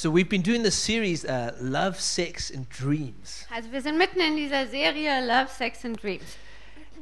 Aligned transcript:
So 0.00 0.08
we've 0.08 0.30
been 0.30 0.40
doing 0.40 0.62
this 0.62 0.76
series, 0.76 1.26
uh, 1.26 1.54
Love, 1.60 2.00
Sex, 2.00 2.50
and 2.50 2.66
Dreams. 2.70 3.44
Also 3.54 3.70
wir 3.70 3.82
sind 3.82 3.98
mitten 3.98 4.18
in 4.22 4.34
dieser 4.34 4.66
Serie 4.66 5.20
Love, 5.26 5.50
Sex 5.50 5.84
and 5.84 5.94
Dreams. 6.02 6.38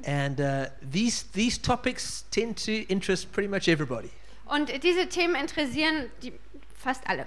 And 0.05 0.41
uh, 0.41 0.67
these, 0.83 1.23
these 1.33 1.59
topics 1.59 2.25
tend 2.33 2.57
to 2.65 2.85
interest 2.89 3.31
pretty 3.31 3.47
much 3.47 3.69
everybody. 3.69 4.11
Und 4.47 4.83
diese 4.83 5.09
Themen 5.09 5.37
interessieren 5.37 6.11
die, 6.25 6.33
fast 6.75 7.03
alle. 7.07 7.27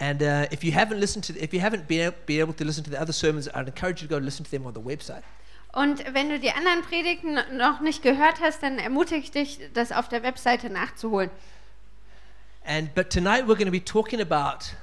And 0.00 0.20
uh, 0.20 0.48
if 0.50 0.64
you 0.64 0.72
haven't 0.72 0.98
listened 0.98 1.22
to, 1.26 1.40
if 1.40 1.54
you 1.54 1.60
haven't 1.60 1.86
been, 1.86 2.12
been 2.26 2.40
able 2.40 2.54
to 2.54 2.64
listen 2.64 2.82
to 2.82 2.90
the 2.90 3.00
other 3.00 3.12
sermons, 3.12 3.48
I'd 3.54 3.68
encourage 3.68 4.02
you 4.02 4.08
to 4.08 4.14
go 4.14 4.18
listen 4.18 4.44
to 4.44 4.50
them 4.50 4.66
on 4.66 4.74
the 4.74 4.82
website. 4.82 5.22
Und 5.72 6.12
wenn 6.12 6.28
du 6.28 6.40
die 6.40 6.50
anderen 6.50 6.82
Predigten 6.82 7.38
noch 7.56 7.78
nicht 7.78 8.02
gehört 8.02 8.40
hast, 8.40 8.64
dann 8.64 8.80
ermutige 8.80 9.20
ich 9.20 9.30
dich, 9.30 9.60
das 9.74 9.92
auf 9.92 10.08
der 10.08 10.24
Webseite 10.24 10.70
nachzuholen. 10.70 11.30
And 12.66 12.92
but 12.96 13.10
tonight 13.10 13.46
we're 13.46 13.54
going 13.54 13.66
to 13.66 13.70
be 13.70 13.78
talking 13.78 14.20
about 14.20 14.74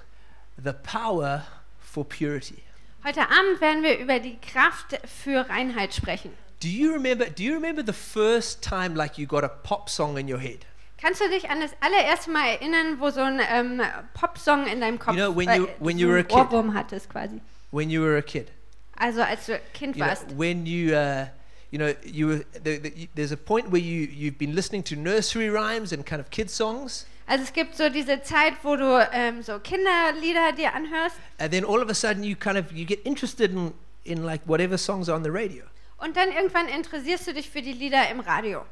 the 0.64 0.74
power 0.74 1.44
for 1.80 2.04
purity. 2.06 2.64
Heute 3.04 3.22
Abend 3.22 3.60
werden 3.62 3.84
wir 3.84 3.98
über 3.98 4.20
die 4.20 4.38
Kraft 4.38 5.00
für 5.06 5.50
Reinheit 5.50 5.94
sprechen. 5.94 6.32
Do 6.62 6.68
you 6.68 6.94
remember? 6.94 7.26
Do 7.26 7.42
you 7.42 7.54
remember 7.56 7.84
the 7.86 7.94
first 7.94 8.62
time 8.64 8.96
like 8.96 9.18
you 9.18 9.26
got 9.26 9.44
a 9.44 9.48
pop 9.48 9.90
song 9.90 10.18
in 10.18 10.32
your 10.32 10.40
head? 10.40 10.60
Kannst 11.00 11.20
du 11.20 11.28
dich 11.30 11.50
an 11.50 11.60
das 11.62 11.72
allererste 11.82 12.30
Mal 12.30 12.50
erinnern, 12.50 13.00
wo 13.00 13.10
so 13.10 13.22
ein 13.22 13.40
ähm, 13.52 13.82
Popsong 14.14 14.68
in 14.68 14.80
deinem 14.82 15.00
Kopf 15.00 15.16
You 15.18 15.24
know, 15.26 15.36
when 15.36 15.50
äh, 15.50 15.58
you- 15.58 15.68
when 15.80 15.98
you 15.98 16.08
were 16.08 16.20
a 16.20 16.24
kid. 16.24 16.38
Ohrwurm 16.38 16.76
hattest 16.76 17.10
quasi? 17.10 17.42
When 17.72 17.90
you 17.90 18.02
were 18.04 18.18
a 18.18 18.22
kid, 18.22 18.52
Also 18.98 19.22
als 19.24 19.48
du 19.48 19.60
Kind 19.74 19.96
you 19.96 20.04
know, 20.04 20.10
warst. 20.10 20.26
when 20.38 20.68
you, 20.68 20.94
uh, 20.96 21.26
you 21.72 21.80
know, 21.80 21.92
you 22.04 22.28
were. 22.28 22.46
The, 22.64 23.08
there's 23.16 23.32
a 23.32 23.38
point 23.38 23.72
where 23.72 23.82
you 23.82 24.08
you've 24.12 24.38
been 24.38 24.54
listening 24.54 24.84
to 24.84 24.96
nursery 24.96 25.50
rhymes 25.50 25.92
and 25.92 26.06
kind 26.06 26.20
of 26.22 26.30
kid 26.30 26.52
songs, 26.52 27.08
Also 27.32 27.46
es 27.46 27.54
gibt 27.54 27.78
so 27.78 27.88
diese 27.88 28.22
Zeit, 28.24 28.56
wo 28.62 28.76
du 28.76 29.08
ähm, 29.14 29.42
so 29.42 29.58
Kinderlieder 29.58 30.52
dir 30.52 30.74
anhörst 30.74 31.16
and 31.38 31.54
then 31.54 31.64
all 31.64 31.82
of 31.82 31.90
a 31.90 31.94
sudden 31.94 32.24
you 32.26 32.36
kind 32.36 32.58
of 32.58 32.74
you 32.74 32.86
get 32.86 33.00
interested 33.06 33.52
in 33.52 33.74
in 34.04 34.24
like 34.24 34.42
whatever 34.46 34.78
songs 34.78 35.08
are 35.08 35.16
on 35.16 35.24
the 35.24 35.30
radio. 35.30 35.64
und 35.98 36.18
dann 36.18 36.30
irgendwann 36.30 36.68
interessierst 36.68 37.28
du 37.28 37.34
dich 37.34 37.50
für 37.50 37.62
die 37.62 37.72
Lieder 37.72 38.10
im 38.10 38.20
Radio. 38.20 38.66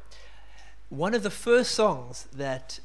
One 0.90 1.16
of 1.16 1.22
the 1.22 1.30
first 1.30 1.74
songs 1.74 2.28
that 2.36 2.82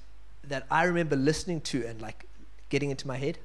that 0.48 0.64
I 0.72 0.86
remember 0.86 1.18
listening 1.18 1.62
to 1.64 1.80
and 1.86 2.00
like 2.00 2.26
getting 2.70 2.90
into 2.90 3.06
my 3.06 3.18
head 3.18 3.38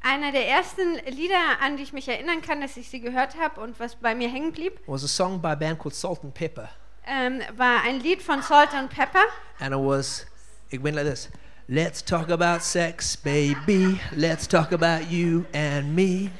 Einer 0.00 0.30
der 0.30 0.46
ersten 0.46 0.94
Lieder, 1.06 1.58
an 1.60 1.76
die 1.76 1.82
ich 1.82 1.92
mich 1.92 2.06
erinnern 2.06 2.40
kann, 2.40 2.60
dass 2.60 2.76
ich 2.76 2.88
sie 2.88 3.00
gehört 3.00 3.36
habe 3.36 3.60
und 3.60 3.80
was 3.80 3.96
bei 3.96 4.14
mir 4.14 4.28
hängen 4.28 4.52
blieb, 4.52 4.78
was 4.86 5.02
a 5.02 5.08
song 5.08 5.42
by 5.42 5.48
a 5.48 5.54
band 5.56 5.80
called 5.80 5.96
Salt 5.96 6.22
and 6.22 6.34
Pepper. 6.34 6.68
ähm, 7.04 7.40
war 7.56 7.82
ein 7.82 7.98
Lied 7.98 8.22
von 8.22 8.42
Salt 8.42 8.72
and 8.74 8.90
Pepper. 8.90 9.24
And 9.58 9.74
it 9.74 9.80
was, 9.80 10.24
it 10.70 10.80
went 10.80 10.94
like 10.94 11.06
this 11.06 11.28
Let's 11.68 12.02
talk 12.02 12.28
about 12.28 12.62
sex, 12.62 13.16
baby. 13.16 13.98
Let's 14.14 14.46
talk 14.46 14.72
about 14.72 15.10
you 15.10 15.46
and 15.54 15.96
me. 15.96 16.30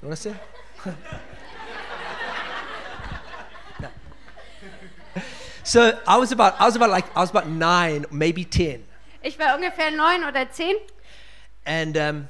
You 0.00 0.08
want 0.08 0.16
to 0.16 0.22
say? 0.22 0.34
No. 3.80 3.88
So 5.64 5.98
I 6.06 6.16
was 6.18 6.32
about, 6.32 6.60
I 6.60 6.66
was 6.66 6.76
about 6.76 6.90
like, 6.90 7.14
I 7.16 7.20
was 7.20 7.30
about 7.30 7.48
nine, 7.48 8.06
maybe 8.10 8.44
ten, 8.44 8.84
Ich 9.22 9.38
war 9.38 9.48
ungefähr 9.54 9.90
neun 9.90 10.24
oder 10.26 10.46
zehn. 10.52 10.74
and 11.66 11.96
um, 11.96 12.28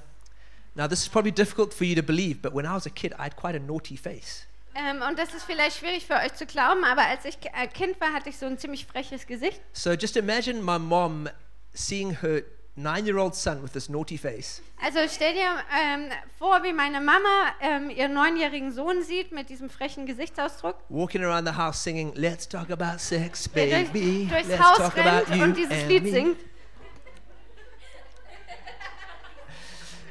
now 0.75 0.87
this 0.89 1.03
is 1.03 1.09
probably 1.09 1.31
difficult 1.31 1.73
for 1.73 1.85
you 1.85 1.95
to 1.95 2.03
believe, 2.03 2.43
but 2.43 2.53
when 2.53 2.67
I 2.67 2.75
was 2.75 2.87
a 2.87 2.91
kid, 2.91 3.13
I 3.19 3.25
had 3.25 3.37
quite 3.37 3.55
a 3.55 3.61
naughty 3.61 3.97
face. 3.97 4.47
Ähm, 4.75 5.03
und 5.09 5.19
das 5.19 5.35
ist 5.35 5.45
vielleicht 5.45 5.79
schwierig 5.79 6.07
für 6.07 6.15
euch 6.15 6.35
zu 6.35 6.47
glauben, 6.47 6.85
aber 6.85 7.03
als 7.03 7.25
ich 7.25 7.37
äh, 7.45 7.67
Kind 7.67 8.01
war, 8.01 8.13
hatte 8.13 8.29
ich 8.29 8.39
so 8.39 8.47
ein 8.47 8.57
ziemlich 8.59 8.87
freches 8.87 9.27
Gesicht. 9.27 9.61
So 9.73 9.93
just 9.93 10.17
imagine 10.17 10.63
my 10.63 10.79
mom 10.79 11.29
seeing 11.73 12.17
her 12.21 12.43
nine-year-old 12.77 13.35
son 13.35 13.63
with 13.65 13.73
this 13.73 13.89
naughty 13.89 14.17
face. 14.17 14.63
Also 14.81 15.01
stell 15.13 15.35
dir 15.35 15.57
ähm, 15.77 16.11
vor, 16.39 16.63
wie 16.63 16.73
meine 16.73 17.01
Mama 17.01 17.53
ähm, 17.61 17.91
ihren 17.91 18.15
neunjährigen 18.15 18.71
Sohn 18.73 19.03
sieht 19.03 19.33
mit 19.33 19.51
diesem 19.51 19.69
frechen 19.71 20.07
Gesichtsausdruck. 20.07 20.77
walking 20.89 21.25
around 21.25 21.47
the 21.49 21.55
house 21.55 21.83
singing, 21.83 22.13
Let's 22.15 22.49
talk 22.49 22.71
about 22.71 22.99
sex, 22.99 23.49
baby. 23.49 24.29
durch, 24.31 24.45
durchs 24.45 24.49
Let's 24.49 24.63
Haus 24.63 24.79
talk 24.79 24.97
about 24.99 25.35
you 25.35 25.43
und 25.43 25.57
dieses 25.57 25.85
Lied 25.89 26.05
me." 26.05 26.11
singt. 26.11 26.37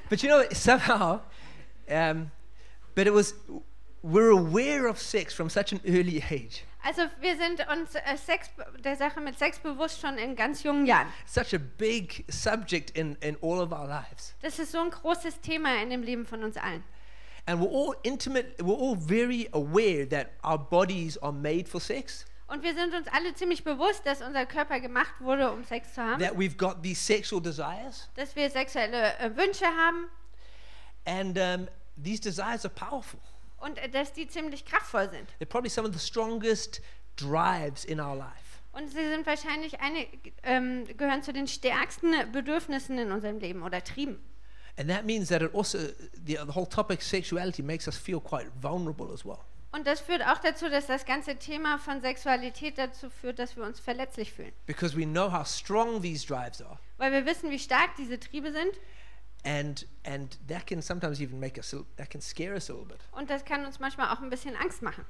But 0.09 0.23
you 0.23 0.29
know, 0.29 0.43
somehow, 0.53 1.21
um, 1.87 2.31
but 2.95 3.05
it 3.07 3.13
was, 3.13 3.33
we're 4.01 4.31
aware 4.31 4.87
of 4.87 4.99
sex 4.99 5.33
from 5.33 5.49
such 5.49 5.71
an 5.71 5.79
early 5.85 6.23
age. 6.29 6.63
Also 6.83 7.03
wir 7.19 7.35
sind 7.35 7.65
uns 7.69 7.95
äh, 7.95 8.17
Sex, 8.17 8.49
der 8.83 8.95
Sache 8.95 9.19
mit 9.19 9.37
Sex 9.37 9.59
bewusst 9.59 9.99
schon 9.99 10.17
in 10.17 10.35
ganz 10.35 10.63
jungen 10.63 10.85
Jahren. 10.85 11.07
Such 11.25 11.53
a 11.53 11.59
big 11.77 12.23
subject 12.29 12.91
in, 12.91 13.15
in 13.21 13.35
all 13.41 13.59
of 13.59 13.71
our 13.71 13.87
lives. 13.87 14.33
Das 14.41 14.59
ist 14.59 14.71
so 14.71 14.79
ein 14.79 14.89
großes 14.89 15.41
Thema 15.41 15.81
in 15.81 15.89
dem 15.89 16.03
Leben 16.03 16.25
von 16.25 16.43
uns 16.43 16.55
allen. 16.55 16.83
And 17.45 17.61
we're 17.61 17.69
all 17.69 17.95
intimate, 18.03 18.57
we're 18.59 18.77
all 18.77 18.95
very 18.95 19.49
aware 19.53 20.07
that 20.07 20.31
our 20.43 20.57
bodies 20.57 21.17
are 21.17 21.33
made 21.33 21.67
for 21.67 21.81
sex, 21.81 22.25
Und 22.47 22.63
wir 22.63 22.73
sind 22.73 22.95
uns 22.95 23.07
alle 23.11 23.33
ziemlich 23.35 23.63
bewusst, 23.63 24.05
dass 24.05 24.21
unser 24.21 24.45
Körper 24.47 24.79
gemacht 24.79 25.13
wurde, 25.19 25.51
um 25.51 25.63
Sex 25.63 25.93
zu 25.93 26.01
haben, 26.01 26.19
that 26.19 26.33
we've 26.33 26.57
got 26.57 26.81
these 26.81 26.99
sexual 26.99 27.41
desires, 27.41 28.09
dass 28.15 28.35
wir 28.35 28.49
sexuelle 28.49 29.17
äh, 29.19 29.35
Wünsche 29.35 29.65
haben 29.65 30.07
and 31.05 31.37
um, 31.37 31.67
these 31.97 32.19
desires 32.19 32.65
are 32.65 32.69
powerful. 32.69 33.19
Und 33.61 33.77
äh, 33.77 33.89
dass 33.89 34.13
die 34.13 34.27
ziemlich 34.27 34.65
kraftvoll 34.65 35.09
sind. 35.09 35.29
They're 35.39 35.45
probably 35.45 35.69
some 35.69 35.87
of 35.87 35.93
the 35.93 36.05
strongest 36.05 36.81
drives 37.15 37.85
in 37.85 37.99
our 37.99 38.15
life. 38.15 38.49
Und 38.71 38.89
sie 38.89 39.07
sind 39.07 39.25
wahrscheinlich 39.25 39.79
eine, 39.79 40.05
ähm, 40.43 40.85
gehören 40.97 41.23
zu 41.23 41.33
den 41.33 41.47
stärksten 41.47 42.13
Bedürfnissen 42.31 42.97
in 42.97 43.11
unserem 43.11 43.39
Leben 43.39 43.63
oder 43.63 43.83
Trieben. 43.83 44.23
And 44.77 44.89
that 44.89 45.05
means 45.05 45.27
that 45.29 45.41
it 45.41 45.53
also, 45.53 45.77
the, 45.77 46.37
the 46.37 46.55
whole 46.55 46.67
topic 46.67 47.01
sexuality 47.01 47.61
makes 47.61 47.87
us 47.87 47.97
feel 47.97 48.21
quite 48.21 48.49
vulnerable 48.61 49.11
as 49.11 49.25
well. 49.25 49.39
Und 49.71 49.85
das 49.85 49.99
führt 49.99 50.23
auch 50.25 50.39
dazu, 50.39 50.67
dass 50.69 50.87
das 50.87 51.05
ganze 51.05 51.35
Thema 51.35 51.77
von 51.77 52.01
Sexualität 52.01 52.77
dazu 52.77 53.09
führt, 53.09 53.37
dass 53.37 53.55
wir 53.55 53.63
uns 53.63 53.79
verletzlich 53.79 54.33
fühlen. 54.33 54.51
Because 54.65 54.97
we 54.97 55.05
know 55.05 55.31
how 55.31 55.45
strong 55.45 56.01
these 56.01 56.25
drives 56.25 56.61
are. 56.61 56.79
Weil 56.97 57.11
wir 57.11 57.25
wissen, 57.25 57.51
wie 57.51 57.59
stark 57.59 57.95
diese 57.97 58.19
Triebe 58.19 58.51
sind 58.51 58.79
And, 59.45 59.85
and 60.03 60.35
that 60.47 60.67
can 60.67 60.81
sometimes 60.81 61.21
even 61.21 61.39
make 61.39 61.57
us, 61.57 61.73
that 61.95 62.09
can 62.09 62.21
scare 62.21 62.55
us 62.55 62.69
a 62.69 62.73
little 62.73 62.87
bit. 62.87 62.99
und 63.13 63.29
das 63.29 63.45
kann 63.45 63.65
uns 63.65 63.79
manchmal 63.79 64.13
auch 64.13 64.21
ein 64.21 64.29
bisschen 64.29 64.55
Angst 64.55 64.81
machen. 64.81 65.05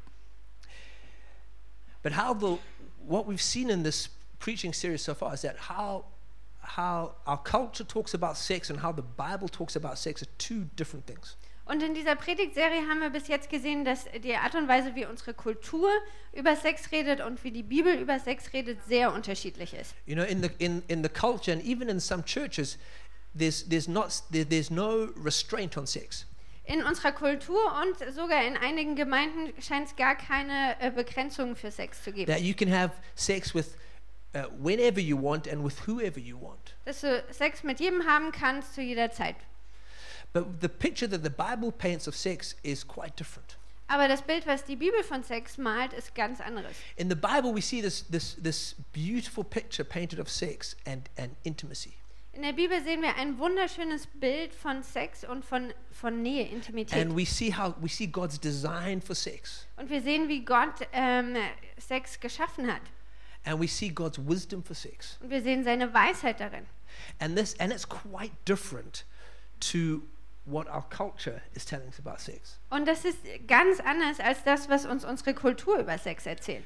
But 2.04 2.14
how 2.14 2.34
the, 2.34 2.60
what 3.06 3.28
we've 3.28 3.42
seen 3.42 3.70
in 3.70 3.84
this 3.84 4.10
preaching 4.40 4.72
series 4.72 5.04
so 5.04 5.14
far 5.14 5.34
is 5.34 5.42
that 5.42 5.58
how, 5.58 6.06
how 6.62 7.16
our 7.26 7.38
culture 7.38 7.84
talks 7.84 8.14
about 8.14 8.38
sex 8.38 8.70
and 8.70 8.80
how 8.80 8.92
the 8.92 9.02
Bible 9.02 9.50
talks 9.50 9.76
about 9.76 9.98
sex 9.98 10.22
are 10.22 10.30
two 10.38 10.66
different 10.76 11.08
things. 11.08 11.36
Und 11.70 11.84
in 11.84 11.94
dieser 11.94 12.16
Predigtserie 12.16 12.90
haben 12.90 13.00
wir 13.00 13.12
bis 13.12 13.28
jetzt 13.28 13.48
gesehen, 13.48 13.86
dass 13.86 14.06
die 14.24 14.36
Art 14.36 14.56
und 14.56 14.68
Weise, 14.68 14.96
wie 14.96 15.06
unsere 15.06 15.36
Kultur 15.36 15.88
über 16.34 16.56
Sex 16.56 16.92
redet 16.92 17.22
und 17.22 17.44
wie 17.44 17.52
die 17.52 17.62
Bibel 17.62 17.94
über 17.94 18.18
Sex 18.18 18.54
redet, 18.54 18.80
sehr 18.88 19.14
unterschiedlich 19.14 19.76
ist. 19.76 19.94
You 20.08 20.16
know, 20.16 20.24
in 20.24 20.42
the, 20.42 20.50
in, 20.58 20.82
in 20.88 21.04
the 21.04 21.10
culture 21.10 21.56
and 21.56 21.64
even 21.64 21.88
in 21.88 22.00
some 22.00 22.26
churches, 22.26 22.80
there's, 23.40 23.64
there's, 23.64 23.88
not, 23.88 24.22
there, 24.32 24.46
there's 24.46 24.70
no 24.70 25.10
restraint 25.16 25.78
on 25.78 25.88
sex. 25.88 26.26
In 26.66 26.84
unserer 26.84 27.12
Kultur 27.12 27.60
und 27.82 28.14
sogar 28.14 28.44
in 28.46 28.56
einigen 28.56 28.96
Gemeinden 28.96 29.60
scheint 29.60 29.88
es 29.88 29.96
gar 29.96 30.16
keine 30.16 30.80
äh, 30.80 30.92
Begrenzungen 30.92 31.56
für 31.56 31.72
Sex 31.72 32.04
zu 32.04 32.12
geben. 32.12 32.32
that 32.32 32.42
you 32.42 32.54
can 32.54 32.72
have 32.72 32.92
sex 33.16 33.56
with 33.56 33.76
uh, 34.36 34.44
whenever 34.60 35.00
you 35.00 35.18
want 35.18 35.48
and 35.48 35.64
with 35.64 35.88
whoever 35.88 36.20
you 36.20 36.40
want. 36.40 36.76
Dass 36.86 37.02
du 37.02 37.24
Sex 37.32 37.64
mit 37.64 37.80
jedem 37.80 38.06
haben 38.06 38.32
kannst 38.32 38.76
zu 38.76 38.82
jeder 38.82 39.12
Zeit. 39.12 39.36
But 40.32 40.62
the 40.62 40.68
picture 40.68 41.10
that 41.10 41.24
the 41.24 41.30
Bible 41.32 41.72
paints 41.72 42.08
of 42.08 42.16
sex 42.16 42.56
is 42.62 42.88
quite 42.88 43.16
different. 43.16 43.58
Aber 43.88 44.08
das 44.08 44.22
Bild, 44.22 44.46
was 44.46 44.64
die 44.64 44.76
Bibel 44.76 45.04
von 45.04 45.24
Sex 45.24 45.58
malt, 45.58 45.94
ist 45.94 46.14
ganz 46.14 46.40
anderes. 46.40 46.76
In 46.96 47.10
the 47.10 47.16
Bible, 47.16 47.52
we 47.56 47.62
see 47.62 47.82
this, 47.82 48.06
this, 48.12 48.36
this 48.36 48.76
beautiful 48.94 49.44
picture 49.44 49.84
painted 49.84 50.20
of 50.20 50.30
sex 50.30 50.76
and, 50.86 51.10
and 51.18 51.36
intimacy. 51.44 51.94
In 52.32 52.44
der 52.44 52.54
Bibel 52.54 52.82
sehen 52.84 53.02
wir 53.02 53.16
ein 53.16 53.40
wunderschönes 53.40 54.06
Bild 54.06 54.54
von 54.54 54.84
Sex 54.84 55.24
und 55.24 55.44
von, 55.44 55.74
von 55.92 56.22
Nähe, 56.22 56.48
Intimität. 56.48 57.02
And 57.02 57.18
we 57.18 57.26
see 57.26 57.52
how 57.52 57.74
we 57.82 57.90
see 57.90 58.06
God's 58.06 58.40
design 58.40 59.02
for 59.02 59.16
sex. 59.16 59.68
Und 59.78 59.90
wir 59.90 60.02
sehen, 60.02 60.30
wie 60.30 60.46
Gott 60.46 60.88
ähm, 60.94 61.36
Sex 61.78 62.20
geschaffen 62.20 62.72
hat. 62.72 62.82
And 63.46 63.60
we 63.60 63.68
see 63.68 63.90
God's 63.90 64.20
wisdom 64.20 64.64
for 64.64 64.76
sex. 64.76 65.18
Und 65.22 65.32
wir 65.32 65.42
sehen 65.42 65.64
seine 65.64 65.92
Weisheit 65.94 66.40
darin. 66.40 66.66
And 67.20 67.36
this 67.36 67.60
and 67.60 67.74
it's 67.74 67.88
quite 67.88 68.32
different 68.46 69.06
to 69.60 70.04
what 70.46 70.68
our 70.68 70.84
culture 70.90 71.42
is 71.56 71.66
telling 71.66 71.88
us 71.88 72.00
about 72.00 72.20
sex. 72.20 72.60
Und 72.70 72.88
das 72.88 73.06
ist 73.06 73.18
ganz 73.48 73.80
anders 73.80 74.20
als 74.20 74.44
das, 74.44 74.70
was 74.70 74.86
uns 74.86 75.04
unsere 75.04 75.34
Kultur 75.34 75.80
über 75.80 75.98
Sex 75.98 76.28
erzählt. 76.28 76.64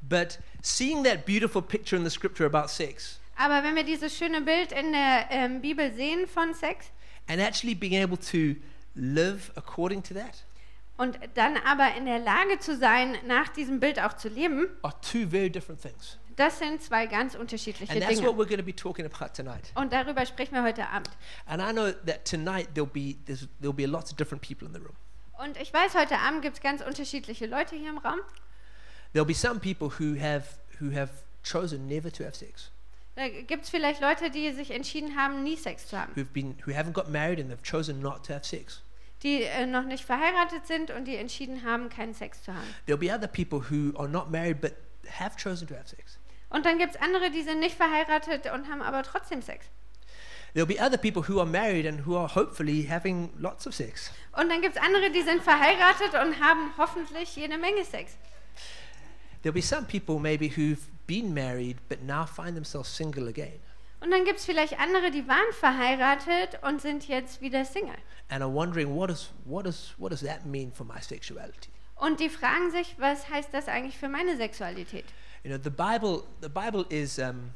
But 0.00 0.38
seeing 0.62 1.02
that 1.04 1.26
beautiful 1.26 1.60
picture 1.60 1.96
in 1.96 2.04
the 2.04 2.10
scripture 2.10 2.46
about 2.46 2.68
sex 2.68 3.20
Aber 3.36 3.62
wenn 3.62 3.74
wir 3.74 3.84
dieses 3.84 4.16
schöne 4.16 4.40
Bild 4.42 4.72
in 4.72 4.92
der 4.92 5.26
ähm, 5.30 5.60
Bibel 5.60 5.92
sehen 5.92 6.26
von 6.26 6.54
Sex 6.54 6.86
and 7.28 7.40
actually 7.40 7.74
being 7.74 8.02
able 8.02 8.18
to 8.18 8.60
live 8.94 9.50
according 9.56 10.02
to 10.02 10.14
that 10.14 10.44
und 10.96 11.18
dann 11.34 11.56
aber 11.56 11.94
in 11.96 12.04
der 12.04 12.18
Lage 12.18 12.58
zu 12.58 12.76
sein, 12.76 13.16
nach 13.26 13.48
diesem 13.48 13.80
Bild 13.80 13.98
auch 13.98 14.12
zu 14.14 14.28
leben, 14.28 14.68
are 14.82 14.94
two 15.00 15.26
very 15.28 15.50
different 15.50 15.80
things. 15.80 16.18
Das 16.36 16.58
sind 16.58 16.82
zwei 16.82 17.06
ganz 17.06 17.34
unterschiedliche 17.34 17.92
And 17.92 18.02
that's 18.02 18.22
what 18.22 18.30
Dinge. 18.30 18.38
we're 18.38 18.46
going 18.46 18.58
to 18.58 18.64
be 18.64 18.74
talking 18.74 19.04
about 19.04 19.34
tonight. 19.34 19.72
Und 19.74 19.92
darüber 19.92 20.24
sprechen 20.24 20.54
wir 20.54 20.62
heute 20.62 20.86
Abend. 20.88 21.10
And 21.46 21.62
I 21.62 21.72
know 21.72 21.92
that 22.06 22.24
tonight 22.24 22.68
there'll 22.74 22.86
be 22.86 23.16
there's, 23.26 23.48
there'll 23.60 23.74
be 23.74 23.86
lots 23.86 24.10
of 24.10 24.16
different 24.16 24.42
people 24.42 24.66
in 24.66 24.74
the 24.74 24.80
room. 24.80 24.96
Und 25.38 25.60
ich 25.60 25.72
weiß, 25.72 25.94
heute 25.94 26.18
Abend 26.18 26.42
gibt 26.42 26.56
es 26.56 26.62
ganz 26.62 26.82
unterschiedliche 26.82 27.46
Leute 27.46 27.76
hier 27.76 27.90
im 27.90 27.98
Raum. 27.98 28.20
There'll 29.14 29.26
be 29.26 29.34
some 29.34 29.60
people 29.60 29.88
who 29.98 30.18
have 30.18 30.44
who 30.80 30.94
have 30.94 31.10
chosen 31.42 31.86
never 31.86 32.10
to 32.10 32.24
have 32.24 32.34
sex, 32.34 32.70
gibt 33.46 33.64
es 33.64 33.70
vielleicht 33.70 34.00
Leute, 34.00 34.30
die 34.30 34.50
sich 34.52 34.70
entschieden 34.70 35.16
haben, 35.16 35.42
nie 35.42 35.56
Sex 35.56 35.86
zu 35.88 35.98
haben. 35.98 36.12
who've 36.14 36.32
been 36.32 36.56
who 36.66 36.72
haven't 36.72 36.92
got 36.92 37.08
married 37.10 37.38
and 37.38 37.50
they've 37.50 37.62
chosen 37.62 38.00
not 38.00 38.24
to 38.26 38.32
have 38.34 38.44
sex. 38.44 38.82
Die 39.22 39.42
äh, 39.42 39.66
noch 39.66 39.84
nicht 39.84 40.04
verheiratet 40.04 40.66
sind 40.66 40.90
und 40.90 41.04
die 41.06 41.16
entschieden 41.16 41.64
haben, 41.64 41.88
keinen 41.88 42.14
Sex 42.14 42.42
zu 42.42 42.52
haben. 42.54 42.66
There'll 42.88 42.96
be 42.96 43.14
other 43.14 43.28
people 43.28 43.60
who 43.70 43.96
are 43.98 44.08
not 44.08 44.30
married 44.30 44.60
but 44.60 44.72
have 45.18 45.36
chosen 45.36 45.68
to 45.68 45.74
have 45.74 45.88
sex. 45.88 46.18
Und 46.50 46.66
dann 46.66 46.78
gibt 46.78 46.94
es 46.94 47.00
andere, 47.00 47.30
die 47.30 47.42
sind 47.42 47.60
nicht 47.60 47.76
verheiratet 47.76 48.52
und 48.52 48.68
haben 48.68 48.82
aber 48.82 49.02
trotzdem 49.02 49.40
Sex. 49.42 49.66
There'll 50.54 50.66
be 50.66 50.78
other 50.78 50.98
people 50.98 51.22
who 51.26 51.38
are 51.38 51.48
married 51.48 51.86
and 51.86 52.04
who 52.06 52.16
are 52.16 52.34
hopefully 52.34 52.86
having 52.86 53.30
lots 53.38 53.66
of 53.66 53.74
sex. 53.74 54.10
Und 54.36 54.50
dann 54.50 54.60
gibt 54.60 54.76
es 54.76 54.82
andere, 54.82 55.10
die 55.10 55.22
sind 55.22 55.42
verheiratet 55.42 56.12
und 56.12 56.40
haben 56.40 56.72
hoffentlich 56.76 57.36
jede 57.36 57.56
Menge 57.56 57.84
Sex. 57.84 58.16
There'll 59.42 59.52
be 59.54 59.60
some 59.62 59.86
people 59.86 60.18
maybe 60.18 60.48
who've 60.48 60.80
been 61.06 61.34
married 61.34 61.78
but 61.88 62.02
now 62.02 62.24
find 62.26 62.54
themselves 62.54 62.88
single 62.94 63.28
again 63.28 63.60
Und 64.00 64.10
dann 64.10 64.24
gibt 64.24 64.38
es 64.40 64.44
vielleicht 64.46 64.78
andere, 64.80 65.10
die 65.10 65.26
waren 65.28 65.52
verheiratet 65.52 66.58
und 66.62 66.80
sind 66.80 67.06
jetzt 67.08 67.40
wieder 67.40 67.64
Single. 67.64 67.96
and 68.30 68.42
are 68.42 68.52
wondering 68.52 68.94
what 68.96 69.10
is 69.10 69.30
what 69.44 69.66
is 69.66 69.94
what 69.98 70.10
does 70.10 70.20
that 70.22 70.44
mean 70.46 70.72
for 70.72 70.84
my 70.84 71.00
sexuality? 71.00 71.70
Und 71.96 72.18
die 72.18 72.28
fragen 72.30 72.70
sich, 72.72 72.96
was 72.98 73.28
heißt 73.28 73.50
das 73.52 73.68
eigentlich 73.68 73.96
für 73.96 74.08
meine 74.08 74.36
Sexualität? 74.36 75.04
You 75.44 75.50
know, 75.50 75.58
the 75.62 75.70
Bible 75.70 76.24
the 76.40 76.48
Bible 76.48 76.84
is 76.88 77.18
um, 77.18 77.52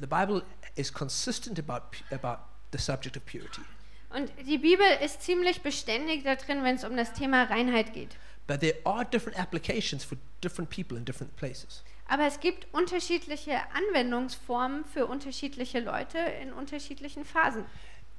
the 0.00 0.06
Bible 0.06 0.42
is 0.76 0.90
consistent 0.92 1.58
about 1.58 1.82
about 2.10 2.38
the 2.72 2.78
subject 2.78 3.16
of 3.16 3.24
purity. 3.26 3.62
Und 4.10 4.30
die 4.46 4.58
Bibel 4.58 4.86
ist 5.04 5.22
ziemlich 5.22 5.62
beständig 5.62 6.24
da 6.24 6.34
drin, 6.36 6.64
wenn 6.64 6.76
es 6.76 6.84
um 6.84 6.96
das 6.96 7.12
Thema 7.12 7.44
Reinheit 7.44 7.92
geht. 7.92 8.16
But 8.50 8.62
there 8.62 8.74
are 8.84 9.04
different 9.04 9.38
applications 9.38 10.02
for 10.02 10.18
different 10.40 10.70
people 10.70 10.96
in 10.96 11.04
different 11.04 11.36
places. 11.36 11.84
Aber 12.08 12.26
es 12.26 12.40
gibt 12.40 12.66
unterschiedliche 12.72 13.60
Anwendungsformen 13.72 14.84
für 14.86 15.06
unterschiedliche 15.06 15.78
Leute 15.78 16.18
in 16.42 16.52
unterschiedlichen 16.52 17.24
Phasen. 17.24 17.64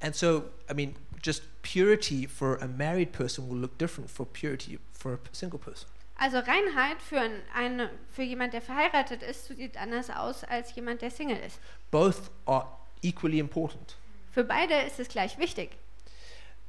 And 0.00 0.16
so, 0.16 0.44
I 0.70 0.74
mean, 0.74 0.94
just 1.22 1.42
purity 1.60 2.26
for 2.26 2.56
a 2.62 2.66
married 2.66 3.12
person 3.12 3.46
will 3.50 3.58
look 3.58 3.76
different 3.76 4.10
for 4.10 4.24
purity 4.24 4.78
for 4.90 5.12
a 5.12 5.18
single 5.32 5.58
person. 5.58 5.86
Also 6.16 6.38
Reinheit 6.38 7.02
für, 7.02 7.20
ein, 7.54 7.90
für 8.10 8.22
jemand, 8.22 8.54
der 8.54 8.62
verheiratet 8.62 9.22
ist, 9.22 9.48
sieht 9.48 9.76
anders 9.76 10.08
aus 10.08 10.44
als 10.44 10.74
jemand, 10.74 11.02
der 11.02 11.10
Single 11.10 11.36
ist. 11.46 11.60
Both 11.90 12.30
are 12.46 12.66
equally 13.02 13.38
important. 13.38 13.98
Für 14.30 14.44
beide 14.44 14.80
ist 14.80 14.98
es 14.98 15.08
gleich 15.08 15.36
wichtig. 15.36 15.72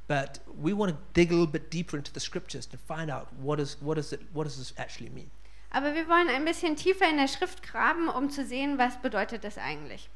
But 0.06 0.40
we 0.60 0.74
want 0.74 0.92
to 0.92 0.98
dig 1.14 1.30
a 1.30 1.34
little 1.34 1.46
bit 1.50 1.70
deeper 1.70 1.96
into 1.96 2.12
the 2.12 2.20
scriptures 2.20 2.66
to 2.68 2.76
find 2.76 3.10
out 3.10 3.28
what 3.40 3.58
is 3.58 3.76
what 3.80 3.96
is 3.98 4.12
it 4.12 4.20
what 4.34 4.44
does 4.44 4.58
this 4.58 4.74
actually 4.76 5.10
mean. 5.10 5.30
Aber 5.70 5.94
wir 5.94 6.06
wollen 6.08 6.28
ein 6.28 6.44
bisschen 6.44 6.76
tiefer 6.76 7.08
in 7.08 7.16
der 7.16 7.26
Schrift 7.26 7.62
graben, 7.62 8.08
um 8.08 8.30
zu 8.30 8.44
sehen, 8.44 8.78
was 8.78 9.00
bedeutet 9.00 9.42
das 9.44 9.56
eigentlich. 9.58 10.08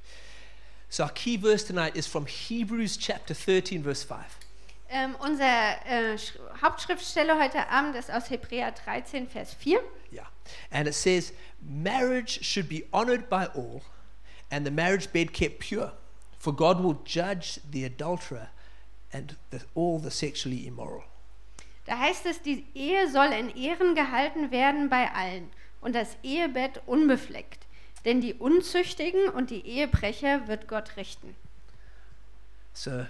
So 0.90 1.02
our 1.04 1.10
key 1.10 1.36
verse 1.38 1.64
tonight 1.66 1.96
is 1.96 2.06
from 2.06 2.26
Hebrews 2.26 2.96
chapter 2.98 3.34
13 3.34 3.82
verse 3.82 4.04
5. 4.06 4.18
Ähm, 4.90 5.16
unser 5.20 5.44
äh, 5.86 6.14
Sch- 6.16 6.38
Hauptschriftstelle 6.62 7.38
heute 7.38 7.68
Abend 7.68 7.94
ist 7.94 8.10
aus 8.10 8.30
Hebräer 8.30 8.72
13, 8.72 9.26
Vers 9.28 9.52
4. 9.54 9.80
Yeah. 10.10 10.26
And 10.70 10.88
it 10.88 10.94
says 10.94 11.32
marriage 11.60 12.42
should 12.42 12.68
be 12.70 12.84
honored 12.92 13.28
by 13.28 13.46
all 13.54 13.82
and 14.50 14.64
the 14.66 14.70
marriage 14.70 15.08
bed 15.12 15.32
kept 15.34 15.58
pure 15.58 15.92
for 16.38 16.54
God 16.54 16.82
will 16.82 16.96
judge 17.04 17.60
the 17.70 17.84
adulterer 17.84 18.48
and 19.12 19.36
the, 19.50 19.60
all 19.74 20.00
the 20.00 20.10
sexually 20.10 20.66
immoral. 20.66 21.02
Da 21.86 21.98
heißt 21.98 22.26
es, 22.26 22.42
die 22.42 22.66
Ehe 22.74 23.10
soll 23.10 23.32
in 23.32 23.48
Ehren 23.56 23.94
gehalten 23.94 24.50
werden 24.50 24.90
bei 24.90 25.10
allen 25.10 25.50
und 25.80 25.94
das 25.94 26.16
Ehebett 26.22 26.82
unbefleckt. 26.86 27.66
Denn 28.04 28.20
die 28.20 28.34
Unzüchtigen 28.34 29.28
und 29.28 29.50
die 29.50 29.66
Ehebrecher 29.66 30.46
wird 30.48 30.68
Gott 30.68 30.96
richten. 30.96 31.34
So 32.74 33.06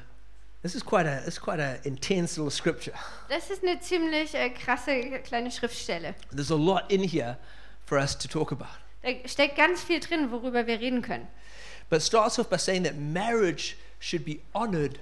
this 0.62 0.74
is 0.74 0.84
quite 0.84 1.06
a 1.06 1.26
it's 1.26 1.40
quite 1.40 1.62
a 1.62 1.74
intense 1.84 2.40
little 2.40 2.50
scripture. 2.50 2.96
Das 3.28 3.50
ist 3.50 3.62
eine 3.62 3.80
ziemlich 3.80 4.34
äh, 4.34 4.50
krasse 4.50 5.20
kleine 5.24 5.50
Schriftstelle. 5.50 6.14
There's 6.30 6.50
a 6.50 6.56
lot 6.56 6.90
in 6.90 7.02
here 7.02 7.36
for 7.84 7.98
us 7.98 8.16
to 8.16 8.28
talk 8.28 8.52
about. 8.52 8.78
Da 9.02 9.10
steckt 9.28 9.56
ganz 9.56 9.82
viel 9.82 10.00
drin, 10.00 10.30
worüber 10.30 10.66
wir 10.66 10.80
reden 10.80 11.02
können. 11.02 11.28
But 11.90 11.98
it 11.98 12.04
starts 12.04 12.38
off 12.38 12.48
by 12.48 12.58
saying 12.58 12.84
that 12.84 12.96
marriage 12.96 13.76
should 14.00 14.24
be 14.24 14.40
honored 14.52 14.98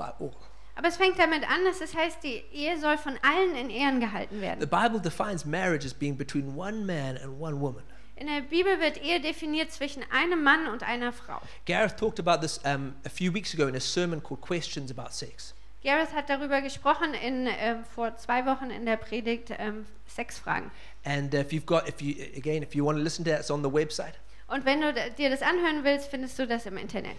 by 0.00 0.10
all. 0.18 0.32
Aber 0.76 0.88
es 0.88 0.96
fängt 0.96 1.18
damit 1.18 1.42
an, 1.44 1.64
dass 1.64 1.82
es 1.82 1.94
heißt, 1.94 2.22
die 2.22 2.42
Ehe 2.52 2.78
soll 2.78 2.96
von 2.96 3.18
allen 3.22 3.54
in 3.54 3.68
Ehren 3.68 4.00
gehalten 4.00 4.36
The 4.36 4.40
werden. 4.40 4.68
Bible 4.68 5.00
defines 5.00 5.44
marriage 5.44 5.84
as 5.84 5.92
being 5.92 6.16
between 6.16 6.56
one 6.56 6.86
man 6.86 7.18
and 7.18 7.38
one 7.38 7.60
woman. 7.60 7.82
In 8.16 8.26
der 8.26 8.42
Bibel 8.42 8.80
wird 8.80 9.02
Ehe 9.02 9.20
definiert 9.20 9.72
zwischen 9.72 10.02
einem 10.10 10.42
Mann 10.42 10.68
und 10.68 10.82
einer 10.82 11.12
Frau. 11.12 11.40
Gareth 11.66 11.98
talked 11.98 12.18
about 12.18 12.40
this 12.40 12.58
um, 12.64 12.94
a 13.04 13.10
few 13.10 13.32
weeks 13.32 13.52
ago 13.54 13.66
in 13.66 13.76
a 13.76 13.80
sermon 13.80 14.22
called 14.22 14.40
Questions 14.40 14.90
About 14.90 15.12
Sex. 15.12 15.54
Gareth 15.82 16.12
hat 16.14 16.28
darüber 16.28 16.60
gesprochen 16.60 17.14
in, 17.14 17.46
ähm, 17.46 17.84
vor 17.94 18.16
zwei 18.16 18.44
Wochen 18.44 18.70
in 18.70 18.84
der 18.84 18.96
Predigt 18.96 19.50
ähm, 19.58 19.86
Sexfragen. 20.06 20.70
And 21.04 21.32
if 21.34 21.50
you've 21.52 21.64
got, 21.64 21.88
if 21.88 22.02
you 22.02 22.14
again, 22.36 22.62
if 22.62 22.74
you 22.74 22.84
want 22.84 22.98
to 22.98 23.02
listen 23.02 23.24
to 23.24 23.30
that, 23.30 23.40
it's 23.40 23.50
on 23.50 23.62
the 23.62 23.72
website. 23.72 24.14
Und 24.48 24.64
wenn 24.64 24.80
du 24.80 24.92
dir 25.16 25.30
das 25.30 25.42
anhören 25.42 25.84
willst, 25.84 26.10
findest 26.10 26.38
du 26.38 26.46
das 26.46 26.66
im 26.66 26.76
Internet. 26.76 27.16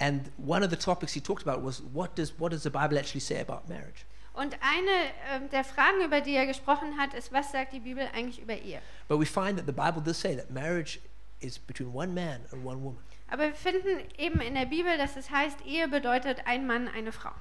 And 0.00 0.30
one 0.38 0.64
of 0.64 0.70
the 0.70 0.76
topics 0.78 1.12
he 1.12 1.20
talked 1.20 1.46
about 1.46 1.62
was 1.62 1.82
what 1.92 2.16
does 2.16 2.32
what 2.38 2.52
does 2.52 2.62
the 2.62 2.70
Bible 2.70 2.98
actually 2.98 3.20
say 3.20 3.40
about 3.40 3.68
marriage? 3.68 4.06
Und 4.32 4.56
eine 4.62 4.90
ähm, 5.34 5.50
der 5.50 5.62
Fragen, 5.64 6.00
über 6.02 6.20
die 6.22 6.34
er 6.34 6.46
gesprochen 6.46 6.96
hat, 6.98 7.12
ist, 7.14 7.32
was 7.32 7.52
sagt 7.52 7.72
die 7.74 7.80
Bibel 7.80 8.08
eigentlich 8.14 8.40
über 8.40 8.54
Ehe? 8.54 8.80
But 9.08 9.20
we 9.20 9.26
find 9.26 9.58
that 9.58 9.66
the 9.66 9.72
Bible 9.72 10.00
does 10.02 10.18
say 10.18 10.34
that 10.36 10.50
marriage 10.50 11.00
is 11.40 11.58
between 11.58 11.92
one 11.92 12.14
man 12.14 12.40
and 12.50 12.64
one 12.64 12.82
woman. 12.82 12.98
Aber 13.28 13.44
wir 13.48 13.54
finden 13.54 14.00
eben 14.16 14.40
in 14.40 14.54
der 14.54 14.66
Bibel, 14.66 14.96
dass 14.96 15.16
es 15.16 15.30
heißt, 15.30 15.58
Ehe 15.66 15.86
bedeutet 15.88 16.46
ein 16.46 16.66
Mann, 16.66 16.88
eine 16.88 17.12
Frau. 17.12 17.32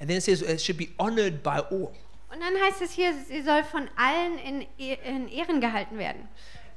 And 0.00 0.08
then 0.08 0.16
it 0.18 0.22
says 0.22 0.42
it 0.42 0.60
should 0.60 0.78
be 0.78 0.88
honored 0.98 1.42
by 1.42 1.60
all. 1.70 1.92
Und 2.30 2.40
dann 2.40 2.54
heißt 2.64 2.82
es 2.82 2.92
hier, 2.92 3.12
sie 3.14 3.42
soll 3.42 3.62
von 3.64 3.88
allen 3.96 4.38
in, 4.38 4.66
E- 4.78 4.96
in 5.04 5.28
Ehren 5.28 5.60
gehalten 5.60 5.98
werden. 5.98 6.28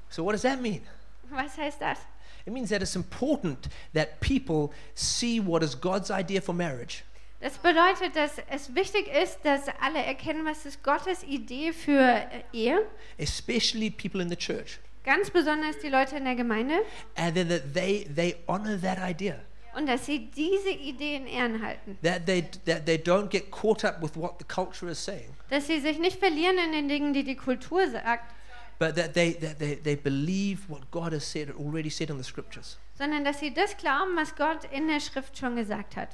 So 0.10 0.24
what 0.24 0.34
does 0.34 0.42
that 0.44 0.62
mean? 0.62 0.82
Was 1.30 1.58
heißt 1.58 1.82
das? 1.82 2.00
It 2.46 2.54
means 2.54 2.70
that 2.70 2.82
it's 2.82 2.96
important 2.96 3.70
that 3.94 4.20
people 4.20 4.72
see 4.96 5.40
what 5.40 5.64
is 5.64 5.80
God's 5.80 6.10
idea 6.12 6.42
for 6.42 6.54
marriage. 6.54 7.04
Das 7.42 7.58
bedeutet, 7.58 8.16
dass 8.18 8.34
es 8.50 8.76
wichtig 8.76 9.08
ist, 9.08 9.40
dass 9.44 9.62
alle 9.82 10.00
erkennen, 10.04 10.46
was 10.46 10.66
ist 10.66 10.84
Gottes 10.84 11.24
Idee 11.24 11.72
für 11.72 11.98
äh, 12.02 12.44
Ehe. 12.52 12.82
especially 13.18 13.90
people 13.90 14.22
in 14.22 14.30
the 14.30 14.36
church, 14.36 14.80
Ganz 15.06 15.30
besonders 15.30 15.78
die 15.80 15.88
Leute 15.90 16.18
in 16.18 16.26
der 16.26 16.36
Gemeinde. 16.36 16.76
and 17.16 17.36
then 17.36 17.48
that 17.48 17.74
they 17.74 18.04
they 18.14 18.36
honor 18.48 18.78
that 18.82 18.98
idea. 19.00 19.36
Und 19.76 19.88
dass 19.88 20.06
sie 20.08 20.30
diese 20.36 20.72
Idee 20.72 21.16
in 21.16 21.28
Ehren 21.28 21.62
halten. 21.64 21.98
That 22.04 22.26
they 22.26 22.42
that 22.66 22.86
they 22.86 22.98
don't 22.98 23.30
get 23.30 23.52
caught 23.52 23.86
up 23.86 24.02
with 24.02 24.16
what 24.18 24.34
the 24.40 24.46
culture 24.46 24.90
is 24.92 25.04
saying, 25.04 25.30
Dass 25.50 25.68
sie 25.68 25.80
sich 25.80 25.98
nicht 26.00 26.20
verlieren 26.20 26.58
in 26.58 26.72
den 26.74 26.90
Dingen, 26.90 27.14
die 27.14 27.24
die 27.24 27.36
Kultur 27.38 27.88
sagt, 27.90 28.34
but 28.80 28.96
that 28.96 29.14
they 29.14 29.34
that 29.34 29.60
they, 29.60 29.76
they 29.76 29.96
believe 29.96 30.68
what 30.70 30.90
God 30.90 31.14
has 31.14 31.26
said 31.26 31.52
already 31.52 31.90
said 31.90 32.10
in 32.10 32.18
the 32.18 32.24
scriptures. 32.24 32.78
sondern 32.98 33.24
dass 33.24 33.40
sie 33.40 33.54
das 33.54 33.78
glauben, 33.78 34.16
was 34.16 34.36
Gott 34.36 34.66
in 34.72 34.88
der 34.88 35.00
Schrift 35.00 35.38
schon 35.38 35.56
gesagt 35.56 35.96
hat. 35.96 36.10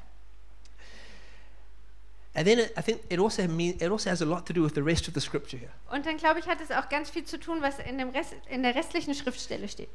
And 2.35 2.45
then 2.45 2.59
it, 2.59 2.73
I 2.77 2.81
think 2.81 3.01
it 3.09 3.17
also 3.17 3.47
mean 3.47 3.77
it 3.79 3.89
also 3.89 4.09
has 4.09 4.21
a 4.21 4.25
lot 4.25 4.45
to 4.47 4.53
do 4.53 4.61
with 4.61 4.73
the 4.75 4.83
rest 4.83 5.07
of 5.07 5.13
the 5.13 5.21
scripture 5.21 5.57
here. 5.57 5.71
Und 5.89 6.05
dann 6.05 6.17
glaube 6.17 6.39
ich, 6.39 6.47
hat 6.47 6.59
es 6.59 6.69
auch 6.69 6.89
ganz 6.89 7.09
viel 7.09 7.23
zu 7.23 7.39
tun, 7.39 7.61
was 7.61 7.79
in, 7.79 7.97
dem 7.97 8.09
Rest, 8.09 8.33
in 8.49 8.61
der 8.61 8.75
restlichen 8.75 9.13
Schriftstelle 9.13 9.69
steht. 9.69 9.89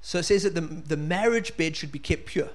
So 0.00 0.18
it 0.18 0.24
says 0.24 0.42
that 0.42 0.54
the 0.54 0.62
the 0.88 0.96
marriage 0.96 1.52
bed 1.56 1.76
should 1.76 1.92
be 1.92 2.00
kept 2.00 2.26
pure. 2.26 2.50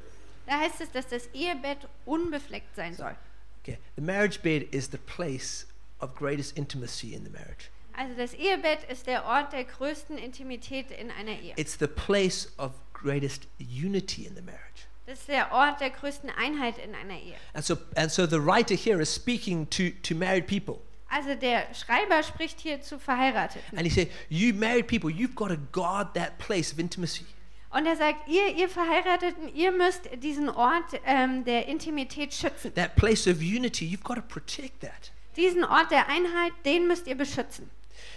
Da 0.46 0.60
heißt 0.60 0.82
es, 0.82 0.92
dass 0.92 1.08
das 1.08 1.28
Ehebett 1.34 1.88
unbefleckt 2.06 2.76
sein 2.76 2.96
soll. 2.96 3.16
Okay, 3.62 3.78
the 3.96 4.02
marriage 4.02 4.42
bed 4.42 4.68
is 4.74 4.90
the 4.92 4.98
place 4.98 5.66
of 6.00 6.14
greatest 6.16 6.58
intimacy 6.58 7.14
in 7.14 7.24
the 7.24 7.30
marriage. 7.30 7.70
Also 7.96 8.14
das 8.18 8.34
Ehebett 8.34 8.84
ist 8.90 9.08
der 9.08 9.26
Ort 9.26 9.54
der 9.54 9.66
größten 9.66 10.18
Intimität 10.18 10.92
in 10.92 11.12
einer 11.12 11.40
Ehe. 11.40 11.54
It's 11.58 11.78
the 11.80 11.88
place 11.88 12.52
of 12.58 12.72
greatest 12.94 13.48
unity 13.60 14.26
in 14.26 14.36
the 14.36 14.42
marriage. 14.42 14.88
Das 15.06 15.20
ist 15.20 15.28
der 15.28 15.52
Ort 15.52 15.82
der 15.82 15.90
größten 15.90 16.30
Einheit 16.30 16.78
in 16.78 16.96
einer 16.96 17.20
Ehe. 17.20 17.36
And 17.54 17.64
so 17.66 17.78
and 17.96 18.12
so 18.12 18.26
the 18.26 18.40
writer 18.40 18.76
here 18.76 19.02
is 19.02 19.14
speaking 19.14 19.70
to 19.70 19.90
to 20.02 20.16
married 20.16 20.48
people. 20.48 20.80
Also 21.10 21.36
der 21.36 21.68
Schreiber 21.76 22.24
spricht 22.24 22.60
hier 22.60 22.82
zu 22.82 22.98
Verheirateten. 22.98 23.78
And 23.78 23.86
he 23.86 23.90
said, 23.90 24.10
You 24.30 24.54
married 24.54 24.88
people, 24.88 25.12
you've 25.12 25.36
got 25.36 25.50
to 25.50 25.58
guard 25.72 26.16
that 26.16 26.40
place 26.40 26.74
of 26.74 26.80
intimacy. 26.80 27.26
Und 27.70 27.88
er 27.88 27.96
sagt, 27.96 28.28
ihr, 28.28 28.56
ihr 28.56 28.70
Verheirateten, 28.70 29.54
ihr 29.56 29.72
müsst 29.72 30.02
diesen 30.22 30.48
Ort 30.48 31.00
ähm, 31.06 31.44
der 31.44 31.68
Intimität 31.68 32.34
schützen. 32.34 32.74
That 32.76 32.96
place 32.96 33.28
of 33.28 33.40
unity, 33.42 33.86
you've 33.86 34.04
got 34.04 34.16
to 34.16 34.22
protect 34.22 34.82
that. 34.82 35.12
Diesen 35.36 35.64
Ort 35.64 35.90
der 35.90 36.08
Einheit, 36.08 36.54
den 36.66 36.88
müsst 36.88 37.08
ihr 37.08 37.16
beschützen. 37.16 37.70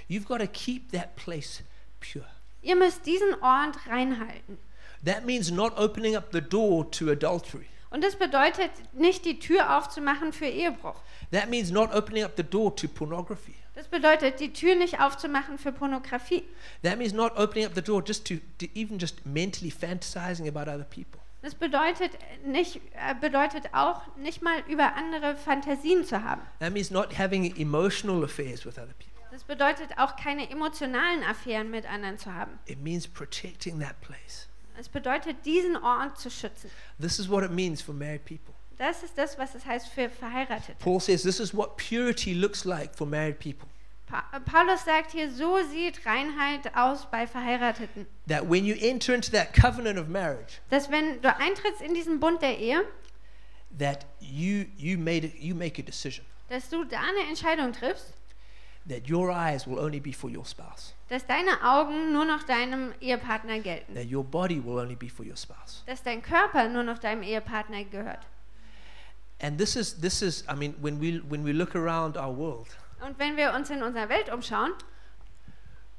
You've 0.08 0.26
got 0.26 0.38
to 0.38 0.46
keep 0.46 0.92
that 0.92 1.16
place 1.16 1.62
pure. 2.00 2.26
Ihr 2.62 2.76
müsst 2.76 3.06
diesen 3.06 3.34
Ort 3.42 3.86
reinhalten. 3.88 4.58
That 5.04 5.24
means 5.24 5.50
not 5.50 5.76
opening 5.78 6.16
up 6.16 6.32
the 6.32 6.40
door 6.40 6.90
to 6.92 7.10
adultery. 7.10 7.66
Und 7.90 8.02
das 8.02 8.16
bedeutet 8.16 8.70
nicht 8.92 9.24
die 9.24 9.38
Tür 9.38 9.76
aufzumachen 9.78 10.32
für 10.32 10.46
Ehebruch. 10.46 10.96
That 11.30 11.48
means 11.48 11.70
not 11.70 11.94
opening 11.94 12.24
up 12.24 12.32
the 12.36 12.42
door 12.42 12.74
to 12.76 12.88
pornography. 12.88 13.54
Das 13.74 13.88
bedeutet 13.88 14.40
die 14.40 14.52
Tür 14.52 14.74
nicht 14.74 15.00
aufzumachen 15.00 15.58
für 15.58 15.70
Pornografie. 15.70 16.44
That 16.82 16.98
means 16.98 17.12
not 17.12 17.36
opening 17.36 17.66
up 17.66 17.74
the 17.74 17.82
door 17.82 18.02
just 18.02 18.26
to, 18.26 18.36
to 18.58 18.66
even 18.74 18.98
just 18.98 19.26
mentally 19.26 19.70
fantasizing 19.70 20.48
about 20.48 20.70
other 20.70 20.84
people. 20.84 21.20
Das 21.42 21.54
bedeutet 21.54 22.12
nicht 22.44 22.80
äh, 22.94 23.14
bedeutet 23.20 23.66
auch 23.72 24.00
nicht 24.16 24.42
mal 24.42 24.64
über 24.68 24.94
andere 24.96 25.36
Fantasien 25.36 26.04
zu 26.04 26.24
haben. 26.24 26.40
That 26.58 26.72
means 26.72 26.90
not 26.90 27.18
having 27.18 27.54
emotional 27.56 28.24
affairs 28.24 28.64
with 28.64 28.78
other 28.78 28.94
people. 28.98 29.15
Das 29.36 29.44
bedeutet 29.44 29.98
auch 29.98 30.16
keine 30.16 30.48
emotionalen 30.48 31.22
Affären 31.22 31.70
mit 31.70 31.84
anderen 31.84 32.16
zu 32.16 32.32
haben. 32.32 32.58
It 32.64 32.82
means 32.82 33.06
protecting 33.06 33.78
that 33.80 34.00
place. 34.00 34.48
Es 34.80 34.88
bedeutet 34.88 35.44
diesen 35.44 35.76
Ort 35.76 36.18
zu 36.18 36.30
schützen. 36.30 36.70
This 36.98 37.18
is 37.18 37.28
what 37.28 37.44
it 37.44 37.50
means 37.50 37.82
for 37.82 37.94
married 37.94 38.24
people. 38.24 38.54
Das 38.78 39.02
ist 39.02 39.18
das, 39.18 39.36
was 39.36 39.54
es 39.54 39.66
heißt 39.66 39.88
für 39.88 40.08
Verheiratete. 40.08 40.78
Paul 40.78 41.00
says 41.00 41.22
this 41.22 41.38
is 41.38 41.54
what 41.54 41.76
purity 41.76 42.32
looks 42.32 42.64
like 42.64 42.94
for 42.94 43.06
married 43.06 43.38
people. 43.38 43.68
Pa 44.06 44.24
äh, 44.32 44.40
Paulus 44.40 44.86
sagt 44.86 45.12
hier, 45.12 45.30
so 45.30 45.58
sieht 45.70 46.06
Reinheit 46.06 46.74
aus 46.74 47.06
bei 47.10 47.26
Verheirateten. 47.26 48.06
That 48.26 48.48
when 48.48 48.64
you 48.64 48.74
enter 48.80 49.14
into 49.14 49.30
that 49.32 49.52
covenant 49.52 49.98
of 49.98 50.08
marriage, 50.08 50.62
Dass 50.70 50.90
wenn 50.90 51.20
du 51.20 51.36
eintrittst 51.36 51.82
in 51.82 51.92
diesen 51.92 52.20
Bund 52.20 52.40
der 52.40 52.58
Ehe, 52.58 52.86
that 53.78 54.06
you 54.18 54.64
you 54.78 54.96
made 54.96 55.30
you 55.38 55.54
make 55.54 55.78
a 55.78 55.84
decision 55.84 56.24
dass 56.48 56.70
du 56.70 56.84
da 56.84 57.00
eine 57.00 57.28
Entscheidung 57.28 57.72
triffst, 57.72 58.14
that 58.88 59.08
your 59.08 59.30
eyes 59.30 59.66
will 59.66 59.78
only 59.80 59.98
be 60.00 60.12
for 60.12 60.30
your 60.30 60.44
spouse, 60.44 60.94
dass 61.08 61.26
deine 61.26 61.60
Augen 61.62 62.12
nur 62.12 62.24
noch 62.24 62.44
deinem 62.44 62.92
Ehepartner 63.00 63.58
gelten. 63.60 63.94
that 63.94 64.06
your 64.10 64.22
body 64.24 64.60
will 64.64 64.78
only 64.78 64.94
be 64.94 65.08
for 65.08 65.24
your 65.26 65.36
spouse. 65.36 65.82
Dass 65.86 66.02
dein 66.02 66.22
Körper 66.22 66.68
nur 66.68 66.82
noch 66.84 66.98
deinem 66.98 67.22
Ehepartner 67.22 67.84
gehört. 67.84 68.26
And 69.40 69.58
this 69.58 69.76
is 69.76 70.00
this 70.00 70.22
is 70.22 70.44
I 70.48 70.54
mean 70.54 70.74
when 70.80 71.00
we 71.00 71.20
when 71.28 71.44
we 71.44 71.52
look 71.52 71.74
around 71.74 72.16
our 72.16 72.34
world, 72.34 72.68
Und 73.04 73.18
wenn 73.18 73.36
wir 73.36 73.52
uns 73.52 73.68
in 73.70 73.82
unserer 73.82 74.08
Welt 74.08 74.32
umschauen, 74.32 74.72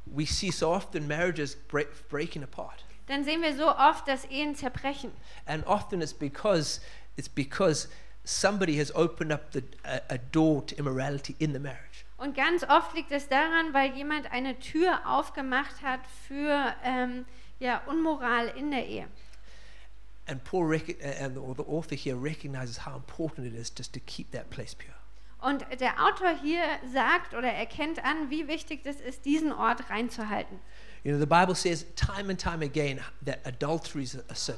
we 0.06 0.26
see 0.26 0.52
so 0.52 0.70
often 0.72 1.08
marriages 1.08 1.56
break, 1.56 1.88
breaking 2.10 2.44
apart. 2.44 2.84
dann 3.08 3.24
sehen 3.24 3.42
wir 3.42 3.56
so 3.56 3.68
oft, 3.68 4.08
dass 4.08 4.26
Ehen 4.26 4.56
zerbrechen. 4.56 5.12
And 5.46 5.66
often 5.68 6.02
it's 6.02 6.14
because 6.14 6.80
it's 7.18 7.30
because 7.30 7.88
somebody 8.24 8.78
has 8.80 8.92
opened 8.96 9.32
up 9.32 9.52
the, 9.52 9.62
a, 9.86 10.02
a 10.10 10.18
door 10.18 10.66
to 10.66 10.76
immorality 10.78 11.36
in 11.40 11.54
the 11.54 11.60
marriage. 11.60 11.82
Und 12.18 12.36
ganz 12.36 12.64
oft 12.64 12.96
liegt 12.96 13.12
es 13.12 13.28
daran, 13.30 13.74
weil 13.74 13.96
jemand 13.96 14.32
eine 14.32 14.58
Tür 14.60 15.02
aufgemacht 15.06 15.82
hat 15.84 16.00
für 16.28 16.74
ähm, 16.84 17.26
ja, 17.60 17.82
Unmoral 17.86 18.48
in 18.50 18.72
der 18.72 18.88
Ehe. 18.88 19.08
And 20.28 20.44
Paul 20.44 20.66
rec- 20.66 20.98
and 21.22 21.36
the, 21.36 21.40
or 21.40 21.56
the 21.56 21.64
author 21.64 21.96
here 21.96 22.16
recognizes 22.22 22.86
how 22.86 22.96
important 22.96 23.48
it 23.48 23.56
is 23.56 23.72
just 23.76 23.94
to 23.94 24.00
keep 24.06 24.32
that 24.32 24.50
place 24.50 24.76
pure. 24.76 24.94
Und 25.40 25.66
der 25.80 26.04
Autor 26.04 26.36
hier 26.42 26.62
sagt 26.92 27.36
oder 27.36 27.50
erkennt 27.54 28.04
an, 28.04 28.30
wie 28.30 28.48
wichtig 28.48 28.82
es 28.86 29.00
ist, 29.00 29.24
diesen 29.24 29.54
Ort 29.54 29.90
reinzuhalten. 29.90 30.60
You 31.04 31.12
know, 31.12 31.20
the 31.20 31.28
Bible 31.28 31.56
says 31.56 31.86
time 31.96 32.30
and 32.30 32.42
time 32.42 32.66
again 32.66 33.00
that 33.26 33.40
adultery 33.46 34.04
is 34.04 34.18
a 34.30 34.36
sin. 34.36 34.56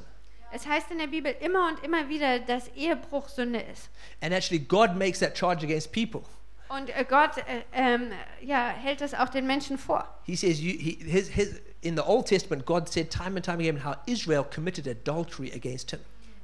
Es 0.51 0.65
heißt 0.65 0.89
in 0.89 0.97
der 0.97 1.07
Bibel 1.07 1.35
immer 1.41 1.67
und 1.67 1.83
immer 1.83 2.09
wieder, 2.09 2.39
dass 2.39 2.69
Ehebruch 2.69 3.27
Sünde 3.27 3.59
ist. 3.59 3.89
And 4.21 4.33
actually, 4.33 4.59
God 4.59 4.95
makes 4.95 5.19
that 5.19 5.37
charge 5.37 5.63
against 5.63 5.91
people. 5.91 6.23
Und 6.69 6.89
äh, 6.89 7.03
Gott 7.07 7.37
äh, 7.37 7.63
ähm, 7.73 8.11
ja, 8.41 8.69
hält 8.69 9.01
es 9.01 9.13
auch 9.13 9.29
den 9.29 9.47
Menschen 9.47 9.77
vor. 9.77 10.07
He 10.23 10.35
says, 10.35 10.59
you, 10.59 10.71
he, 10.71 10.99
his, 11.03 11.29
his, 11.29 11.61
in 11.81 11.95
the 11.95 12.03
Old 12.03 12.27
Testament, 12.27 12.65
God 12.65 12.87
said 12.87 13.09
time 13.09 13.35
and 13.35 13.43
time 13.43 13.59
again 13.59 13.83
how 13.83 13.95
Israel 14.05 14.43
committed 14.43 14.87
adultery 14.87 15.51
against 15.51 15.91
him. 15.91 15.99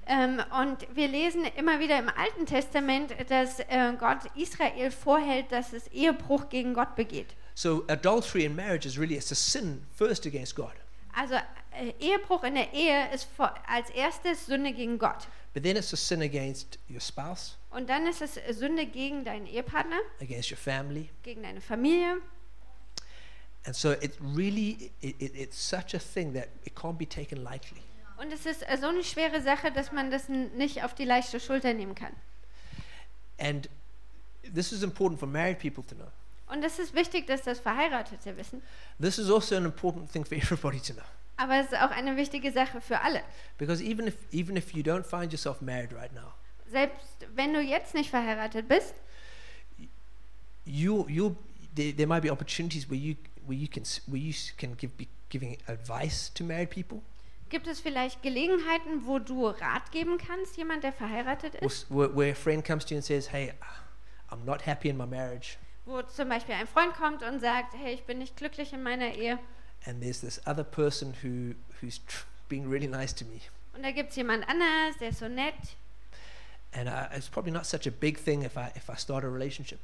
Ähm, 0.08 0.42
und 0.62 0.86
wir 0.96 1.08
lesen 1.08 1.46
immer 1.58 1.80
wieder 1.80 1.98
im 1.98 2.10
Alten 2.10 2.46
Testament, 2.46 3.16
dass 3.30 3.60
äh, 3.60 3.94
Gott 4.00 4.20
Israel 4.36 4.92
vorhält, 4.92 5.52
dass 5.52 5.74
es 5.74 5.88
Ehebruch 5.88 6.50
gegen 6.50 6.74
Gott 6.74 6.96
begeht. 6.96 7.36
So 7.56 7.84
adultery 7.88 8.46
in 8.46 8.56
marriage 8.56 8.86
is 8.86 9.00
really 9.00 9.16
it's 9.16 9.32
a 9.32 9.36
sin 9.36 9.86
first 9.94 10.28
against 10.28 10.56
God, 10.56 10.74
Also 11.16 11.36
äh, 11.36 11.94
Ehebruch 12.00 12.44
in 12.44 12.56
der 12.56 12.74
Ehe 12.74 13.12
ist 13.14 13.28
vor, 13.36 13.54
als 13.68 13.90
erstes 13.90 14.46
Sünde 14.46 14.74
gegen 14.74 15.00
Gott. 15.00 15.28
But 15.56 15.64
then 15.64 15.76
it's 15.78 15.92
a 15.94 15.98
sin 15.98 16.22
against 16.22 16.78
your 16.88 17.00
spouse, 17.02 17.58
Und 17.72 17.90
dann 17.90 18.06
ist 18.06 18.22
es 18.22 18.36
Sünde 18.60 18.86
gegen 18.86 19.26
deinen 19.26 19.48
Ehepartner, 19.48 19.98
against 20.22 20.52
your 20.52 20.58
family, 20.58 21.10
gegen 21.24 21.42
deine 21.42 21.60
Familie. 21.62 22.18
and 23.66 23.76
so 23.76 23.92
it 23.94 24.14
really 24.22 24.92
it, 25.02 25.16
it, 25.20 25.36
it's 25.36 25.58
such 25.58 25.96
a 25.96 26.00
thing 26.00 26.34
that 26.34 26.50
it 26.66 26.76
can't 26.76 26.98
be 27.00 27.06
taken 27.08 27.44
lightly. 27.44 27.82
Und 28.18 28.32
es 28.32 28.46
ist 28.46 28.62
äh, 28.70 28.78
so 28.78 28.88
eine 28.88 29.04
schwere 29.04 29.42
Sache, 29.42 29.72
dass 29.72 29.92
man 29.92 30.12
das 30.12 30.30
n- 30.30 30.56
nicht 30.56 30.84
auf 30.84 30.94
die 30.94 31.04
leichte 31.04 31.40
Schulter 31.40 31.74
nehmen 31.74 31.96
kann. 31.96 32.14
And 33.40 33.68
this 34.54 34.72
is 34.72 34.84
important 34.84 35.20
for 35.20 35.28
married 35.28 35.60
people 35.60 35.84
to 35.84 35.96
know. 35.96 36.08
Und 36.48 36.64
es 36.64 36.78
ist 36.80 36.94
wichtig, 36.94 37.26
dass 37.28 37.42
das 37.42 37.60
Verheiratete 37.60 38.38
wissen. 38.38 38.62
This 39.02 39.18
is 39.18 39.30
also 39.32 39.56
an 39.58 39.66
important 39.66 40.12
thing 40.12 40.24
for 40.24 40.38
everybody 40.38 40.80
to 40.80 40.94
know, 40.94 41.04
Aber 41.38 41.60
es 41.60 41.66
ist 41.68 41.76
auch 41.82 41.92
eine 41.92 42.16
wichtige 42.18 42.52
Sache 42.52 42.80
für 42.82 43.02
alle. 43.02 43.22
because 43.58 43.84
even 43.84 44.08
if 44.08 44.16
even 44.32 44.56
if 44.56 44.74
you 44.74 44.84
don't 44.84 45.04
find 45.04 45.32
yourself 45.32 45.62
married 45.62 45.94
right 45.94 46.14
now, 46.14 46.34
Selbst 46.68 47.28
wenn 47.36 47.54
du 47.54 47.62
jetzt 47.62 47.94
nicht 47.94 48.10
verheiratet 48.10 48.68
bist, 48.68 48.94
you 50.66 51.06
you 51.08 51.36
there, 51.76 51.94
there 51.94 52.08
might 52.08 52.22
be 52.24 52.32
opportunities 52.32 52.90
where 52.90 52.98
you 53.00 53.16
where 53.46 53.58
you 53.58 53.68
can 53.68 53.84
where 54.08 54.20
you 54.22 54.34
can 54.58 54.76
give 54.76 54.96
be 54.98 55.08
giving 55.30 55.58
advice 55.68 56.30
to 56.34 56.44
married 56.44 56.70
people, 56.70 57.02
gibt 57.50 57.68
es 57.68 57.80
vielleicht 57.80 58.22
Gelegenheiten, 58.24 59.06
wo 59.06 59.20
du 59.20 59.48
Rat 59.48 59.92
geben 59.92 60.18
kannst, 60.18 60.58
jemand, 60.58 60.84
der 60.84 60.94
verheiratet 60.94 61.56
ist? 61.56 61.90
where, 61.90 62.16
where 62.16 62.32
a 62.32 62.36
friend 62.36 62.66
comes 62.66 62.86
to 62.86 62.92
you 62.94 62.98
and 62.98 63.06
says, 63.06 63.32
"Hey, 63.32 63.54
I'm 64.30 64.44
not 64.46 64.66
happy 64.66 64.90
in 64.90 64.98
my 64.98 65.06
marriage," 65.06 65.58
Wo 65.86 66.02
zum 66.02 66.30
Beispiel 66.30 66.56
ein 66.56 66.66
Freund 66.68 66.94
kommt 66.96 67.22
und 67.22 67.40
sagt, 67.42 67.76
hey, 67.76 67.94
ich 67.94 68.04
bin 68.06 68.18
nicht 68.18 68.36
glücklich 68.38 68.74
in 68.74 68.82
meiner 68.82 69.14
Ehe. 69.14 69.38
And 69.86 70.02
there's 70.02 70.22
this 70.22 70.40
other 70.46 70.64
person 70.64 71.14
who 71.24 71.56
who's 71.82 72.00
being 72.50 72.70
really 72.70 72.88
nice 72.88 73.14
to 73.14 73.26
me, 73.26 73.42
Und 73.76 73.84
da 73.84 73.92
gibt 73.92 74.10
es 74.12 74.16
jemand 74.16 74.48
anderes, 74.48 74.98
der 75.00 75.10
ist 75.10 75.20
so 75.20 75.28
nett. 75.28 75.54
and 76.74 76.90
uh, 76.90 77.08
it's 77.16 77.30
probably 77.30 77.52
not 77.52 77.66
such 77.66 77.88
a 77.88 77.92
big 77.92 78.18
thing 78.18 78.44
if 78.44 78.56
I 78.58 78.72
if 78.76 78.90
I 78.90 78.96
start 78.98 79.24
a 79.24 79.28
relationship. 79.30 79.80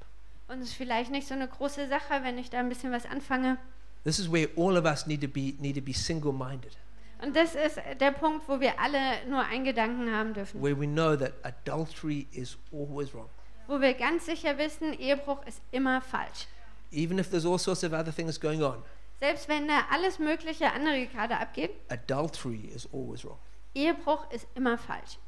Und 0.48 0.62
es 0.62 0.70
ist 0.70 0.75
vielleicht 0.75 1.12
nicht 1.12 1.27
so 1.27 1.34
eine 1.34 1.48
große 1.48 1.88
Sache, 1.88 2.24
wenn 2.24 2.38
ich 2.38 2.50
da 2.50 2.60
ein 2.60 2.67
bisschen 2.70 2.91
was 2.91 3.05
anfange. 3.05 3.58
This 4.03 4.20
is 4.20 4.29
where 4.31 4.50
all 4.58 4.75
of 4.77 4.86
us 4.86 5.05
need 5.08 5.22
to 5.22 5.27
be 5.27 5.53
need 5.60 5.75
to 5.75 5.81
be 5.81 5.93
single-minded, 5.93 6.75
Und 7.22 7.36
das 7.36 7.53
ist 7.55 7.77
der 8.00 8.12
Punkt, 8.12 8.50
wo 8.50 8.60
wir 8.60 8.79
alle 8.79 9.25
nur 9.29 9.46
einen 9.46 9.63
Gedanken 9.63 10.12
haben 10.12 10.34
dürfen. 10.34 10.62
where 10.62 10.77
we 10.77 10.88
know 10.88 11.15
that 11.15 11.34
adultery 11.43 12.27
is 12.31 12.58
always 12.74 13.13
wrong, 13.13 13.29
Wo 13.67 13.79
wir 13.79 13.93
ganz 13.93 14.25
sicher 14.25 14.58
wissen, 14.58 14.93
Ehebruch 14.93 15.46
ist 15.46 15.62
immer 15.72 16.01
falsch. 16.01 16.48
even 16.91 17.20
if 17.20 17.29
there's 17.29 17.46
all 17.46 17.60
sorts 17.60 17.84
of 17.84 17.93
other 17.93 18.12
things 18.13 18.38
going 18.39 18.62
on. 18.63 18.81
Selbst 19.21 19.47
wenn 19.47 19.67
da 19.67 19.85
alles 19.91 20.17
mögliche 20.17 20.71
andere 20.71 21.05
gerade 21.05 21.37
abgeht, 21.37 21.69
Adultery 21.89 22.71
is 22.73 22.89
always 22.91 23.23
wrong. 23.23 23.37
Ehebruch 23.75 24.29
ist 24.31 24.47
immer 24.55 24.79
falsch. 24.79 25.19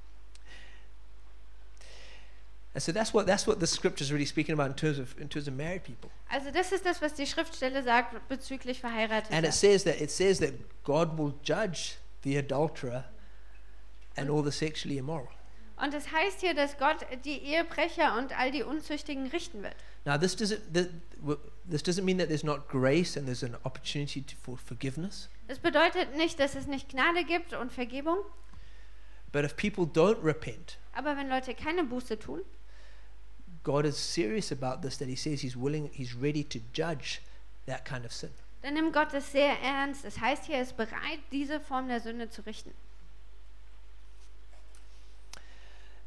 And 2.73 2.81
so 2.81 2.91
that's 2.91 3.13
what 3.13 3.27
that's 3.27 3.45
what 3.45 3.59
the 3.59 3.67
scripture 3.67 4.03
is 4.03 4.11
really 4.11 4.25
speaking 4.25 4.53
about 4.53 4.65
in 4.65 4.75
terms 4.75 4.97
of 4.97 5.15
in 5.19 5.29
terms 5.29 5.47
of 5.47 5.53
married 5.53 5.83
people. 5.83 6.09
Also 6.27 6.49
das 6.49 6.71
ist 6.71 6.83
das, 6.87 7.03
was 7.03 7.13
die 7.13 7.27
Schriftstelle 7.27 7.83
sagt 7.83 8.27
bezüglich 8.27 8.79
Verheirateter. 8.79 9.31
And 9.31 9.45
it 9.45 9.53
says 9.53 9.83
that 9.83 10.01
it 10.01 10.09
says 10.09 10.39
that 10.39 10.53
God 10.83 11.15
will 11.15 11.35
judge 11.43 11.97
the 12.23 12.35
adulterer 12.35 13.05
and 14.17 14.31
all 14.31 14.43
the 14.43 14.51
sexually 14.51 14.97
immoral. 14.97 15.29
Und 15.75 15.93
es 15.93 16.11
heißt 16.11 16.41
hier, 16.41 16.53
dass 16.53 16.77
Gott 16.77 16.97
die 17.25 17.37
Ehebrecher 17.39 18.17
und 18.17 18.37
all 18.37 18.51
die 18.51 18.63
Unzüchtigen 18.63 19.27
richten 19.27 19.63
wird. 19.63 19.75
Now 20.05 20.17
this 20.17 20.35
doesn't 20.37 20.59
this 21.69 21.81
doesn't 21.81 22.03
mean 22.03 22.17
that 22.19 22.27
there's 22.27 22.43
not 22.43 22.67
grace 22.69 23.17
and 23.17 23.25
there's 23.25 23.43
an 23.43 23.55
opportunity 23.63 24.21
to, 24.21 24.35
for 24.43 24.57
forgiveness. 24.57 25.29
Das 25.47 25.59
bedeutet 25.59 26.15
nicht, 26.15 26.39
dass 26.39 26.55
es 26.55 26.67
nicht 26.67 26.89
Gnade 26.89 27.23
gibt 27.25 27.53
und 27.53 27.71
Vergebung, 27.71 28.17
But 29.31 29.43
if 29.45 29.55
people 29.55 29.85
don't 29.85 30.23
repent, 30.23 30.77
aber 30.93 31.17
wenn 31.17 31.27
Leute 31.27 31.55
keine 31.55 31.83
Buße 31.83 32.19
tun, 32.19 32.41
God 33.63 33.85
is 33.85 33.97
serious 33.97 34.51
about 34.51 34.81
this. 34.87 34.97
That 34.99 35.07
He 35.07 35.15
says 35.15 35.41
He's 35.41 35.55
willing, 35.55 35.89
He's 35.91 36.13
ready 36.15 36.43
to 36.43 36.59
judge 36.73 37.21
that 37.65 37.83
kind 37.85 38.05
of 38.05 38.11
sin. 38.13 38.29
dann 38.61 38.75
nimmt 38.75 38.93
Gott 38.93 39.13
es 39.13 39.31
sehr 39.31 39.59
ernst. 39.61 40.05
Das 40.05 40.19
heißt 40.19 40.45
hier, 40.45 40.55
er 40.57 40.61
ist 40.61 40.77
bereit, 40.77 41.19
diese 41.31 41.59
Form 41.59 41.87
der 41.87 41.99
Sünde 41.99 42.29
zu 42.29 42.45
richten. 42.45 42.71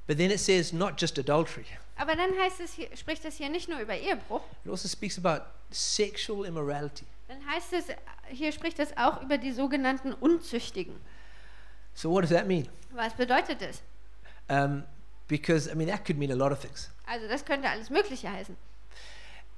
But 0.07 0.19
then 0.19 0.31
it 0.31 0.39
says 0.41 0.73
not 0.73 1.01
just 1.01 1.19
adultery. 1.19 1.65
Aber 1.97 2.15
dann 2.15 2.31
heißt 2.39 2.61
es 2.61 2.75
hier, 2.75 2.95
spricht 2.97 3.25
es 3.25 3.37
hier 3.37 3.49
nicht 3.49 3.69
nur 3.69 3.81
über 3.81 3.97
Ehebruch, 3.97 4.43
It 4.65 4.71
also 4.71 4.87
speaks 4.89 5.19
about 5.19 5.45
sexual 5.71 6.45
immorality. 6.47 7.05
dann 7.29 7.45
heißt 7.47 7.73
es, 7.73 7.87
hier 8.29 8.53
spricht 8.53 8.79
es 8.79 8.97
auch 8.97 9.23
über 9.23 9.39
die 9.39 9.53
sogenannten 9.53 10.13
Unzüchtigen. 10.13 10.95
So 11.95 12.11
what 12.11 12.23
does 12.23 12.31
that 12.31 12.47
mean? 12.47 12.69
Was 12.91 13.15
bedeutet 13.15 13.61
das? 13.63 13.83
Um, 14.49 14.85
because 15.27 15.69
I 15.71 15.75
mean 15.75 15.89
that 15.89 16.05
could 16.05 16.19
mean 16.19 16.31
a 16.31 16.35
lot 16.37 16.53
of 16.53 16.61
things. 16.61 16.91
Also 17.07 17.27
das 17.27 17.45
könnte 17.45 17.69
alles 17.69 17.91
Mögliche 17.91 18.31
heißen. 18.31 18.57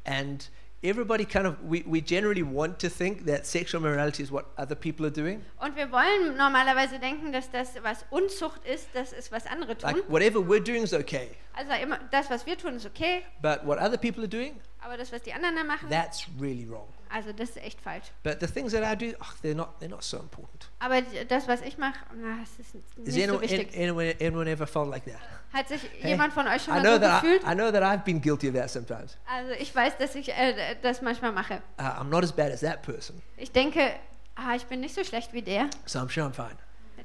And 0.05 0.49
everybody 0.82 1.25
kind 1.25 1.47
of 1.47 1.56
we, 1.62 1.82
we 1.87 2.00
generally 2.00 2.42
want 2.42 2.78
to 2.78 2.88
think 2.88 3.26
that 3.26 3.47
sexual 3.47 3.80
immorality 3.80 4.23
is 4.23 4.30
what 4.30 4.47
other 4.56 4.75
people 4.75 5.04
are 5.06 5.11
doing. 5.11 5.42
Und 5.61 5.76
wir 5.76 5.90
wollen 5.90 6.37
normalerweise 6.37 6.99
denken, 6.99 7.32
dass 7.32 7.50
das, 7.50 7.75
was 7.82 8.04
Unzucht 8.11 8.64
ist, 8.64 8.88
das 8.94 9.12
ist, 9.12 9.32
was 9.32 9.47
andere 9.47 9.76
tun. 9.76 9.90
Like 9.90 10.08
whatever 10.08 10.38
we're 10.40 10.62
doing 10.62 10.82
is 10.82 10.94
okay, 10.94 11.30
Also 11.59 11.73
immer, 11.83 11.99
das, 12.12 12.31
was 12.31 12.47
wir 12.47 12.57
tun, 12.57 12.77
ist 12.77 12.87
okay, 12.87 13.23
but 13.43 13.67
what 13.67 13.79
other 13.79 13.97
people 13.99 14.23
are 14.23 14.29
doing, 14.29 14.61
aber 14.81 14.97
das, 14.97 15.11
was 15.11 15.23
die 15.23 15.33
anderen 15.33 15.57
da 15.57 15.65
machen, 15.65 15.91
that's 15.91 16.27
really 16.38 16.65
wrong. 16.71 16.87
also 17.11 17.33
das 17.33 17.50
ist 17.50 17.57
echt 17.65 17.81
falsch. 17.81 18.12
But 18.23 18.38
the 18.41 18.47
things 18.47 18.71
that 18.73 18.85
I 18.85 18.95
do, 18.97 19.17
oh, 19.21 19.27
they're 19.43 19.57
not 19.57 19.81
they're 19.81 19.88
not 19.88 20.05
so 20.05 20.19
important. 20.19 20.69
Aber 20.79 21.03
das, 21.29 21.49
was 21.49 21.61
ich 21.62 21.77
mache, 21.77 21.99
na, 22.15 22.38
das 22.41 22.50
ist 22.61 22.75
Is 22.77 23.17
nicht 23.17 23.27
so 23.27 23.38
anyone, 23.38 23.41
wichtig. 23.41 23.77
anyone, 23.77 24.15
anyone 24.21 24.49
ever 24.49 24.67
felt 24.69 24.88
like 24.88 25.05
that? 25.07 25.21
Hat 25.53 25.67
sich 25.67 25.81
Hey, 25.99 26.11
jemand 26.11 26.33
von 26.33 26.47
euch 26.47 26.62
schon 26.62 26.75
I 26.77 26.81
mal 26.81 26.93
so 26.93 26.99
that 27.00 27.25
I, 27.25 27.27
gefühlt? 27.27 27.43
I 27.45 27.55
know 27.55 27.73
that 27.73 27.83
I've 27.83 28.05
been 28.05 28.21
guilty 28.21 28.49
of 28.49 28.55
that 28.55 28.71
sometimes. 28.71 29.17
Also 29.27 29.53
ich 29.59 29.75
weiß, 29.75 29.97
dass 29.99 30.15
ich 30.15 30.29
äh, 30.29 30.77
das 30.83 31.03
manchmal 31.03 31.33
mache. 31.33 31.61
Uh, 31.81 31.83
I'm 31.83 32.05
not 32.09 32.23
as 32.23 32.31
bad 32.33 32.53
as 32.53 32.61
that 32.61 32.83
person, 32.83 33.21
Ich 33.37 33.50
denke, 33.50 33.95
ah, 34.37 34.55
ich 34.55 34.67
bin 34.67 34.79
nicht 34.81 34.95
so 34.95 35.03
schlecht 35.03 35.33
wie 35.33 35.43
der, 35.43 35.71
so 35.87 35.99
I'm 35.99 36.09
sure 36.09 36.25
I'm 36.25 36.33
fine. 36.35 36.57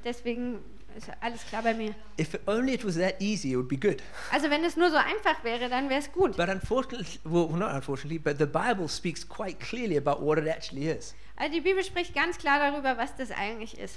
deswegen 0.04 0.62
ist 0.96 1.10
alles 1.20 1.44
klar 1.46 1.62
bei 1.62 1.74
mir. 1.74 1.94
If 2.18 2.38
only 2.46 2.74
it 2.74 2.84
was 2.84 2.96
that 2.96 3.20
easy, 3.20 3.52
it 3.52 3.56
would 3.56 3.68
be 3.68 3.76
good. 3.76 4.02
Also 4.32 4.50
wenn 4.50 4.64
es 4.64 4.76
nur 4.76 4.90
so 4.90 4.96
einfach 4.96 5.42
wäre, 5.44 5.68
dann 5.68 5.88
wäre 5.88 6.00
es 6.00 6.10
gut. 6.12 6.36
But 6.36 6.48
unfortunately, 6.48 7.18
well, 7.24 7.48
not 7.48 7.72
unfortunately, 7.72 8.18
but 8.18 8.38
the 8.38 8.46
Bible 8.46 8.88
speaks 8.88 9.26
quite 9.28 9.58
clearly 9.60 9.96
about 9.96 10.20
what 10.24 10.38
it 10.38 10.46
actually 10.46 10.88
is. 10.88 11.14
Also 11.36 11.52
die 11.52 11.60
Bibel 11.60 11.82
spricht 11.82 12.14
ganz 12.14 12.38
klar 12.38 12.58
darüber, 12.58 12.96
was 12.96 13.14
das 13.16 13.30
eigentlich 13.30 13.78
ist. 13.78 13.96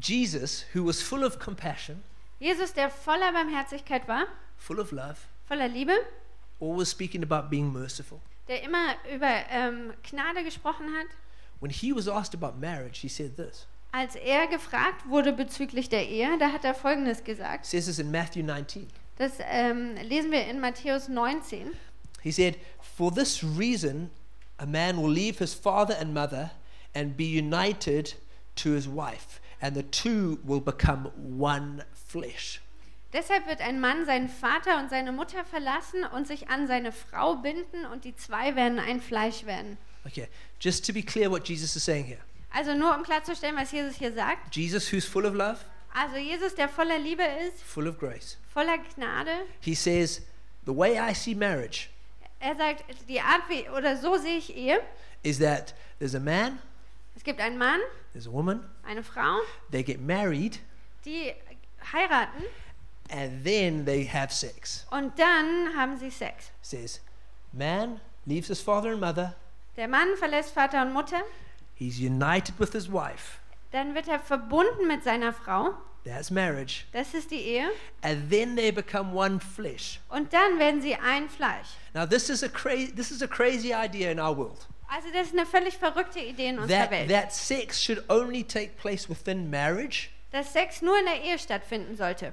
Jesus, 0.00 0.64
who 0.74 0.86
was 0.86 1.02
full 1.02 1.24
of 1.24 1.38
compassion, 1.38 2.02
Jesus, 2.38 2.72
der 2.72 2.90
voller 2.90 3.32
Barmherzigkeit 3.32 4.06
war, 4.08 4.26
full 4.56 4.78
of 4.78 4.92
love, 4.92 5.16
voller 5.46 5.68
Liebe, 5.68 5.92
always 6.60 6.90
speaking 6.90 7.22
about 7.22 7.48
being 7.50 7.72
merciful. 7.72 8.20
der 8.48 8.62
immer 8.62 8.94
über 9.12 9.28
ähm, 9.50 9.92
Gnade 10.08 10.44
gesprochen 10.44 10.86
hat, 10.96 11.06
When 11.60 11.70
he 11.70 11.92
was 11.92 12.08
asked 12.08 12.34
about 12.34 12.58
marriage, 12.58 13.00
he 13.00 13.08
said 13.08 13.36
this. 13.36 13.66
Als 13.92 14.14
er 14.14 14.46
gefragt 14.46 15.08
wurde 15.08 15.32
bezüglich 15.32 15.88
der 15.88 16.08
Ehe, 16.08 16.38
da 16.38 16.52
hat 16.52 16.64
er 16.64 16.74
Folgendes 16.74 17.24
gesagt. 17.24 17.66
Says 17.66 17.86
this 17.86 17.98
in 17.98 18.10
Matthew 18.10 18.44
19. 18.44 18.86
Das 19.18 19.32
ähm, 19.50 19.96
lesen 20.02 20.30
wir 20.30 20.46
in 20.46 20.60
Matthäus 20.60 21.08
19. 21.08 21.70
He 22.22 22.30
said, 22.30 22.56
For 22.96 23.12
this 23.12 23.42
reason, 23.42 24.10
a 24.58 24.66
man 24.66 24.96
will 24.96 25.10
leave 25.10 25.38
his 25.38 25.54
father 25.54 25.96
and 25.98 26.14
mother 26.14 26.50
and 26.94 27.16
be 27.16 27.24
united 27.24 28.14
to 28.56 28.70
his 28.70 28.86
wife, 28.86 29.40
and 29.60 29.76
the 29.76 29.82
two 29.82 30.38
will 30.44 30.60
become 30.60 31.10
one 31.16 31.84
flesh. 31.92 32.60
Deshalb 33.12 33.48
wird 33.48 33.60
ein 33.60 33.80
Mann 33.80 34.06
seinen 34.06 34.28
Vater 34.28 34.78
und 34.78 34.88
seine 34.88 35.10
Mutter 35.10 35.44
verlassen 35.44 36.04
und 36.14 36.28
sich 36.28 36.48
an 36.48 36.68
seine 36.68 36.92
Frau 36.92 37.34
binden 37.36 37.84
und 37.86 38.04
die 38.04 38.14
zwei 38.14 38.54
werden 38.54 38.78
ein 38.78 39.00
Fleisch 39.00 39.44
werden. 39.46 39.78
Okay, 40.06 40.28
just 40.60 40.86
to 40.86 40.92
be 40.92 41.02
clear 41.02 41.30
what 41.30 41.48
Jesus 41.48 41.74
is 41.74 41.84
saying 41.84 42.04
here. 42.04 42.20
Also 42.52 42.74
nur 42.74 42.94
um 42.96 43.02
klarzustellen, 43.02 43.56
was 43.56 43.70
Jesus 43.72 43.96
hier 43.96 44.12
sagt. 44.12 44.54
Jesus, 44.54 44.90
who's 44.92 45.04
full 45.06 45.24
of 45.26 45.34
love, 45.34 45.58
Also 45.94 46.16
Jesus, 46.16 46.54
der 46.54 46.68
voller 46.68 46.98
Liebe 46.98 47.22
ist, 47.46 47.62
full 47.62 47.86
of 47.88 47.98
grace, 47.98 48.38
voller 48.52 48.78
Gnade. 48.96 49.30
he 49.60 49.74
says, 49.74 50.22
The 50.66 50.72
way 50.76 50.98
I 50.98 51.14
see 51.14 51.34
marriage 51.34 51.88
Er 52.38 52.54
sagt, 52.56 52.84
die 53.08 53.20
Art 53.20 53.42
wie, 53.48 53.68
oder 53.68 53.96
so 53.96 54.16
sehe 54.16 54.38
ich 54.38 54.54
Ehe. 54.56 54.80
is 55.22 55.38
that 55.38 55.74
there's 55.98 56.14
a 56.14 56.20
man, 56.20 56.58
Es 57.16 57.22
gibt 57.24 57.40
einen 57.40 57.58
Mann, 57.58 57.80
there's 58.12 58.26
a 58.26 58.32
woman, 58.32 58.64
eine 58.84 59.02
Frau, 59.02 59.38
they 59.70 59.82
get 59.82 60.00
married, 60.00 60.58
die 61.04 61.34
heiraten 61.92 62.44
and 63.10 63.44
then 63.44 63.84
they 63.84 64.04
have 64.06 64.32
sex. 64.32 64.86
und 64.90 65.18
dann 65.18 65.76
haben 65.76 65.98
sie 65.98 66.10
Sex. 66.10 66.46
It 66.62 66.66
says, 66.66 67.00
Man 67.52 68.00
leaves 68.26 68.48
his 68.48 68.60
father 68.60 68.90
and 68.92 69.00
mother, 69.00 69.34
Der 69.76 69.88
Mann 69.88 70.16
verlässt 70.16 70.52
Vater 70.54 70.82
und 70.82 70.92
Mutter, 70.92 71.20
he's 71.80 71.98
united 72.00 72.54
with 72.60 72.72
his 72.72 72.88
wife, 72.92 73.40
dann 73.72 73.94
wird 73.96 74.06
er 74.06 74.20
verbunden 74.20 74.86
mit 74.86 75.02
seiner 75.02 75.32
Frau, 75.32 75.74
that's 76.04 76.30
marriage, 76.30 76.84
das 76.92 77.12
ist 77.14 77.30
die 77.32 77.40
Ehe, 77.40 77.68
and 78.02 78.30
then 78.30 78.54
they 78.54 78.70
become 78.70 79.12
one 79.12 79.40
flesh. 79.40 79.98
und 80.10 80.32
dann 80.32 80.58
werden 80.60 80.80
sie 80.80 80.94
ein 80.94 81.28
Fleisch. 81.28 81.68
Now 81.94 82.06
this 82.06 82.28
is 82.30 82.42
a 82.44 82.48
crazy 82.48 82.92
this 82.92 83.10
is 83.10 83.22
a 83.22 83.26
crazy 83.26 83.72
idea 83.74 84.12
in 84.12 84.20
our 84.20 84.36
world. 84.36 84.68
Also 84.88 85.08
das 85.12 85.28
ist 85.28 85.34
eine 85.34 85.46
völlig 85.46 85.76
verrückte 85.78 86.18
Idee 86.20 86.48
in 86.48 86.58
unserer 86.58 86.80
That 86.80 86.90
Welt, 86.90 87.08
that 87.10 87.32
sex 87.32 87.82
should 87.82 88.04
only 88.08 88.42
take 88.44 88.76
place 88.76 89.08
within 89.08 89.48
marriage. 89.50 90.10
dass 90.32 90.52
Sex 90.52 90.80
nur 90.82 90.96
in 90.98 91.06
der 91.06 91.22
Ehe 91.22 91.38
stattfinden 91.38 91.96
sollte. 91.96 92.32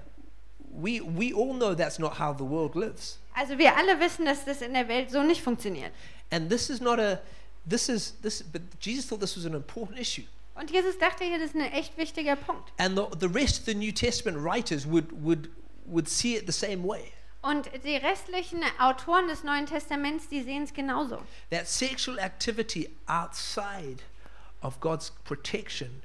We 0.59 1.01
we 1.01 1.33
all 1.33 1.53
know 1.55 1.73
that's 1.73 1.97
not 1.99 2.19
how 2.19 2.35
the 2.37 2.43
world 2.43 2.75
lives. 2.75 3.19
Also 3.35 3.57
wir 3.57 3.75
alle 3.75 3.99
wissen, 3.99 4.25
dass 4.25 4.43
das 4.45 4.61
in 4.61 4.73
der 4.73 4.87
Welt 4.87 5.09
so 5.11 5.21
nicht 5.23 5.41
funktioniert. 5.41 5.91
And 6.31 6.49
this 6.49 6.69
is 6.69 6.81
not 6.81 6.99
a 6.99 7.19
this 7.67 7.89
is 7.89 8.13
this 8.21 8.41
but 8.41 8.61
Jesus 8.79 9.05
thought 9.05 9.19
this 9.19 9.35
was 9.35 9.45
an 9.45 9.53
important 9.53 9.99
issue. 9.99 10.23
Und 10.55 10.71
Jesus 10.71 10.97
dachte 10.97 11.23
hier, 11.23 11.37
das 11.37 11.49
ist 11.49 11.55
ein 11.55 11.71
echt 11.71 11.97
wichtiger 11.97 12.35
Punkt. 12.35 12.71
And 12.79 12.97
the, 12.97 13.05
the 13.19 13.27
rest 13.27 13.59
of 13.59 13.65
the 13.65 13.75
New 13.75 13.91
Testament 13.91 14.43
writers 14.43 14.85
would 14.87 15.11
would 15.23 15.49
would 15.85 16.07
see 16.07 16.35
it 16.35 16.45
the 16.47 16.53
same 16.53 16.83
way. 16.83 17.13
Und 17.41 17.69
die 17.85 17.95
restlichen 17.95 18.61
Autoren 18.79 19.27
des 19.27 19.43
Neuen 19.43 19.67
Testaments, 19.67 20.27
die 20.27 20.41
sehen 20.41 20.63
es 20.63 20.73
genauso. 20.73 21.21
That 21.51 21.67
sexual 21.67 22.19
activity 22.19 22.89
outside 23.07 24.01
of 24.61 24.79
God's 24.79 25.11
protection 25.23 26.01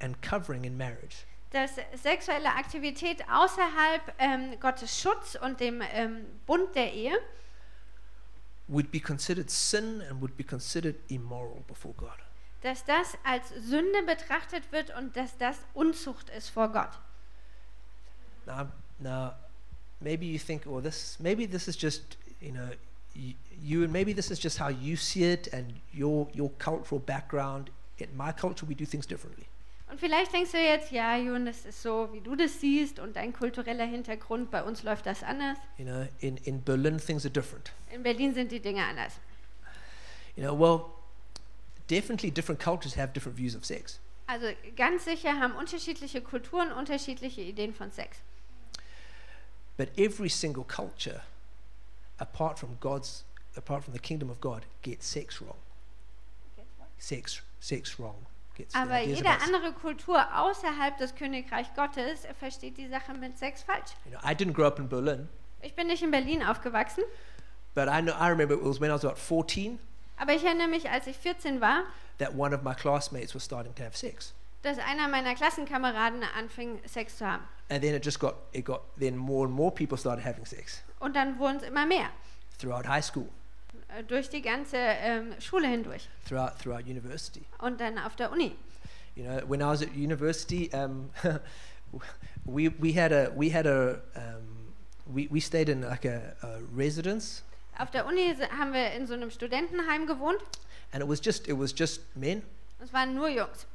and 0.00 0.20
covering 0.22 0.64
in 0.64 0.76
marriage 0.76 1.24
Dass 1.50 1.76
sexuelle 2.02 2.48
Aktivität 2.48 3.24
außerhalb 3.30 4.02
ähm, 4.18 4.58
Gottes 4.60 5.00
Schutz 5.00 5.36
und 5.40 5.60
dem 5.60 5.82
ähm, 5.92 6.26
Bund 6.46 6.74
der 6.74 6.92
Ehe 6.92 7.16
would 8.68 8.90
be 8.90 9.00
considered 9.00 9.50
sin 9.50 10.02
and 10.08 10.20
would 10.20 10.36
be 10.36 10.44
considered 10.44 10.96
immoral 11.08 11.62
before 11.66 11.94
God. 11.96 12.18
dass 12.64 12.82
das 12.86 13.18
als 13.24 13.50
Sünde 13.50 14.02
betrachtet 14.06 14.72
wird 14.72 14.96
und 14.96 15.14
dass 15.16 15.36
das 15.36 15.58
Unzucht 15.74 16.30
ist 16.30 16.48
vor 16.48 16.72
Gott. 16.72 16.98
Now, 18.46 18.68
now, 18.98 19.34
maybe 20.00 20.24
you 20.24 20.38
think, 20.38 20.64
well, 20.64 20.82
this 20.82 21.18
maybe 21.20 21.46
this 21.46 21.68
is 21.68 21.76
just 21.80 22.16
you 22.40 22.52
know 22.52 22.70
you, 23.14 23.34
you 23.62 23.84
and 23.84 23.92
maybe 23.92 24.14
this 24.14 24.30
is 24.30 24.42
just 24.42 24.58
how 24.58 24.70
you 24.70 24.96
see 24.96 25.24
it 25.24 25.52
and 25.52 25.74
your 25.92 26.26
your 26.32 26.50
cultural 26.58 26.98
background. 26.98 27.70
In 27.98 28.08
my 28.16 28.32
culture, 28.32 28.66
we 28.66 28.74
do 28.74 28.86
things 28.86 29.06
differently. 29.06 29.46
Und 29.94 30.00
vielleicht 30.00 30.32
denkst 30.32 30.50
du 30.50 30.58
jetzt, 30.58 30.90
ja, 30.90 31.16
Jun, 31.16 31.46
das 31.46 31.64
ist 31.64 31.80
so, 31.80 32.08
wie 32.12 32.20
du 32.20 32.34
das 32.34 32.60
siehst 32.60 32.98
und 32.98 33.14
dein 33.14 33.32
kultureller 33.32 33.84
Hintergrund, 33.84 34.50
bei 34.50 34.60
uns 34.64 34.82
läuft 34.82 35.06
das 35.06 35.22
anders. 35.22 35.56
You 35.78 35.84
know, 35.84 36.08
in 36.18 36.36
in 36.38 36.60
Berlin, 36.60 36.98
things 36.98 37.24
are 37.24 37.32
different. 37.32 37.70
In 37.92 38.02
Berlin 38.02 38.34
sind 38.34 38.50
die 38.50 38.58
Dinge 38.58 38.84
anders. 38.84 39.12
You 40.34 40.42
know, 40.42 40.58
well, 40.58 40.86
definitely 41.88 42.32
different 42.32 42.60
cultures 42.60 42.96
have 42.96 43.12
different 43.12 43.38
views 43.38 43.54
of 43.54 43.64
sex. 43.64 44.00
Also 44.26 44.46
ganz 44.74 45.04
sicher 45.04 45.38
haben 45.38 45.54
unterschiedliche 45.54 46.20
Kulturen 46.22 46.72
unterschiedliche 46.72 47.42
Ideen 47.42 47.72
von 47.72 47.92
Sex. 47.92 48.18
But 49.76 49.96
every 49.96 50.28
single 50.28 50.64
culture, 50.64 51.22
apart 52.18 52.58
from 52.58 52.78
God's, 52.80 53.24
apart 53.54 53.84
from 53.84 53.94
the 53.94 54.00
kingdom 54.00 54.28
of 54.28 54.40
God, 54.40 54.66
gets 54.82 55.06
sex 55.06 55.40
wrong. 55.40 55.58
Sex, 56.98 57.42
sex 57.60 58.00
wrong. 58.00 58.26
The 58.56 58.66
Aber 58.74 59.00
jede 59.00 59.28
andere 59.30 59.72
Kultur 59.72 60.24
außerhalb 60.38 60.96
des 60.98 61.14
Königreich 61.14 61.74
Gottes 61.74 62.26
versteht 62.38 62.76
die 62.78 62.88
Sache 62.88 63.12
mit 63.14 63.36
Sex 63.38 63.62
falsch. 63.62 63.92
You 64.04 64.12
know, 64.12 64.20
I 64.28 64.34
didn't 64.34 64.52
grow 64.54 64.66
up 64.66 64.78
in 64.78 64.88
Berlin, 64.88 65.28
Ich 65.62 65.74
bin 65.74 65.86
nicht 65.88 66.02
in 66.02 66.10
Berlin 66.10 66.42
aufgewachsen, 66.42 67.02
but 67.74 67.88
I 67.88 68.00
know 68.00 68.12
I 68.12 68.28
remember 68.28 68.54
it 68.54 68.62
was 68.64 68.80
when 68.80 68.90
I 68.90 68.94
was 68.94 69.04
about 69.04 69.18
14 69.18 69.78
aber 70.16 70.32
ich 70.32 70.44
erinnere 70.44 70.68
mich, 70.68 70.88
als 70.88 71.08
ich 71.08 71.16
14 71.16 71.60
war, 71.60 71.82
that 72.18 72.32
one 72.36 72.54
of 72.54 72.62
my 72.62 72.72
classmates 72.74 73.34
was 73.34 73.44
starting 73.44 73.74
to 73.74 73.82
have 73.82 73.96
sex, 73.96 74.32
dass 74.62 74.78
einer 74.78 75.08
meiner 75.08 75.34
Klassenkameraden 75.34 76.22
anfing, 76.38 76.80
Sex 76.86 77.18
zu 77.18 77.26
haben. 77.26 77.42
and 77.70 77.82
then 77.82 77.94
it 77.94 78.04
just 78.04 78.20
got 78.20 78.34
it 78.52 78.64
got 78.64 78.82
then 78.98 79.16
more 79.16 79.46
and 79.46 79.54
more 79.54 79.72
people 79.72 79.98
started 79.98 80.24
having 80.24 80.44
sex 80.46 80.82
Und 81.00 81.16
dann 81.16 81.38
wurden 81.38 81.56
es 81.56 81.64
immer 81.64 81.84
mehr, 81.86 82.10
throughout 82.60 82.86
high 82.86 83.02
school, 83.04 83.28
durch 84.02 84.28
die 84.28 84.42
ganze 84.42 84.76
ähm, 84.76 85.34
Schule 85.40 85.68
hindurch 85.68 86.08
throughout 86.28 86.52
throughout 86.62 86.84
university. 86.86 87.42
und 87.60 87.80
dann 87.80 87.98
auf 87.98 88.16
der 88.16 88.30
Uni. 88.32 88.56
You 89.16 89.24
know, 89.24 89.40
when 89.48 89.60
I 89.60 89.66
was 89.66 89.80
at 89.82 89.94
university, 89.94 90.68
um, 90.74 91.10
we 92.44 92.68
we 92.80 92.92
had 92.92 93.12
a 93.12 93.30
we 93.34 93.50
had 93.50 93.66
a 93.66 94.00
um, 94.16 94.72
we 95.06 95.28
we 95.30 95.40
stayed 95.40 95.68
in 95.68 95.82
like 95.82 96.04
a, 96.04 96.34
a 96.42 96.58
residence, 96.74 97.42
Auf 97.78 97.90
der 97.90 98.06
Uni 98.06 98.34
haben 98.58 98.72
wir 98.72 98.92
in 98.92 99.06
so 99.06 99.14
einem 99.14 99.30
Studentenheim 99.30 100.06
gewohnt. 100.06 100.40
and 100.92 101.02
it 101.02 101.08
was 101.08 101.20
just 101.24 101.48
it 101.48 101.58
was 101.58 101.72
just 101.76 102.00
men. 102.16 102.42
Es 102.82 102.92
waren 102.92 103.14
nur 103.14 103.28
Jungs. 103.28 103.66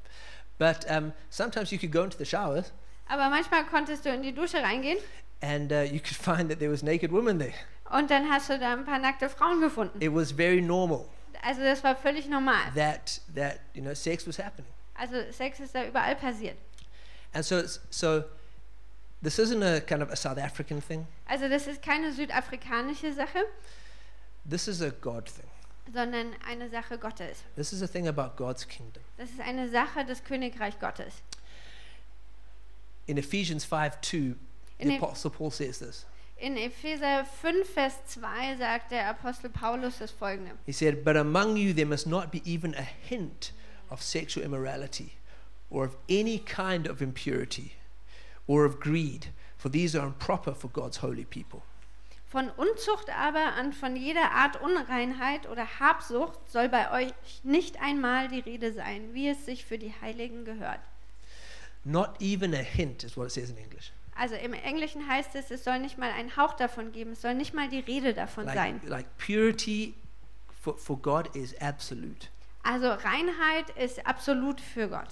But 0.57 0.85
um, 0.89 1.13
sometimes 1.29 1.71
you 1.71 1.79
could 1.79 1.91
go 1.91 2.03
into 2.03 2.17
the 2.17 2.25
showers, 2.25 2.71
Aber 3.07 3.29
manchmal 3.29 3.65
konntest 3.65 4.05
du 4.05 4.09
in 4.09 4.21
die 4.23 4.33
Dusche 4.33 4.61
reingehen 4.61 4.97
and 5.41 5.71
uh, 5.71 5.81
you 5.83 5.99
could 6.01 6.17
find 6.21 6.49
that 6.49 6.59
there 6.59 6.69
was 6.69 6.83
naked 6.83 7.11
women 7.13 7.39
there. 7.39 7.53
Und 7.91 8.09
dann 8.11 8.29
hast 8.29 8.49
du 8.49 8.59
da 8.59 8.73
ein 8.73 8.85
paar 8.85 8.99
nackte 8.99 9.29
Frauen 9.29 9.61
gefunden. 9.61 10.01
It 10.01 10.13
was 10.13 10.31
very 10.31 10.61
normal 10.61 11.05
Also 11.41 11.61
das 11.61 11.83
war 11.83 11.95
völlig 11.95 12.27
normal. 12.27 12.71
that 12.75 13.21
that 13.35 13.59
you 13.73 13.81
know 13.81 13.93
sex 13.93 14.27
was 14.27 14.37
happening. 14.39 14.71
Also 14.95 15.15
Sex 15.31 15.59
ist 15.61 15.73
da 15.73 15.85
überall 15.85 16.15
passiert. 16.15 16.57
And 17.33 17.45
so, 17.45 17.61
so 17.89 18.23
this 19.23 19.39
isn't 19.39 19.63
a 19.63 19.79
kind 19.79 20.01
of 20.03 20.09
a 20.11 20.15
South 20.15 20.37
African 20.37 20.81
thing. 20.81 21.07
Also 21.25 21.47
das 21.47 21.67
ist 21.67 21.81
keine 21.81 22.11
südafrikanische 22.11 23.13
Sache, 23.13 23.39
This 24.49 24.67
is 24.67 24.81
a 24.81 24.89
God 24.89 25.25
thing. 25.25 25.45
sondern 25.93 26.33
eine 26.47 26.69
Sache 26.69 26.97
Gottes. 26.97 27.43
This 27.55 27.71
is 27.71 27.81
a 27.81 27.87
thing 27.87 28.07
about 28.07 28.35
God's 28.35 28.67
kingdom. 28.67 29.01
Das 29.17 29.29
ist 29.29 29.39
eine 29.39 29.69
Sache 29.69 30.03
des 30.05 30.23
Königreich 30.23 30.77
Gottes. 30.79 31.13
In 33.07 33.17
Ephesians 33.17 33.65
5 33.65 34.01
2, 34.01 34.17
In 34.17 34.35
the 34.79 34.95
Eph- 34.95 35.01
Apostle 35.03 35.31
Paul 35.31 35.51
says 35.51 35.79
this. 35.79 36.05
In 36.41 36.55
Epheser 36.55 37.25
5, 37.25 37.69
Vers 37.69 38.05
2 38.05 38.55
sagt 38.57 38.91
der 38.91 39.09
Apostel 39.09 39.49
Paulus 39.49 39.97
das 39.99 40.11
folgende. 40.11 40.51
He 40.65 40.71
said, 40.71 41.03
But 41.03 41.17
among 41.17 41.57
you 41.57 41.73
there 41.73 41.85
must 41.85 42.07
not 42.07 42.31
be 42.31 42.41
even 42.45 42.73
a 42.75 42.81
hint 42.81 43.51
of 43.89 44.01
sexual 44.01 44.45
immorality, 44.45 45.11
or 45.69 45.83
of 45.83 45.97
any 46.09 46.39
kind 46.39 46.87
of 46.87 47.01
impurity, 47.01 47.73
or 48.47 48.63
of 48.63 48.79
greed, 48.79 49.27
for 49.57 49.69
these 49.69 49.99
are 49.99 50.07
improper 50.07 50.53
for 50.53 50.69
God's 50.69 51.01
holy 51.01 51.25
people. 51.25 51.61
Von 52.31 52.49
Unzucht 52.51 53.09
aber 53.09 53.59
und 53.59 53.75
von 53.75 53.97
jeder 53.97 54.31
Art 54.31 54.61
Unreinheit 54.61 55.49
oder 55.49 55.79
Habsucht 55.79 56.49
soll 56.49 56.69
bei 56.69 56.91
euch 56.91 57.13
nicht 57.43 57.81
einmal 57.81 58.29
die 58.29 58.39
Rede 58.39 58.71
sein, 58.71 59.13
wie 59.13 59.27
es 59.27 59.45
sich 59.45 59.65
für 59.65 59.77
die 59.77 59.93
Heiligen 60.01 60.45
gehört. 60.45 60.79
Not 61.83 62.21
even 62.21 62.53
a 62.53 62.57
hint 62.57 63.03
is 63.03 63.17
what 63.17 63.25
it 63.25 63.31
says 63.33 63.49
in 63.49 63.57
English. 63.57 63.91
Also 64.19 64.35
im 64.35 64.51
Englischen 64.53 65.07
heißt 65.07 65.33
es, 65.35 65.49
es 65.49 65.63
soll 65.63 65.79
nicht 65.79 65.97
mal 65.97 66.11
einen 66.11 66.35
Hauch 66.35 66.53
davon 66.53 66.91
geben, 66.91 67.13
es 67.13 67.21
soll 67.21 67.35
nicht 67.35 67.53
mal 67.53 67.69
die 67.69 67.79
Rede 67.79 68.13
davon 68.13 68.43
Like, 68.45 68.55
sein. 68.55 68.81
like 68.85 69.05
purity 69.17 69.93
for, 70.61 70.77
for 70.77 70.97
God 70.97 71.33
is 71.37 71.55
absolute. 71.61 72.27
Also 72.63 72.89
Reinheit 72.89 73.69
ist 73.77 74.05
absolut 74.05 74.59
für 74.59 74.89
Gott. 74.89 75.07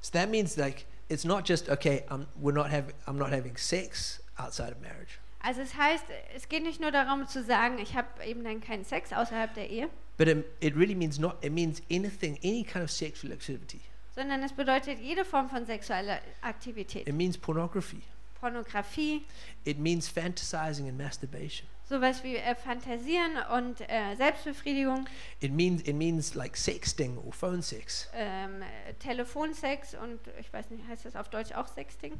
So 0.00 0.10
that 0.18 0.28
means 0.28 0.56
like 0.56 0.86
it's 1.08 1.24
not 1.24 1.48
just 1.48 1.68
okay. 1.70 2.02
I'm 2.10 2.26
we're 2.40 2.52
not 2.52 2.66
having 2.68 2.92
I'm 3.06 3.12
not 3.16 3.30
having 3.30 3.56
sex 3.56 4.20
outside 4.36 4.72
of 4.72 4.80
marriage, 4.80 5.20
Also 5.40 5.60
es 5.60 5.76
heißt, 5.76 6.04
es 6.34 6.48
geht 6.48 6.64
nicht 6.64 6.80
nur 6.80 6.90
darum 6.90 7.28
zu 7.28 7.44
sagen, 7.44 7.78
ich 7.78 7.94
habe 7.94 8.08
eben 8.24 8.42
dann 8.42 8.60
keinen 8.60 8.84
Sex 8.84 9.12
außerhalb 9.12 9.54
der 9.54 9.70
Ehe, 9.70 9.88
but 10.18 10.26
it, 10.26 10.44
it 10.58 10.74
really 10.74 10.96
means 10.96 11.18
not. 11.20 11.36
It 11.44 11.52
means 11.52 11.80
anything, 11.90 12.36
any 12.42 12.64
kind 12.64 12.82
of 12.84 12.90
sexual 12.90 13.32
activity. 13.32 13.80
sondern 14.16 14.42
es 14.42 14.52
bedeutet 14.52 14.98
jede 14.98 15.24
Form 15.24 15.48
von 15.48 15.64
sexueller 15.64 16.18
Aktivität. 16.40 17.06
It 17.08 17.14
means 17.14 17.38
pornography. 17.38 18.02
Pornografie, 18.42 19.22
It 19.64 19.78
means 19.78 20.08
fantasizing 20.08 20.88
and 20.88 20.98
masturbation. 20.98 21.68
sowas 21.88 22.24
wie 22.24 22.36
äh, 22.36 22.54
Fantasieren 22.56 23.32
und 23.54 23.80
äh, 23.88 24.16
Selbstbefriedigung, 24.16 25.06
It 25.40 25.52
means 25.52 25.82
it 25.86 25.94
means 25.94 26.34
like 26.34 26.56
sexting 26.56 27.16
or 27.18 27.32
phone 27.32 27.62
sex. 27.62 28.08
ähm, 28.14 28.62
äh, 28.62 28.94
Telefonsex 28.94 29.94
und 29.94 30.18
ich 30.40 30.52
weiß 30.52 30.70
nicht, 30.70 30.86
heißt 30.88 31.04
das 31.04 31.14
auf 31.14 31.28
Deutsch 31.28 31.52
auch 31.52 31.68
Sexting? 31.68 32.18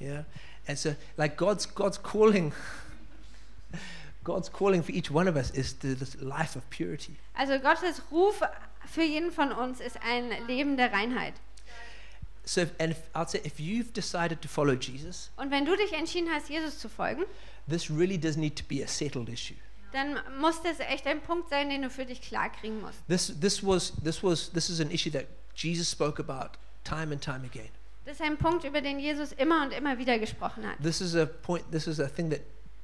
Yeah, 0.00 0.24
and 0.66 0.76
so 0.78 0.94
like 1.16 1.36
God's 1.36 1.72
God's 1.72 2.02
calling. 2.02 2.52
God's 4.24 4.50
calling 4.50 4.82
for 4.82 4.92
each 4.94 5.10
one 5.10 5.28
of 5.28 5.36
us 5.36 5.50
is 5.50 5.78
to 5.78 5.94
this 5.94 6.14
life 6.20 6.56
of 6.56 6.68
purity. 6.70 7.16
Also 7.34 7.58
Gottes 7.60 8.02
Ruf 8.10 8.40
für 8.86 9.02
jeden 9.02 9.30
von 9.30 9.52
uns 9.52 9.80
ist 9.80 9.98
ein 10.02 10.30
Leben 10.46 10.76
der 10.76 10.92
Reinheit. 10.92 11.34
So, 12.46 12.62
if, 12.62 12.72
and 12.78 12.92
if, 12.92 12.98
I'd 13.14 13.30
say 13.30 13.40
if 13.44 13.58
you've 13.58 13.92
decided 13.92 14.42
to 14.42 14.48
follow 14.48 14.74
Jesus, 14.74 15.30
Und 15.36 15.50
wenn 15.50 15.64
du 15.64 15.76
dich 15.76 15.92
entschieden 15.92 16.28
hast, 16.30 16.48
Jesus 16.50 16.78
zu 16.78 16.88
folgen, 16.88 17.24
this 17.68 17.90
really 17.90 18.18
does 18.18 18.36
need 18.36 18.56
to 18.56 18.64
be 18.64 18.82
a 18.82 18.86
settled 18.86 19.28
issue. 19.28 19.56
dann 19.92 20.18
muss 20.40 20.60
das 20.62 20.80
echt 20.80 21.06
ein 21.06 21.20
Punkt 21.22 21.48
sein, 21.50 21.70
den 21.70 21.82
du 21.82 21.88
für 21.90 22.04
dich 22.04 22.20
klar 22.20 22.50
kriegen 22.50 22.80
musst. 22.80 22.98
This 23.08 23.32
this 23.40 23.64
was 23.64 23.92
this 24.02 24.22
was 24.22 24.50
this 24.52 24.68
is 24.68 24.80
an 24.80 24.90
issue 24.90 25.10
that 25.12 25.26
Jesus 25.54 25.90
spoke 25.90 26.20
about 26.20 26.58
time 26.82 27.12
and 27.12 27.22
time 27.22 27.44
again. 27.44 27.70
Das 28.04 28.16
ist 28.16 28.22
ein 28.22 28.36
Punkt, 28.36 28.64
über 28.64 28.82
den 28.82 28.98
Jesus 28.98 29.32
immer 29.32 29.62
und 29.62 29.72
immer 29.72 29.96
wieder 29.96 30.18
gesprochen 30.18 30.66
hat. 30.68 30.76
This 30.82 31.00
is 31.00 31.14
a 31.16 31.24
point. 31.24 31.64
This 31.70 31.86
is 31.86 32.00
a 32.00 32.08
thing 32.08 32.28
that 32.30 32.40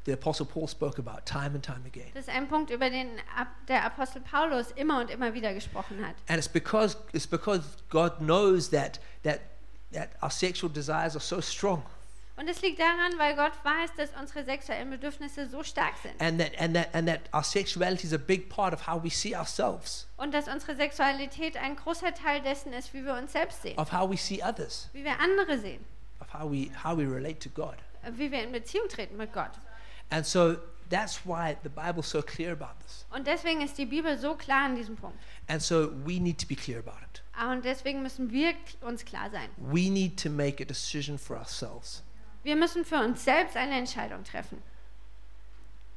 the 0.07 0.13
Apostle 0.13 0.47
Paul 0.47 0.67
spoke 0.67 0.99
about 0.99 1.27
time 1.27 1.55
and 1.55 1.63
time 1.63 1.83
again. 1.85 2.11
Das 2.15 2.27
ist 2.27 2.35
ein 2.35 2.49
Punkt, 2.49 2.71
über 2.71 2.89
den 2.89 3.09
der 3.69 3.85
Apostel 3.85 4.23
Paulus 4.23 4.71
immer 4.77 5.01
und 5.01 5.11
immer 5.11 5.35
wieder 5.35 5.53
gesprochen 5.53 5.99
hat. 6.07 6.15
And 6.29 6.39
it's 6.39 6.49
because 6.49 6.97
it's 7.13 7.27
because 7.27 7.63
God 7.91 8.19
knows 8.21 8.71
that 8.71 8.99
that 9.25 9.41
that 9.93 10.11
our 10.23 10.31
sexual 10.31 10.71
desires 10.73 11.15
are 11.17 11.21
so 11.25 11.41
strong, 11.41 11.83
Und 12.37 12.49
es 12.49 12.63
liegt 12.63 12.81
daran, 12.81 13.13
weil 13.19 13.37
Gott 13.37 13.53
weiß, 13.65 13.91
dass 13.99 14.11
unsere 14.19 14.45
sexuellen 14.47 14.89
Bedürfnisse 14.89 15.47
so 15.47 15.63
stark 15.63 15.95
sind. 16.03 16.15
and 16.23 16.41
that 16.41 16.53
and 16.59 16.75
that 16.75 16.89
and 16.95 17.07
that 17.07 17.21
our 17.35 17.45
sexuality 17.45 18.07
is 18.07 18.15
a 18.15 18.19
big 18.19 18.49
part 18.49 18.73
of 18.73 18.87
how 18.87 19.03
we 19.03 19.11
see 19.11 19.37
ourselves, 19.37 20.07
Und 20.17 20.33
dass 20.33 20.49
unsere 20.49 20.75
Sexualität 20.75 21.57
ein 21.59 21.77
großer 21.77 22.15
Teil 22.15 22.41
dessen 22.41 22.73
ist, 22.73 22.95
wie 22.95 23.05
wir 23.05 23.15
uns 23.15 23.33
selbst 23.33 23.61
sehen, 23.63 23.79
of 23.79 23.93
how 23.93 24.09
we 24.11 24.17
see 24.17 24.43
others, 24.43 24.89
wie 24.95 25.05
wir 25.05 25.19
andere 25.21 25.59
sehen, 25.59 25.85
of 26.21 26.33
how 26.33 26.51
we 26.51 26.71
how 26.83 26.97
we 26.97 27.05
relate 27.05 27.39
to 27.41 27.51
God. 27.51 27.77
wie 28.13 28.31
wir 28.31 28.43
in 28.43 28.53
Beziehung 28.53 28.89
treten 28.89 29.19
mit 29.19 29.33
Gott. 29.35 29.51
And 30.09 30.25
so 30.27 30.57
that's 30.89 31.21
why 31.27 31.57
the 31.63 31.69
Bible's 31.69 32.09
so 32.09 32.23
clear 32.23 32.53
about 32.53 32.73
this. 32.87 33.05
Und 33.11 33.27
deswegen 33.27 33.61
ist 33.61 33.77
die 33.77 33.85
Bibel 33.87 34.17
so 34.19 34.35
klar 34.35 34.65
an 34.65 34.77
diesem 34.77 34.97
Punkt. 34.97 35.19
And 35.47 35.61
so 35.61 35.91
we 36.07 36.19
need 36.19 36.39
to 36.41 36.47
be 36.47 36.57
clear 36.57 36.79
about 36.79 36.97
it. 37.13 37.23
Ah, 37.43 37.53
Und 37.53 37.65
deswegen 37.65 38.03
müssen 38.03 38.31
wir 38.31 38.53
uns 38.83 39.03
klar 39.07 39.31
sein. 39.31 39.49
We 39.57 39.89
need 39.91 40.23
to 40.23 40.29
make 40.29 40.63
a 40.63 40.67
decision 40.67 41.19
for 41.19 41.39
ourselves 41.39 42.03
Wir 42.43 42.55
müssen 42.55 42.85
für 42.85 42.97
uns 42.97 43.25
selbst 43.25 43.57
eine 43.57 43.79
Entscheidung 43.79 44.25
treffen, 44.25 44.63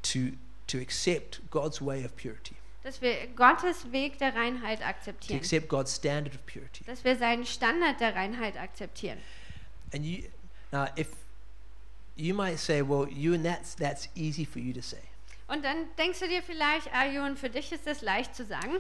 to 0.03 0.19
to 0.67 0.77
accept 0.79 1.41
God's 1.51 1.82
way 1.82 2.06
of 2.06 2.15
purity, 2.15 2.56
dass 2.84 3.01
wir 3.01 3.27
Gottes 3.36 3.91
Weg 3.91 4.17
der 4.19 4.34
Reinheit 4.34 4.79
to 4.79 4.86
akzeptieren, 4.86 5.39
accept 5.39 5.67
God's 5.67 5.93
standard 5.95 6.34
of 6.34 6.45
purity. 6.45 6.86
dass 6.86 7.03
wir 7.03 7.17
seinen 7.17 7.45
Standard 7.45 7.99
der 7.99 8.15
Reinheit 8.15 8.58
akzeptieren. 8.58 9.17
And 9.93 10.06
you 10.06 10.23
now 10.71 10.88
if 10.97 11.10
you 12.15 12.34
might 12.34 12.58
say, 12.58 12.82
well, 12.82 13.08
you 13.10 13.34
and 13.34 13.45
that's 13.45 13.75
that's 13.75 14.08
easy 14.15 14.45
for 14.45 14.60
you 14.62 14.73
to 14.73 14.82
say. 14.82 15.01
Und 15.47 15.65
dann 15.65 15.88
denkst 15.97 16.19
du 16.19 16.27
dir 16.29 16.41
vielleicht, 16.41 16.93
Ayun, 16.93 17.36
für 17.36 17.49
dich 17.49 17.71
ist 17.73 17.86
das 17.86 18.01
leicht 18.01 18.34
zu 18.34 18.45
sagen. 18.45 18.77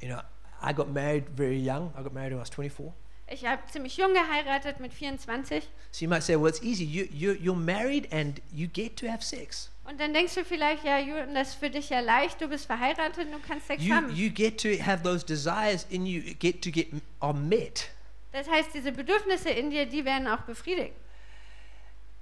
You 0.00 0.08
know, 0.08 0.20
I 0.62 0.72
got 0.72 0.88
married 0.88 1.28
very 1.36 1.58
young. 1.58 1.92
I 1.98 2.02
got 2.02 2.12
married 2.12 2.32
when 2.32 2.38
I 2.38 2.42
was 2.42 2.50
24. 2.50 2.92
Ich 3.28 3.44
habe 3.44 3.60
ziemlich 3.70 3.96
jung 3.96 4.14
geheiratet 4.14 4.78
mit 4.78 4.92
24. 4.94 5.64
So 5.90 6.04
you 6.04 6.08
might 6.08 6.22
say, 6.22 6.36
well, 6.36 6.46
it's 6.48 6.62
easy. 6.62 6.84
You 6.84 7.06
you 7.10 7.32
you're 7.34 7.56
married 7.58 8.08
and 8.12 8.40
you 8.52 8.68
get 8.68 8.96
to 8.98 9.08
have 9.08 9.22
sex. 9.22 9.70
Und 9.84 10.00
dann 10.00 10.12
denkst 10.14 10.34
du 10.34 10.44
vielleicht, 10.44 10.84
ja, 10.84 10.98
Jürgen, 10.98 11.34
das 11.34 11.50
ist 11.50 11.54
für 11.56 11.70
dich 11.70 11.90
ja 11.90 12.00
leicht, 12.00 12.40
du 12.40 12.48
bist 12.48 12.66
verheiratet 12.66 13.26
und 13.26 13.32
du 13.32 13.38
kannst 13.40 13.66
Sex 13.68 13.82
You 13.84 13.94
haben. 13.94 14.10
you 14.14 14.30
get 14.30 14.60
to 14.60 14.68
have 14.84 15.02
those 15.02 15.24
desires 15.24 15.86
in 15.90 16.06
you 16.06 16.34
get 16.34 16.62
to 16.62 16.70
get 16.70 16.88
are 17.20 17.34
met. 17.34 17.88
Das 18.32 18.48
heißt, 18.48 18.74
diese 18.74 18.92
Bedürfnisse 18.92 19.50
in 19.50 19.70
dir, 19.70 19.86
die 19.86 20.04
werden 20.04 20.26
auch 20.28 20.42
befriedigt. 20.42 20.92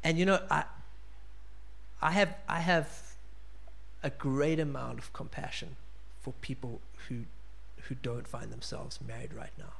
And 0.02 0.18
you 0.18 0.24
know, 0.24 0.38
I 0.50 0.64
I 2.02 2.12
have 2.12 2.34
I 2.48 2.60
have 2.60 2.86
a 4.02 4.10
great 4.10 4.60
amount 4.60 4.98
of 4.98 5.12
compassion 5.12 5.76
for 6.22 6.32
people 6.40 6.80
who 7.08 7.24
who 7.88 7.94
don't 7.94 8.26
find 8.26 8.50
themselves 8.50 9.00
married 9.00 9.32
right 9.34 9.56
now. 9.58 9.72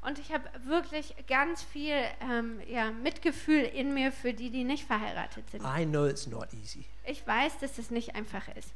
Und 0.00 0.18
ich 0.18 0.32
habe 0.32 0.48
wirklich 0.64 1.14
ganz 1.26 1.62
viel 1.62 1.96
ähm, 2.20 2.60
ja, 2.68 2.92
Mitgefühl 2.92 3.64
in 3.64 3.94
mir 3.94 4.12
für 4.12 4.32
die, 4.32 4.50
die 4.50 4.64
nicht 4.64 4.86
verheiratet 4.86 5.50
sind. 5.50 5.62
I 5.62 5.84
know 5.84 6.06
it's 6.06 6.26
not 6.26 6.48
easy. 6.54 6.84
Ich 7.04 7.26
weiß, 7.26 7.58
dass 7.58 7.78
es 7.78 7.90
nicht 7.90 8.14
einfach 8.14 8.46
ist. 8.56 8.72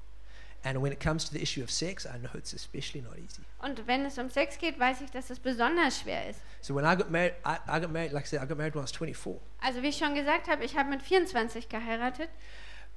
And 0.65 0.81
when 0.81 0.93
it 0.93 1.01
comes 1.01 1.25
to 1.25 1.33
the 1.33 1.43
issue 1.43 1.63
of 1.63 1.71
sex, 1.71 2.07
I 2.07 2.19
know 2.19 2.31
it's 2.35 2.53
especially 2.53 3.03
not 3.03 3.19
easy. 3.19 3.43
Und 3.59 3.87
wenn 3.87 4.05
es 4.05 4.19
um 4.19 4.31
Sex 4.31 4.59
geht, 4.59 4.79
weiß 4.79 5.01
ich, 5.01 5.11
dass 5.11 5.31
es 5.31 5.41
besonders 5.41 6.01
schwer 6.01 6.29
ist. 6.29 6.41
So 6.61 6.75
when 6.75 6.85
I 6.85 6.95
got 6.97 7.11
married, 7.11 7.35
I, 7.45 7.57
I 7.67 7.81
got 7.81 7.91
married, 7.91 8.13
like 8.13 8.25
I 8.25 8.29
said, 8.29 8.43
I 8.43 8.47
got 8.47 8.59
married 8.59 8.75
when 8.75 8.83
I 8.83 8.85
was 8.85 8.93
24. 8.93 9.41
Also 9.61 9.83
wie 9.83 9.89
ich 9.89 9.99
schon 9.99 10.15
gesagt 10.15 10.49
habe, 10.49 10.65
ich 10.65 10.77
habe 10.77 10.91
mit 10.91 11.03
24 11.03 11.69
geheiratet. 11.69 12.29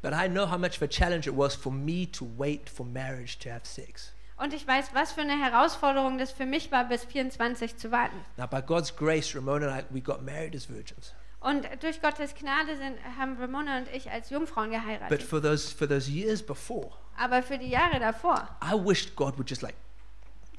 But 0.03 0.13
I 0.13 0.27
know 0.27 0.45
how 0.45 0.59
much 0.59 0.75
of 0.75 0.83
a 0.83 0.87
challenge 0.87 1.27
it 1.27 1.35
was 1.35 1.55
for 1.55 1.71
me 1.71 2.05
to 2.11 2.27
wait 2.37 2.69
for 2.69 2.85
marriage 2.85 3.39
to 3.39 3.49
have 3.49 3.65
sex. 3.65 4.11
Und 4.37 4.53
ich 4.53 4.67
weiß, 4.67 4.89
was 4.93 5.13
für 5.13 5.21
eine 5.21 5.39
Herausforderung 5.41 6.17
das 6.17 6.31
für 6.31 6.45
mich 6.45 6.71
war, 6.71 6.85
bis 6.85 7.05
24 7.05 7.77
zu 7.77 7.91
warten. 7.91 8.17
Now, 8.37 8.47
by 8.47 8.61
God's 8.61 8.93
grace, 8.95 9.33
Ramona 9.35 9.67
and 9.67 9.81
I, 9.81 9.93
we 9.93 10.01
got 10.01 10.21
married 10.23 10.55
as 10.55 10.67
virgins. 10.69 11.13
Und 11.39 11.65
durch 11.81 12.01
Gottes 12.01 12.33
Gnade 12.35 12.75
sind, 12.75 12.97
haben 13.17 13.37
Ramona 13.39 13.77
und 13.77 13.87
ich 13.93 14.09
als 14.09 14.29
Jungfrauen 14.31 14.71
But 14.71 14.79
geheiratet. 14.81 15.23
for 15.23 15.41
those 15.41 15.73
for 15.73 15.87
those 15.87 16.09
years 16.09 16.41
before, 16.41 16.89
Aber 17.17 17.43
für 17.43 17.57
die 17.57 17.69
Jahre 17.69 17.99
davor, 17.99 18.49
I 18.63 18.73
wished 18.73 19.15
God 19.15 19.37
would 19.37 19.49
just 19.49 19.61
like, 19.61 19.75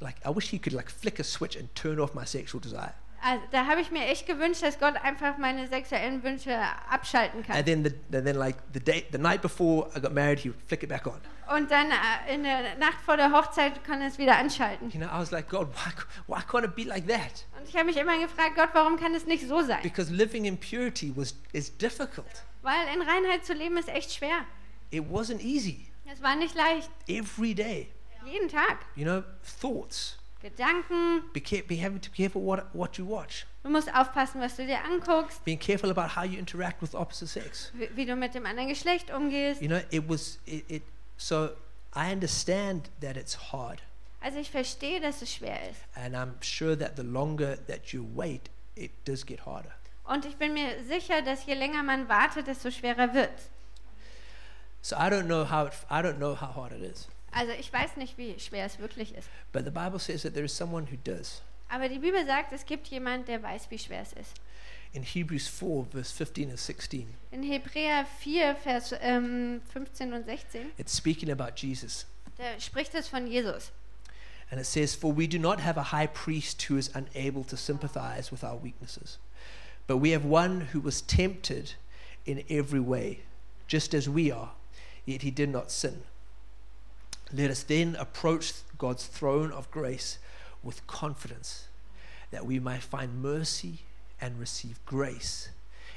like 0.00 0.16
I 0.24 0.34
wish 0.34 0.48
He 0.48 0.58
could 0.58 0.72
like 0.72 0.90
flick 0.90 1.18
a 1.20 1.24
switch 1.24 1.56
and 1.58 1.74
turn 1.74 1.98
off 2.00 2.14
my 2.14 2.24
sexual 2.24 2.60
desire. 2.60 2.94
Also, 3.22 3.42
da 3.50 3.66
habe 3.66 3.80
ich 3.80 3.90
mir 3.90 4.06
echt 4.06 4.26
gewünscht, 4.26 4.62
dass 4.62 4.78
Gott 4.78 4.94
einfach 5.02 5.38
meine 5.38 5.66
sexuellen 5.68 6.22
Wünsche 6.22 6.56
abschalten 6.90 7.42
kann. 7.44 7.56
And 7.56 7.66
then 7.66 7.84
the 7.84 8.16
and 8.16 8.26
then 8.26 8.36
like 8.36 8.56
the 8.72 8.80
day 8.80 9.04
the 9.12 9.18
night 9.18 9.42
before 9.42 9.88
I 9.96 10.00
got 10.00 10.12
married, 10.12 10.40
He 10.40 10.50
would 10.50 10.60
flick 10.66 10.82
it 10.82 10.88
back 10.88 11.06
on. 11.06 11.20
Und 11.54 11.70
dann 11.70 11.88
äh, 11.90 12.34
in 12.34 12.42
der 12.42 12.76
Nacht 12.76 13.00
vor 13.04 13.16
der 13.16 13.30
Hochzeit 13.32 13.84
kann 13.84 14.00
er 14.00 14.08
es 14.08 14.18
wieder 14.18 14.36
anschalten. 14.36 14.90
You 14.90 14.98
know, 14.98 15.06
I 15.08 15.18
was 15.20 15.30
like, 15.30 15.48
God, 15.48 15.68
why 15.74 15.92
why 16.26 16.40
can't 16.40 16.64
it 16.64 16.74
be 16.74 16.82
like 16.84 17.06
that? 17.06 17.46
Und 17.58 17.68
ich 17.68 17.74
habe 17.74 17.86
mich 17.86 17.96
immer 17.96 18.18
gefragt, 18.18 18.56
Gott, 18.56 18.70
warum 18.72 18.96
kann 18.96 19.14
es 19.14 19.26
nicht 19.26 19.46
so 19.46 19.62
sein? 19.62 19.80
Because 19.82 20.12
living 20.12 20.44
in 20.44 20.58
purity 20.58 21.12
was 21.16 21.34
is 21.52 21.76
difficult. 21.76 22.44
Weil 22.62 22.86
in 22.94 23.00
Reinheit 23.02 23.44
zu 23.44 23.52
leben 23.52 23.76
ist 23.76 23.88
echt 23.88 24.12
schwer. 24.12 24.44
It 24.90 25.04
wasn't 25.04 25.40
easy. 25.40 25.86
Es 26.12 26.20
war 26.22 26.34
nicht 26.36 26.54
leicht. 26.54 26.90
Every 27.08 27.54
day, 27.54 27.88
Jeden 28.24 28.48
Tag. 28.48 28.78
you 28.96 29.04
know, 29.04 29.22
thoughts. 29.60 30.18
Gedanken. 30.42 31.22
Be, 31.32 31.40
be 31.40 31.62
be 31.88 31.98
careful 32.14 32.42
what 32.42 32.66
what 32.74 32.98
you 32.98 33.06
watch. 33.08 33.46
Du 33.62 33.70
musst 33.70 33.92
aufpassen, 33.92 34.40
was 34.40 34.56
du 34.56 34.66
dir 34.66 34.84
anguckst, 34.84 35.44
Being 35.44 35.58
careful 35.58 35.90
about 35.90 36.14
how 36.16 36.24
you 36.24 36.38
interact 36.38 36.80
with 36.82 36.94
opposite 36.94 37.28
sex. 37.28 37.72
wie, 37.74 37.88
wie 37.96 38.06
du 38.06 38.14
mit 38.14 38.34
dem 38.34 38.46
anderen 38.46 38.68
Geschlecht 38.68 39.10
umgehst. 39.10 39.60
You 39.60 39.68
know, 39.68 39.80
it 39.90 40.08
was 40.08 40.38
it, 40.46 40.64
it. 40.70 40.82
So 41.16 41.50
I 41.94 42.12
understand 42.12 42.90
that 43.00 43.16
it's 43.16 43.50
hard, 43.52 43.82
Also 44.20 44.38
ich 44.38 44.50
verstehe, 44.50 45.00
dass 45.00 45.22
es 45.22 45.32
schwer 45.32 45.58
ist. 45.70 45.80
And 45.94 46.14
I'm 46.14 46.34
sure 46.42 46.76
that 46.76 46.96
the 46.96 47.02
longer 47.02 47.56
that 47.66 47.92
you 47.92 48.06
wait, 48.14 48.50
it 48.74 48.90
does 49.06 49.24
get 49.24 49.46
harder. 49.46 49.72
Und 50.04 50.24
ich 50.26 50.36
bin 50.36 50.52
mir 50.52 50.84
sicher, 50.84 51.22
dass 51.22 51.46
je 51.46 51.54
länger 51.54 51.82
man 51.82 52.08
wartet, 52.08 52.46
desto 52.46 52.70
schwerer 52.70 53.14
wird. 53.14 53.32
So 54.82 54.94
I 54.94 55.08
don't 55.10 55.24
know 55.26 55.44
how 55.50 55.66
it, 55.66 55.72
I 55.90 56.00
don't 56.00 56.18
know 56.18 56.34
how 56.40 56.54
hard 56.54 56.72
it 56.72 56.82
is. 56.82 57.08
Also 57.36 57.52
ich 57.52 57.70
weiß 57.70 57.98
nicht, 57.98 58.16
wie 58.16 58.38
schwer 58.40 58.64
es 58.64 58.78
wirklich 58.78 59.14
ist. 59.14 59.28
But 59.52 59.64
the 59.66 59.70
Bible 59.70 59.98
says 59.98 60.22
that 60.22 60.32
there 60.32 60.46
is 60.46 60.56
someone 60.56 60.86
who 60.90 60.96
does. 61.04 61.42
Aber 61.68 61.86
die 61.88 61.98
Bibel 61.98 62.24
sagt, 62.24 62.52
es 62.52 62.64
gibt 62.64 62.86
jemand, 62.86 63.28
der 63.28 63.42
weiß, 63.42 63.70
wie 63.70 63.78
schwer 63.78 64.00
es 64.00 64.14
ist. 64.14 64.32
In 64.92 65.02
Hebrews 65.02 65.46
4, 65.46 65.86
verse 65.92 66.14
15 66.14 66.48
and 66.48 66.58
16, 66.58 67.06
In 67.32 67.42
Hebräer 67.42 68.06
4, 68.20 68.56
Vers 68.56 68.94
ähm, 69.02 69.60
15 69.70 70.14
und 70.14 70.24
16, 70.24 70.70
it's 70.78 70.96
speaking 70.96 71.30
about 71.30 71.52
Jesus. 71.56 72.06
da 72.38 72.58
spricht 72.58 72.94
es 72.94 73.06
von 73.08 73.26
Jesus. 73.26 73.70
And 74.50 74.58
it 74.58 74.66
says, 74.66 74.94
For 74.94 75.14
we 75.14 75.26
do 75.26 75.38
not 75.38 75.60
have 75.60 75.76
a 75.76 75.92
high 75.92 76.06
priest 76.06 76.62
who 76.70 76.78
is 76.78 76.88
unable 76.94 77.44
to 77.44 77.56
sympathize 77.56 78.30
with 78.30 78.42
our 78.44 78.56
weaknesses, 78.56 79.18
but 79.86 79.98
we 79.98 80.12
have 80.12 80.24
one 80.24 80.68
who 80.72 80.80
was 80.80 81.02
tempted 81.02 81.74
in 82.24 82.44
every 82.48 82.80
way, 82.80 83.24
just 83.66 83.92
as 83.92 84.08
we 84.08 84.30
are, 84.32 84.52
yet 85.04 85.20
he 85.22 85.30
did 85.30 85.50
not 85.50 85.70
sin. 85.70 86.04
Let 87.32 87.50
us 87.50 87.64
then 87.64 87.96
approach 87.96 88.52
God's 88.78 89.06
throne 89.06 89.52
of 89.52 89.70
grace 89.70 90.18
with 90.62 90.86
confidence, 90.86 91.68
that 92.30 92.46
we 92.46 92.60
may 92.60 92.78
find 92.78 93.22
mercy 93.22 93.80
and 94.20 94.38
receive 94.38 94.78
grace 94.86 95.50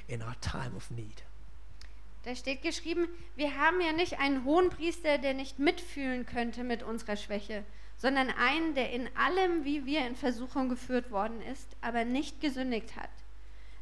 in 0.07 0.21
our 0.21 0.35
time 0.41 0.75
of 0.75 0.89
need. 0.89 1.23
Da 2.23 2.35
steht 2.35 2.61
geschrieben, 2.61 3.07
wir 3.35 3.55
haben 3.57 3.79
ja 3.79 3.93
nicht 3.93 4.19
einen 4.19 4.43
hohen 4.43 4.69
Priester, 4.69 5.17
der 5.17 5.33
nicht 5.33 5.59
mitfühlen 5.59 6.25
könnte 6.25 6.63
mit 6.63 6.83
unserer 6.83 7.15
Schwäche, 7.15 7.63
sondern 7.97 8.29
einen, 8.29 8.75
der 8.75 8.91
in 8.91 9.09
allem, 9.15 9.63
wie 9.65 9.85
wir 9.85 10.05
in 10.05 10.15
Versuchung 10.15 10.67
geführt 10.67 11.11
worden 11.11 11.41
ist, 11.41 11.67
aber 11.81 12.05
nicht 12.05 12.41
gesündigt 12.41 12.95
hat. 12.95 13.09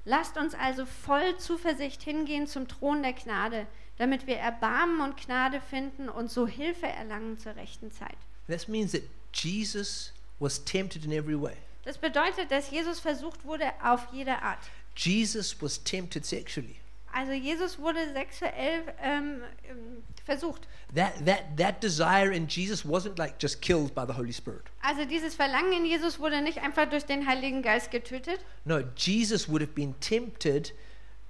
Lasst 0.05 0.37
uns 0.37 0.53
also 0.53 0.85
voll 0.85 1.37
Zuversicht 1.37 2.03
hingehen 2.03 2.47
zum 2.47 2.67
Thron 2.67 3.03
der 3.03 3.13
Gnade, 3.13 3.67
damit 3.97 4.27
wir 4.27 4.37
Erbarmen 4.37 5.01
und 5.01 5.17
Gnade 5.17 5.61
finden 5.61 6.09
und 6.09 6.29
so 6.31 6.47
Hilfe 6.47 6.87
erlangen 6.87 7.37
zur 7.39 7.55
rechten 7.55 7.91
Zeit. 7.91 8.17
This 8.47 8.67
means 8.67 8.91
that 8.91 9.03
Jesus 9.33 10.13
was 10.39 10.63
tempted 10.63 11.05
in 11.05 11.11
every 11.11 11.39
way. 11.39 11.55
Das 11.83 11.97
bedeutet, 11.97 12.51
dass 12.51 12.69
Jesus 12.69 12.99
versucht 12.99 13.45
wurde 13.45 13.71
auf 13.83 14.07
jede 14.11 14.41
Art. 14.41 14.59
Jesus 14.95 15.61
was 15.61 15.83
tempted 15.83 16.25
sexually. 16.25 16.75
Also 17.13 17.31
Jesus 17.31 17.79
wurde 17.79 18.13
sexuell 18.13 18.83
ähm, 19.01 19.41
ähm, 19.67 20.03
versucht. 20.25 20.67
That, 20.93 21.13
that, 21.25 21.57
that 21.57 21.81
desire 21.81 22.31
in 22.31 22.47
Jesus 22.47 22.85
wasn't 22.85 23.17
like 23.17 23.35
just 23.39 23.61
killed 23.61 23.95
by 23.95 24.05
the 24.05 24.13
Holy 24.13 24.33
Spirit. 24.33 24.65
Also 24.81 25.05
dieses 25.05 25.33
Verlangen 25.33 25.73
in 25.73 25.85
Jesus 25.85 26.19
wurde 26.19 26.41
nicht 26.41 26.59
einfach 26.59 26.89
durch 26.89 27.05
den 27.05 27.25
Heiligen 27.25 27.61
Geist 27.61 27.89
getötet. 27.89 28.39
No, 28.65 28.81
Jesus 28.95 29.49
would 29.49 29.61
have 29.61 29.73
been 29.73 29.99
tempted 29.99 30.73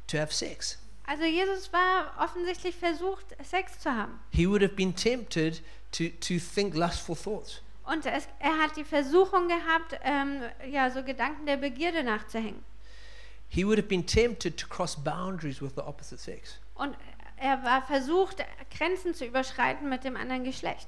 to 0.08 0.18
have 0.18 0.34
sex. 0.34 0.78
Also 1.08 1.24
Jesus 1.24 1.72
war 1.72 2.14
offensichtlich 2.20 2.76
versucht, 2.76 3.26
Sex 3.42 3.80
zu 3.80 3.90
haben. 3.90 4.20
He 4.32 4.48
would 4.48 4.62
have 4.62 4.74
been 4.74 4.94
tempted 4.94 5.64
to, 5.94 6.10
to 6.20 6.38
think 6.38 6.76
lustful 6.76 7.16
thoughts. 7.16 7.62
Und 7.86 8.06
es, 8.06 8.28
er 8.40 8.58
hat 8.58 8.76
die 8.76 8.84
Versuchung 8.84 9.48
gehabt, 9.48 9.98
ähm, 10.04 10.42
ja, 10.70 10.92
so 10.92 11.02
Gedanken 11.04 11.46
der 11.46 11.56
Begierde 11.56 12.04
nachzuhängen. 12.04 12.62
He 13.48 13.66
would 13.66 13.78
have 13.78 13.88
been 13.88 14.06
tempted 14.06 14.58
to 14.58 14.68
cross 14.68 15.02
boundaries 15.02 15.62
with 15.62 15.72
the 15.76 15.82
opposite 15.82 16.20
sex. 16.20 16.60
Und 16.76 16.98
er 17.38 17.64
war 17.64 17.82
versucht, 17.84 18.44
Grenzen 18.78 19.14
zu 19.14 19.26
überschreiten 19.26 19.88
mit 19.88 20.04
dem 20.04 20.18
anderen 20.18 20.44
Geschlecht. 20.44 20.88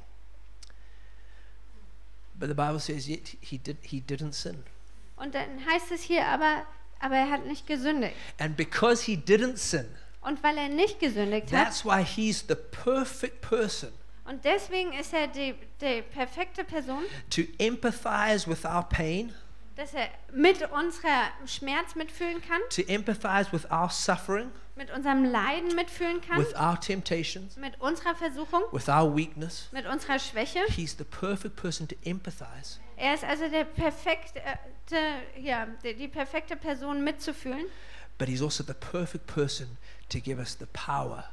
But 2.36 2.50
the 2.50 2.56
Bible 2.56 2.80
says 2.80 3.08
yet 3.08 3.38
he, 3.40 3.58
did, 3.58 3.78
he 3.82 4.02
didn't 4.02 4.34
sin. 4.34 4.64
Und 5.16 5.36
dann 5.36 5.66
heißt 5.66 5.92
es 5.92 6.02
hier 6.02 6.26
aber, 6.26 6.66
aber 7.00 7.16
er 7.16 7.30
hat 7.30 7.46
nicht 7.46 7.68
gesündigt. 7.68 8.16
And 8.38 8.58
because 8.58 9.04
he 9.06 9.16
didn't 9.16 9.58
sin, 9.58 9.86
Und 10.22 10.44
weil 10.44 10.58
er 10.58 10.70
nicht 10.70 11.00
gesündigt 11.00 11.52
hat, 11.54 11.66
that's 11.66 11.86
why 11.86 12.04
he's 12.04 12.46
the 12.48 12.56
perfect 12.56 13.42
person 13.42 13.90
und 14.30 14.46
deswegen 14.46 14.94
ist 14.94 15.12
er 15.12 15.28
die, 15.28 15.56
die 15.82 16.04
perfekte 16.04 16.64
Person, 16.64 17.04
to 17.32 17.42
empathize 17.58 18.48
with 18.48 18.64
our 18.64 18.84
pain, 18.88 19.34
dass 19.76 19.96
er 19.96 20.08
mit 20.32 20.62
unserer 20.72 21.30
Schmerz 21.48 21.96
mitfühlen 21.96 22.40
kann, 22.40 22.62
to 22.70 22.84
empathize 22.84 23.52
with 23.52 23.66
our 23.72 23.90
suffering, 23.90 24.52
mit 24.76 24.92
unserem 24.92 25.24
Leiden 25.26 25.74
mitfühlen 25.74 26.22
kann, 26.22 26.38
with 26.38 26.54
our 26.54 26.80
temptations, 26.80 27.58
mit 27.58 27.82
unserer 27.82 28.14
Versuchung, 28.14 28.62
with 28.72 28.88
our 28.88 29.16
weakness. 29.16 29.68
mit 29.72 29.88
unserer 29.88 30.20
Schwäche. 30.20 30.60
He's 30.70 30.96
the 30.96 31.06
perfect 31.06 31.56
person 31.56 31.88
to 31.88 31.96
empathize. 32.06 32.80
Er 32.98 33.16
ist 33.16 33.24
also 33.24 33.48
der 33.48 33.64
perfekte, 33.64 34.44
ja, 35.42 35.66
die, 35.84 35.96
die 35.96 36.08
perfekte 36.08 36.56
Person 36.56 37.04
mitzufühlen. 37.04 37.66
But 38.20 38.28
he's 38.28 38.42
also 38.44 38.64
the 38.64 38.74
perfect 38.76 39.26
person 39.26 39.78
to 40.10 40.20
give 40.20 40.40
us 40.40 40.56
the 40.56 40.68
power 40.68 41.24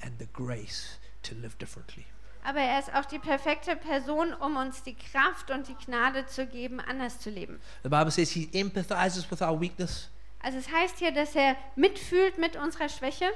and 0.00 0.18
the 0.18 0.28
grace 0.32 0.98
to 1.24 1.34
live 1.34 1.58
differently. 1.58 2.06
Aber 2.42 2.60
er 2.60 2.78
ist 2.78 2.94
auch 2.94 3.04
die 3.04 3.18
perfekte 3.18 3.76
Person, 3.76 4.32
um 4.32 4.56
uns 4.56 4.82
die 4.82 4.94
Kraft 4.94 5.50
und 5.50 5.68
die 5.68 5.74
Gnade 5.74 6.24
zu 6.26 6.46
geben, 6.46 6.80
anders 6.80 7.18
zu 7.20 7.28
leben. 7.28 7.60
The 7.82 7.90
Bible 7.90 8.10
says 8.10 8.30
he 8.30 8.48
empathizes 8.54 9.30
with 9.30 9.42
our 9.42 9.60
weakness, 9.60 10.08
Also 10.42 10.56
es 10.56 10.70
heißt 10.72 10.98
hier, 11.00 11.12
dass 11.12 11.34
er 11.34 11.54
mitfühlt 11.76 12.38
mit 12.38 12.56
unserer 12.56 12.88
Schwäche, 12.88 13.26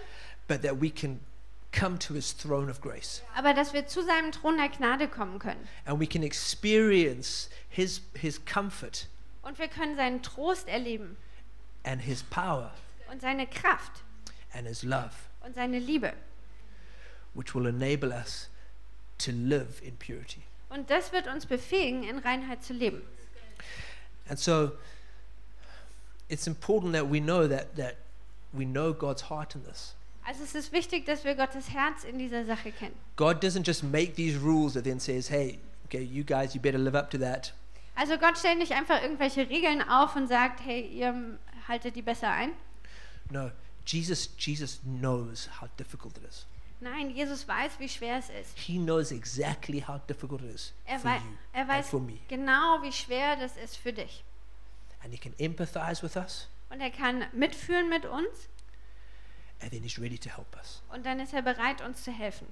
but 0.49 0.63
that 0.63 0.81
we 0.81 0.89
can 0.89 1.21
come 1.79 1.99
to 1.99 2.15
his 2.15 2.35
throne 2.35 2.71
of 2.71 2.81
grace 2.81 3.21
aber 3.35 3.53
dass 3.53 3.73
wir 3.75 3.87
zu 3.89 4.03
seinem 4.05 4.31
Thron 4.33 4.57
der 4.57 4.69
Gnade 4.71 5.09
kommen 5.09 5.39
können. 5.41 5.69
and 5.85 6.01
we 6.01 6.07
can 6.07 6.23
experience 6.23 7.51
his, 7.69 8.01
his 8.15 8.41
comfort 8.47 9.09
Und 9.43 9.59
wir 9.59 9.69
können 9.69 9.97
seinen 9.97 10.23
Trost 10.23 10.69
erleben 10.69 11.17
and 11.85 12.01
his 12.03 12.23
power 12.23 12.73
und 13.11 13.21
seine 13.21 13.47
Kraft 13.47 14.03
and 14.53 14.67
his 14.67 14.83
love, 14.83 15.13
und 15.45 15.55
seine 15.55 15.79
Liebe. 15.79 16.13
which 17.35 17.55
will 17.55 17.67
enable 17.67 18.13
us 18.13 18.49
to 19.19 19.33
live 19.33 19.81
in 19.83 19.97
purity. 19.97 20.43
Und 20.71 20.91
das 20.91 21.13
wird 21.13 21.27
uns 21.29 21.47
befähigen, 21.47 22.05
in 22.05 22.19
Reinheit 22.19 22.63
zu 22.63 22.73
leben. 22.73 23.03
And 24.29 24.39
so 24.39 24.73
it's 26.29 26.47
important 26.47 26.95
that 26.95 27.11
we 27.11 27.21
know 27.21 27.47
that, 27.47 27.77
that 27.77 27.97
we 28.53 28.65
know 28.65 28.93
God's 28.93 29.23
heart 29.29 29.55
in 29.55 29.65
this. 29.65 29.95
Also 30.27 30.43
es 30.43 30.55
ist 30.55 30.73
wichtig, 30.73 31.05
dass 31.05 31.25
wir 31.25 31.35
Gottes 31.35 31.71
Herz 31.71 32.05
in 32.05 32.19
dieser 32.19 32.47
Sache 32.47 32.73
kennen. 32.73 32.95
God 33.17 33.45
doesn't 33.45 33.67
just 33.67 33.83
make 33.83 34.15
these 34.15 34.41
rules 34.41 34.73
that 34.73 34.85
then 34.85 34.99
says, 34.99 35.29
hey, 35.29 35.59
okay, 35.85 36.03
you 36.03 36.25
guys, 36.25 36.55
you 36.55 36.61
better 36.61 36.79
live 36.79 36.95
up 36.95 37.11
to 37.11 37.19
that. 37.19 37.53
Also 37.95 38.17
Gott 38.17 38.39
stellt 38.39 38.59
nicht 38.59 38.73
einfach 38.73 39.03
irgendwelche 39.03 39.49
Regeln 39.49 39.83
auf 39.83 40.17
und 40.17 40.27
sagt, 40.27 40.65
hey, 40.65 40.81
ihr 40.81 41.39
haltet 41.69 41.97
die 41.97 42.03
besser 42.03 42.31
ein. 42.31 42.53
No, 43.31 43.51
Jesus, 43.87 44.31
Jesus 44.39 44.81
knows 44.85 45.49
how 45.61 45.69
difficult 45.79 46.17
it 46.19 46.25
is. 46.29 46.47
Nein, 46.81 47.11
Jesus 47.11 47.47
weiß, 47.49 47.79
wie 47.79 47.89
schwer 47.89 48.19
es 48.19 48.29
ist. 48.31 48.59
He 48.59 48.77
knows 48.79 49.11
exactly 49.11 49.81
how 49.81 49.99
difficult 50.07 50.43
it 50.43 50.55
is 50.55 50.73
Er, 50.85 50.99
for 50.99 51.11
wei 51.11 51.17
you 51.17 51.23
er 51.53 51.61
and 51.63 51.69
weiß 51.71 51.89
for 51.89 52.01
me. 52.01 52.19
genau, 52.29 52.83
wie 52.83 52.93
schwer 52.93 53.37
das 53.37 53.57
ist 53.57 53.77
für 53.77 53.93
dich. 53.93 54.23
And 55.03 55.13
he 55.13 55.19
can 55.19 55.33
empathize 55.39 56.03
with 56.03 56.17
us, 56.17 56.49
Und 56.71 56.81
er 56.81 56.91
kann 56.91 57.25
mitfühlen 57.33 57.89
mit 57.89 58.05
uns 58.05 58.49
and 59.61 59.71
then 59.71 59.83
he's 59.83 59.99
ready 59.99 60.19
to 60.19 60.29
help 60.29 60.55
us. 60.57 60.83
und 60.93 61.07
dann 61.07 61.21
ist 61.21 61.33
er 61.33 61.43
bereit, 61.43 61.81
uns 61.81 62.03
zu 62.03 62.11
helfen. 62.13 62.47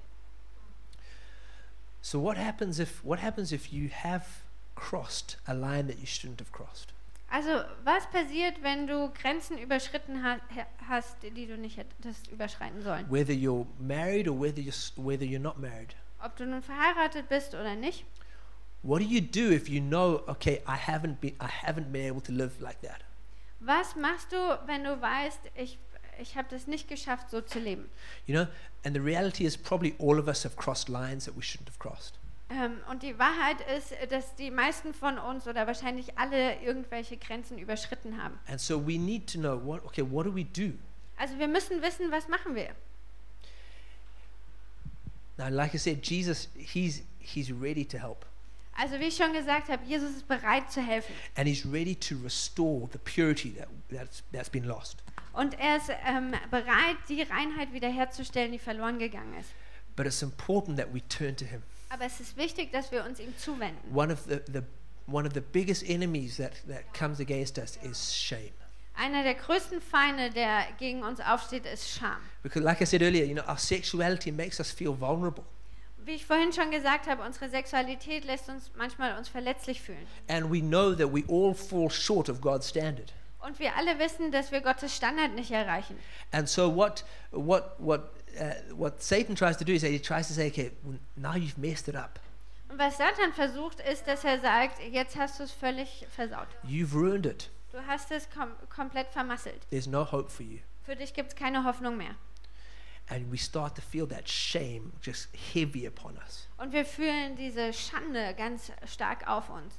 So 2.01 2.21
what 2.21 2.37
happens 2.37 2.79
if 2.79 3.03
what 3.03 3.19
happens 3.21 3.51
if 3.51 3.71
you 3.71 3.89
have 3.89 4.25
crossed 4.75 5.37
a 5.45 5.53
line 5.53 5.87
that 5.87 5.99
you 5.99 6.05
shouldn't 6.05 6.39
have 6.39 6.51
crossed? 6.51 6.93
Also, 7.33 7.63
was 7.83 8.05
passiert, 8.11 8.61
wenn 8.61 8.85
du 8.85 9.09
Grenzen 9.09 9.57
überschritten 9.57 10.23
ha 10.23 10.37
hast, 10.87 11.15
die 11.23 11.47
du 11.47 11.57
nicht 11.57 11.77
hättest 11.77 12.27
überschreiten 12.27 12.83
sollen? 12.83 13.09
Whether 13.09 13.33
you're 13.33 13.65
married 13.79 14.27
or 14.27 14.39
whether 14.39 14.61
you're 14.61 14.91
whether 14.97 15.25
you're 15.25 15.39
not 15.39 15.57
married. 15.57 15.95
Ob 16.23 16.35
du 16.35 16.45
nun 16.45 16.61
verheiratet 16.61 17.27
bist 17.29 17.55
oder 17.55 17.75
nicht? 17.75 18.05
What 18.83 19.01
do 19.01 19.07
you 19.07 19.19
do 19.19 19.51
if 19.51 19.67
you 19.67 19.81
know, 19.81 20.21
okay, 20.27 20.61
I 20.67 20.77
haven't 20.77 21.21
been 21.21 21.33
I 21.41 21.47
haven't 21.47 21.91
been 21.91 22.05
able 22.05 22.21
to 22.21 22.31
live 22.31 22.61
like 22.61 22.79
that? 22.81 23.03
Was 23.61 23.95
machst 23.95 24.31
du, 24.31 24.37
wenn 24.67 24.83
du 24.83 25.01
weißt, 25.01 25.39
ich, 25.55 25.79
ich 26.19 26.37
habe 26.37 26.49
das 26.51 26.67
nicht 26.67 26.87
geschafft, 26.87 27.31
so 27.31 27.41
zu 27.41 27.57
leben? 27.57 27.89
You 28.27 28.35
know, 28.35 28.47
and 28.85 28.95
the 28.95 29.01
reality 29.01 29.45
is 29.45 29.57
probably 29.57 29.95
all 29.97 30.19
of 30.19 30.27
us 30.27 30.43
have 30.43 30.55
crossed 30.55 30.87
lines 30.87 31.25
that 31.25 31.35
we 31.35 31.41
shouldn't 31.41 31.67
have 31.67 31.79
crossed. 31.79 32.19
Ähm, 32.49 32.77
und 32.89 33.03
die 33.03 33.17
Wahrheit 33.17 33.61
ist, 33.77 33.93
dass 34.09 34.35
die 34.35 34.51
meisten 34.51 34.93
von 34.93 35.17
uns 35.17 35.47
oder 35.47 35.65
wahrscheinlich 35.65 36.17
alle 36.17 36.59
irgendwelche 36.61 37.17
Grenzen 37.17 37.57
überschritten 37.57 38.21
haben. 38.21 38.37
And 38.47 38.59
so 38.59 38.85
we 38.85 38.97
need 38.97 39.31
to 39.31 39.39
know 39.39 39.59
what 39.63 39.83
okay, 39.85 40.03
what 40.03 40.25
do 40.25 40.35
we 40.35 40.43
do? 40.43 40.73
Also 41.17 41.37
wir 41.39 41.47
müssen 41.47 41.81
wissen, 41.81 42.11
was 42.11 42.27
machen 42.27 42.55
wir? 42.55 42.69
Now, 45.37 45.49
like 45.49 45.73
I 45.73 45.77
said, 45.77 46.05
Jesus, 46.05 46.49
he's 46.55 47.03
he's 47.19 47.51
ready 47.51 47.85
to 47.85 47.97
help. 47.97 48.25
Also 48.75 48.99
wie 48.99 49.05
ich 49.05 49.15
schon 49.15 49.33
gesagt 49.33 49.69
habe, 49.69 49.83
Jesus 49.85 50.11
ist 50.11 50.27
bereit 50.27 50.71
zu 50.71 50.81
helfen. 50.81 51.13
And 51.35 51.47
he's 51.47 51.65
ready 51.65 51.95
to 51.95 52.15
restore 52.23 52.89
the 52.91 52.97
purity 52.97 53.51
that, 53.51 53.67
that's, 53.89 54.23
that's 54.31 54.49
been 54.49 54.65
lost. 54.65 55.03
Und 55.33 55.59
er 55.59 55.77
ist 55.77 55.89
ähm, 56.05 56.31
bereit, 56.51 56.97
die 57.09 57.21
Reinheit 57.21 57.71
wiederherzustellen, 57.73 58.51
die 58.51 58.59
verloren 58.59 58.99
gegangen 58.99 59.33
ist. 59.39 59.49
But 59.95 60.05
it's 60.05 60.21
important 60.21 60.77
that 60.77 60.93
we 60.93 61.01
turn 61.07 61.35
to 61.35 61.45
Him. 61.45 61.61
Aber 61.89 62.05
es 62.05 62.19
ist 62.19 62.35
wichtig, 62.37 62.71
dass 62.71 62.91
wir 62.91 63.03
uns 63.03 63.19
ihm 63.19 63.37
zuwenden. 63.37 63.93
One 63.93 64.11
of 64.11 64.23
the, 64.27 64.41
the 64.51 64.63
one 65.05 65.27
of 65.27 65.33
the 65.33 65.41
biggest 65.41 65.87
enemies 65.87 66.37
that, 66.37 66.53
that 66.67 66.93
comes 66.93 67.19
against 67.19 67.57
us 67.57 67.77
is 67.83 68.13
shame. 68.13 68.51
Einer 68.95 69.23
der 69.23 69.33
größten 69.35 69.81
Feinde, 69.81 70.29
der 70.29 70.65
gegen 70.77 71.03
uns 71.03 71.19
aufsteht, 71.19 71.65
ist 71.65 71.89
Scham. 71.89 72.17
Because, 72.43 72.63
like 72.63 72.81
I 72.81 72.85
said 72.85 73.01
earlier, 73.01 73.25
you 73.25 73.33
know, 73.33 73.43
our 73.47 73.57
sexuality 73.57 74.31
makes 74.31 74.59
us 74.59 74.71
feel 74.71 74.99
vulnerable. 74.99 75.43
Wie 76.05 76.11
ich 76.11 76.25
vorhin 76.25 76.51
schon 76.51 76.69
gesagt 76.69 77.07
habe, 77.07 77.23
unsere 77.23 77.49
Sexualität 77.49 78.25
lässt 78.25 78.49
uns 78.49 78.71
manchmal 78.75 79.17
uns 79.17 79.29
verletzlich 79.29 79.81
fühlen. 79.81 80.05
And 80.27 80.51
we 80.51 80.59
know 80.59 80.93
that 80.93 81.13
we 81.13 81.23
all 81.29 81.55
fall 81.55 81.89
short 81.89 82.29
of 82.29 82.41
God's 82.41 82.69
standard. 82.69 83.13
Und 83.39 83.59
wir 83.59 83.75
alle 83.75 83.99
wissen, 83.99 84.31
dass 84.31 84.51
wir 84.51 84.61
Gottes 84.61 84.95
Standard 84.95 85.33
nicht 85.33 85.51
erreichen. 85.51 85.97
And 86.31 86.47
so 86.47 86.73
what 86.75 87.03
what 87.31 87.75
what 87.77 88.11
uh, 88.39 88.75
what 88.75 89.01
Satan 89.01 89.35
tries 89.35 89.57
to 89.57 89.65
do 89.65 89.73
is 89.73 89.81
that 89.81 89.91
he 89.91 89.99
tries 89.99 90.27
to 90.27 90.33
say, 90.33 90.47
okay, 90.47 90.71
now 91.15 91.35
you've 91.35 91.57
messed 91.57 91.87
it 91.87 91.95
up. 91.95 92.19
Und 92.69 92.79
was 92.79 92.97
Satan 92.97 93.33
versucht, 93.33 93.79
ist, 93.81 94.07
dass 94.07 94.23
er 94.23 94.39
sagt, 94.39 94.79
jetzt 94.91 95.15
hast 95.15 95.39
du 95.39 95.43
es 95.43 95.51
völlig 95.51 96.07
versaut. 96.09 96.47
You've 96.67 96.93
ruined 96.93 97.25
it. 97.25 97.49
Du 97.71 97.79
hast 97.85 98.11
es 98.11 98.29
kom 98.29 98.51
komplett 98.69 99.09
vermasselt. 99.11 99.67
There's 99.69 99.87
no 99.87 100.03
hope 100.03 100.29
for 100.29 100.43
you. 100.43 100.59
Für 100.83 100.95
dich 100.95 101.13
gibt 101.13 101.29
es 101.29 101.35
keine 101.35 101.63
Hoffnung 101.63 101.97
mehr. 101.97 102.15
And 103.09 103.31
we 103.31 103.37
start 103.37 103.75
to 103.75 103.81
feel 103.81 104.07
that 104.07 104.29
shame 104.29 104.93
just 105.01 105.27
heavy 105.53 105.85
upon 105.85 106.17
us. 106.17 106.47
Und 106.57 106.71
wir 106.71 106.85
fühlen 106.85 107.35
diese 107.35 107.73
Schande 107.73 108.33
ganz 108.35 108.71
stark 108.85 109.27
auf 109.27 109.49
uns. 109.49 109.75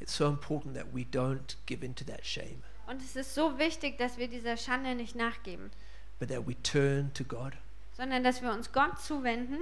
It's 0.00 0.16
so 0.16 0.28
important 0.28 0.74
that 0.74 0.92
we 0.92 1.04
don't 1.04 1.56
give 1.66 1.84
in 1.84 1.94
to 1.94 2.04
that 2.04 2.24
shame, 2.24 2.62
Und 2.86 3.00
es 3.02 3.14
ist 3.14 3.34
so 3.34 3.58
wichtig, 3.58 3.98
dass 3.98 4.18
wir 4.18 4.28
dieser 4.28 4.56
Schande 4.56 4.94
nicht 4.94 5.14
nachgeben, 5.14 5.70
but 6.22 6.28
that 6.28 6.46
we 6.46 6.54
turn 6.62 7.12
to 7.14 7.24
God. 7.24 7.54
sondern 7.96 8.22
dass 8.22 8.40
wir 8.42 8.52
uns 8.52 8.70
Gott 8.70 9.00
zuwenden, 9.00 9.58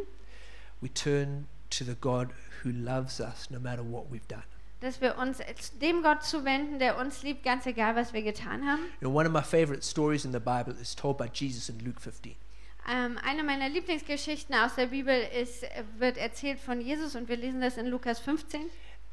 We 0.82 0.92
turn 0.92 1.46
to 1.70 1.84
the 1.84 1.94
God 1.98 2.28
who 2.62 2.70
loves 2.70 3.18
us 3.20 3.48
no 3.50 3.58
matter 3.58 3.82
what 3.82 4.10
we've 4.10 4.26
done. 4.28 4.42
dass 4.80 5.00
wir 5.00 5.16
uns 5.18 5.38
dem 5.80 6.02
Gott 6.02 6.22
zuwenden, 6.22 6.78
der 6.78 6.98
uns 6.98 7.22
liebt, 7.22 7.44
ganz 7.44 7.64
egal, 7.66 7.96
was 7.96 8.12
wir 8.12 8.22
getan 8.22 8.66
haben. 8.66 8.80
You 9.00 9.08
know, 9.08 9.14
one 9.18 9.26
of 9.26 9.32
my 9.32 9.42
favorite 9.42 9.82
stories 9.82 10.24
in 10.26 10.32
the 10.32 10.38
Bible 10.38 10.74
is 10.80 10.94
told 10.94 11.16
by 11.18 11.28
Jesus 11.32 11.68
in 11.70 11.78
Luke 11.80 12.00
15. 12.00 12.34
Ähm, 12.90 13.18
eine 13.22 13.42
meiner 13.42 13.68
Lieblingsgeschichten 13.70 14.54
aus 14.54 14.74
der 14.74 14.86
Bibel 14.86 15.14
ist, 15.38 15.64
wird 15.98 16.16
erzählt 16.18 16.58
von 16.60 16.80
Jesus 16.80 17.14
und 17.14 17.28
wir 17.28 17.36
lesen 17.36 17.60
das 17.62 17.76
in 17.78 17.86
Lukas 17.86 18.20
15. 18.20 18.70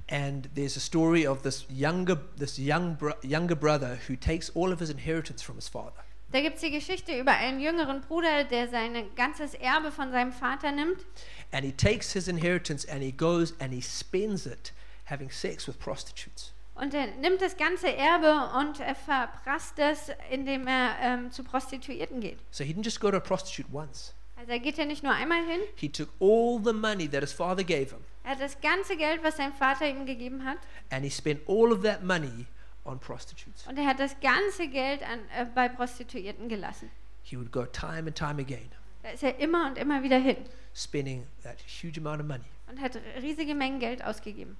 And 0.09 0.47
there's 0.55 0.77
a 0.77 0.79
story 0.79 1.27
of 1.27 1.41
this 1.41 1.65
younger, 1.69 2.15
this 2.37 2.57
young 2.57 2.95
bro- 2.95 3.15
younger 3.23 3.55
brother 3.55 3.97
who 4.07 4.15
takes 4.15 4.49
all 4.55 4.71
of 4.71 4.79
his 4.79 4.89
inheritance 4.89 5.43
from 5.43 5.55
his 5.57 5.67
father. 5.67 6.01
Da 6.31 6.41
gibt 6.41 6.55
es 6.55 6.61
die 6.61 6.71
Geschichte 6.71 7.17
über 7.17 7.31
einen 7.31 7.59
jüngeren 7.61 8.01
Bruder, 8.01 8.43
der 8.43 8.67
sein 8.67 8.93
ganzes 9.15 9.53
Erbe 9.53 9.91
von 9.91 10.11
seinem 10.11 10.33
Vater 10.33 10.71
nimmt 10.71 11.05
And 11.51 11.63
he 11.63 11.71
takes 11.71 12.11
his 12.11 12.27
inheritance 12.27 12.85
and 12.91 13.01
he 13.01 13.11
goes 13.13 13.53
and 13.61 13.73
he 13.73 13.81
spends 13.81 14.45
it 14.45 14.73
having 15.05 15.31
sex 15.31 15.67
with 15.67 15.77
prostitutes. 15.77 16.51
und 16.75 16.93
er 16.93 17.07
nimmt 17.21 17.41
das 17.41 17.55
ganze 17.55 17.95
Erbe 17.95 18.49
und 18.59 18.79
er 18.81 18.93
verprasst 18.95 19.79
es, 19.79 20.11
indem 20.29 20.67
er 20.67 20.95
ähm, 21.01 21.31
zu 21.31 21.43
Prostituierten 21.45 22.19
geht. 22.19 22.37
So 22.51 22.63
he 22.65 22.73
didn't 22.73 22.83
just 22.83 22.99
go 22.99 23.09
to 23.09 23.17
a 23.17 23.21
prostitute 23.21 23.69
once. 23.73 24.13
Also 24.35 24.51
er 24.51 24.59
geht 24.59 24.77
ja 24.77 24.83
nicht 24.85 25.03
nur 25.03 25.13
einmal 25.13 25.39
hin, 25.45 25.61
He 25.75 25.87
took 25.89 26.09
all 26.19 26.59
the 26.63 26.73
money 26.73 27.07
that 27.09 27.21
his 27.21 27.31
father 27.31 27.63
gave 27.63 27.91
him 27.91 28.03
er 28.25 28.31
hat 28.31 28.41
das 28.41 28.59
ganze 28.59 28.97
Geld, 28.97 29.23
was 29.23 29.37
sein 29.37 29.53
Vater 29.53 29.87
ihm 29.87 30.05
gegeben 30.05 30.43
hat, 30.43 30.57
and 30.89 31.05
he 31.05 31.09
spent 31.09 31.39
all 31.47 31.71
of 31.71 31.81
that 31.83 32.03
money 32.03 32.45
on 32.87 32.99
prostitutes. 32.99 33.65
und 33.67 33.77
er 33.77 33.85
hat 33.85 33.99
das 33.99 34.19
ganze 34.21 34.67
Geld 34.67 35.01
an, 35.03 35.19
äh, 35.37 35.45
bei 35.53 35.69
Prostituierten 35.69 36.47
gelassen. 36.49 36.89
He 37.23 37.37
would 37.37 37.51
go 37.51 37.65
time 37.65 38.07
and 38.07 38.15
time 38.15 38.41
again, 38.41 38.69
Da 39.03 39.09
ist 39.09 39.23
er 39.23 39.37
immer 39.39 39.67
und 39.67 39.77
immer 39.77 40.01
wieder 40.03 40.17
hin 40.17 40.37
spending 40.73 41.25
that 41.43 41.57
huge 41.81 41.99
amount 41.99 42.21
of 42.21 42.27
money. 42.27 42.45
und 42.69 42.79
hat 42.81 42.97
riesige 43.21 43.55
Mengen 43.55 43.79
Geld 43.79 44.03
ausgegeben. 44.03 44.57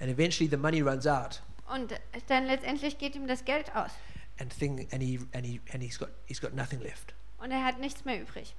And 0.00 0.10
eventually 0.10 0.48
the 0.48 0.56
money 0.56 0.80
runs 0.80 1.06
out 1.06 1.42
Und 1.72 1.92
dann 2.28 2.46
letztendlich 2.46 2.98
geht 2.98 3.14
ihm 3.14 3.26
das 3.28 3.44
Geld 3.44 3.74
aus 3.76 3.90
and 4.40 4.56
thing 4.58 4.88
and 4.92 5.02
he 5.02 5.20
and 5.34 5.44
he 5.44 5.60
and 5.72 5.82
he's 5.82 5.98
got 5.98 6.08
he's 6.26 6.40
got 6.40 6.54
nothing 6.54 6.80
left. 6.80 7.14
und 7.38 7.50
er 7.50 7.64
hat 7.64 7.78
nichts 7.78 8.04
mehr 8.04 8.20
übrig. 8.20 8.54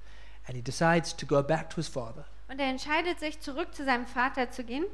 And 0.46 0.56
he 0.56 0.62
decides 0.62 1.16
to 1.16 1.26
go 1.26 1.42
back 1.42 1.70
to 1.70 1.76
his 1.76 1.88
father 1.88 2.24
Und 2.48 2.58
er 2.60 2.66
entscheidet 2.68 3.18
sich, 3.20 3.40
zurück 3.40 3.74
zu 3.74 3.84
seinem 3.84 4.06
Vater 4.06 4.50
zu 4.50 4.62
gehen 4.64 4.84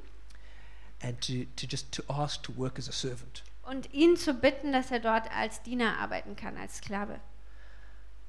and 1.03 1.21
to, 1.21 1.45
to 1.57 1.67
just 1.69 1.91
to 1.93 2.03
ask 2.09 2.43
to 2.43 2.57
work 2.57 2.79
as 2.79 2.89
a 2.89 2.93
servant. 2.93 3.43
Und 3.69 3.93
ihn 3.93 4.17
zu 4.17 4.35
bitten, 4.35 4.73
dass 4.73 4.91
er 4.91 5.01
dort 5.01 5.31
als 5.31 5.63
Diener 5.63 5.99
arbeiten 5.99 6.37
kann, 6.37 6.57
als 6.57 6.79
Sklave. 6.79 7.21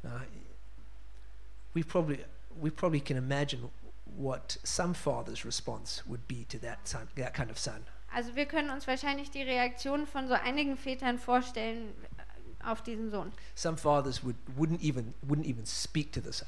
Now, 0.04 0.22
we 1.74 1.84
probably 1.84 2.26
we 2.60 2.70
probably 2.72 3.00
can 3.00 3.18
imagine 3.18 3.70
what 4.06 4.60
some 4.64 4.94
father's 4.94 5.46
response 5.46 6.04
would 6.08 6.28
be 6.28 6.46
to 6.50 6.58
that 6.60 6.88
son, 6.88 7.08
that 7.16 7.34
kind 7.34 7.50
of 7.50 7.58
son. 7.58 7.86
Also 8.14 8.36
wir 8.36 8.46
können 8.46 8.70
uns 8.70 8.88
wahrscheinlich 8.88 9.30
die 9.30 9.44
Reaktion 9.44 10.08
von 10.08 10.28
so 10.28 10.34
einigen 10.34 10.78
Vätern 10.78 11.20
vorstellen 11.20 11.94
äh, 12.18 12.66
auf 12.66 12.82
diesen 12.82 13.12
Sohn. 13.12 13.32
Some 13.56 13.78
fathers 13.78 14.24
would 14.24 14.36
wouldn't 14.58 14.82
even 14.82 15.14
wouldn't 15.28 15.46
even 15.46 15.66
speak 15.66 16.12
to 16.14 16.22
the 16.22 16.34
son. 16.34 16.48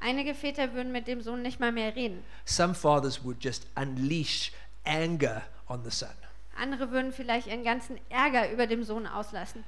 Einige 0.00 0.34
Väter 0.34 0.74
würden 0.74 0.92
mit 0.92 1.06
dem 1.06 1.22
Sohn 1.22 1.42
nicht 1.42 1.58
mal 1.58 1.72
mehr 1.72 1.96
reden. 1.96 2.22
Some 2.44 2.74
fathers 2.74 3.24
would 3.24 3.42
just 3.42 3.66
unleash 3.76 4.52
anger 4.84 5.42
on 5.68 5.84
the 5.84 5.90
son. 5.90 6.10
Andere 6.58 6.90
würden 6.90 7.12
vielleicht 7.12 7.46
ihren 7.46 7.64
ganzen 7.64 7.98
Ärger 8.08 8.50
über 8.50 8.66
dem 8.66 8.82
Sohn 8.82 9.06
auslassen. 9.06 9.64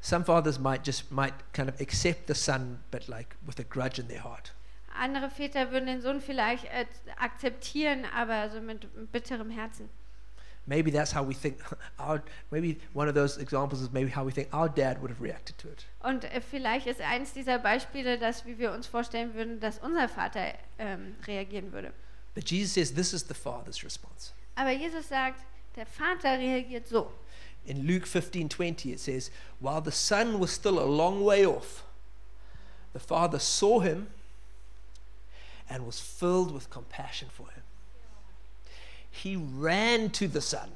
Some 0.00 0.24
fathers 0.24 0.58
might 0.58 0.86
just 0.86 1.10
might 1.10 1.34
kind 1.52 1.68
of 1.68 1.78
accept 1.80 2.26
the 2.26 2.34
son, 2.34 2.80
but 2.90 3.06
like 3.08 3.36
with 3.46 3.58
a 3.58 3.64
grudge 3.68 4.00
in 4.00 4.08
their 4.08 4.24
heart. 4.24 4.52
Andere 4.98 5.30
Väter 5.30 5.70
würden 5.70 5.86
den 5.86 6.00
Sohn 6.00 6.20
vielleicht 6.20 6.64
äh, 6.64 6.86
akzeptieren, 7.18 8.04
aber 8.14 8.50
so 8.50 8.60
mit 8.60 8.88
bitterem 9.12 9.50
Herzen. 9.50 9.88
Maybe 10.66 10.90
that's 10.90 11.14
how 11.14 11.26
we 11.26 11.34
think. 11.34 11.58
Our, 11.98 12.22
maybe 12.50 12.80
one 12.94 13.08
of 13.08 13.14
those 13.14 13.38
examples 13.40 13.80
is 13.80 13.90
maybe 13.90 14.10
how 14.10 14.24
we 14.24 14.32
think 14.32 14.52
our 14.52 14.68
dad 14.68 15.00
would 15.00 15.10
have 15.10 15.20
reacted 15.20 15.58
to 15.58 15.68
it. 15.68 15.86
Und 16.00 16.24
äh, 16.24 16.40
vielleicht 16.40 16.86
ist 16.86 17.00
eins 17.00 17.32
dieser 17.32 17.58
Beispiele 17.58 18.18
das, 18.18 18.46
wie 18.46 18.58
wir 18.58 18.72
uns 18.72 18.86
vorstellen 18.86 19.34
würden, 19.34 19.60
dass 19.60 19.78
unser 19.78 20.08
Vater 20.08 20.54
ähm, 20.78 21.16
reagieren 21.26 21.72
würde. 21.72 21.92
But 22.34 22.50
Jesus 22.50 22.74
says 22.74 22.94
this 22.94 23.12
is 23.12 23.26
the 23.26 23.34
father's 23.34 23.82
response. 23.84 24.32
Aber 24.54 24.70
Jesus 24.70 25.08
sagt, 25.08 25.40
der 25.76 25.86
Vater 25.86 26.38
reagiert 26.38 26.88
so. 26.88 27.12
In 27.64 27.86
Luke 27.86 28.06
15:20 28.06 28.92
it 28.92 29.00
says, 29.00 29.30
while 29.60 29.80
the 29.80 29.92
son 29.92 30.38
was 30.38 30.50
still 30.50 30.78
a 30.78 30.84
long 30.84 31.24
way 31.24 31.46
off, 31.46 31.84
the 32.92 32.98
father 32.98 33.38
saw 33.38 33.80
him 33.80 34.08
and 35.68 35.86
was 35.86 36.00
filled 36.00 36.52
with 36.52 36.70
compassion 36.70 37.28
for 37.30 37.48
him. 37.50 37.62
He 39.10 39.36
ran 39.36 40.10
to 40.10 40.26
the 40.26 40.40
son, 40.40 40.72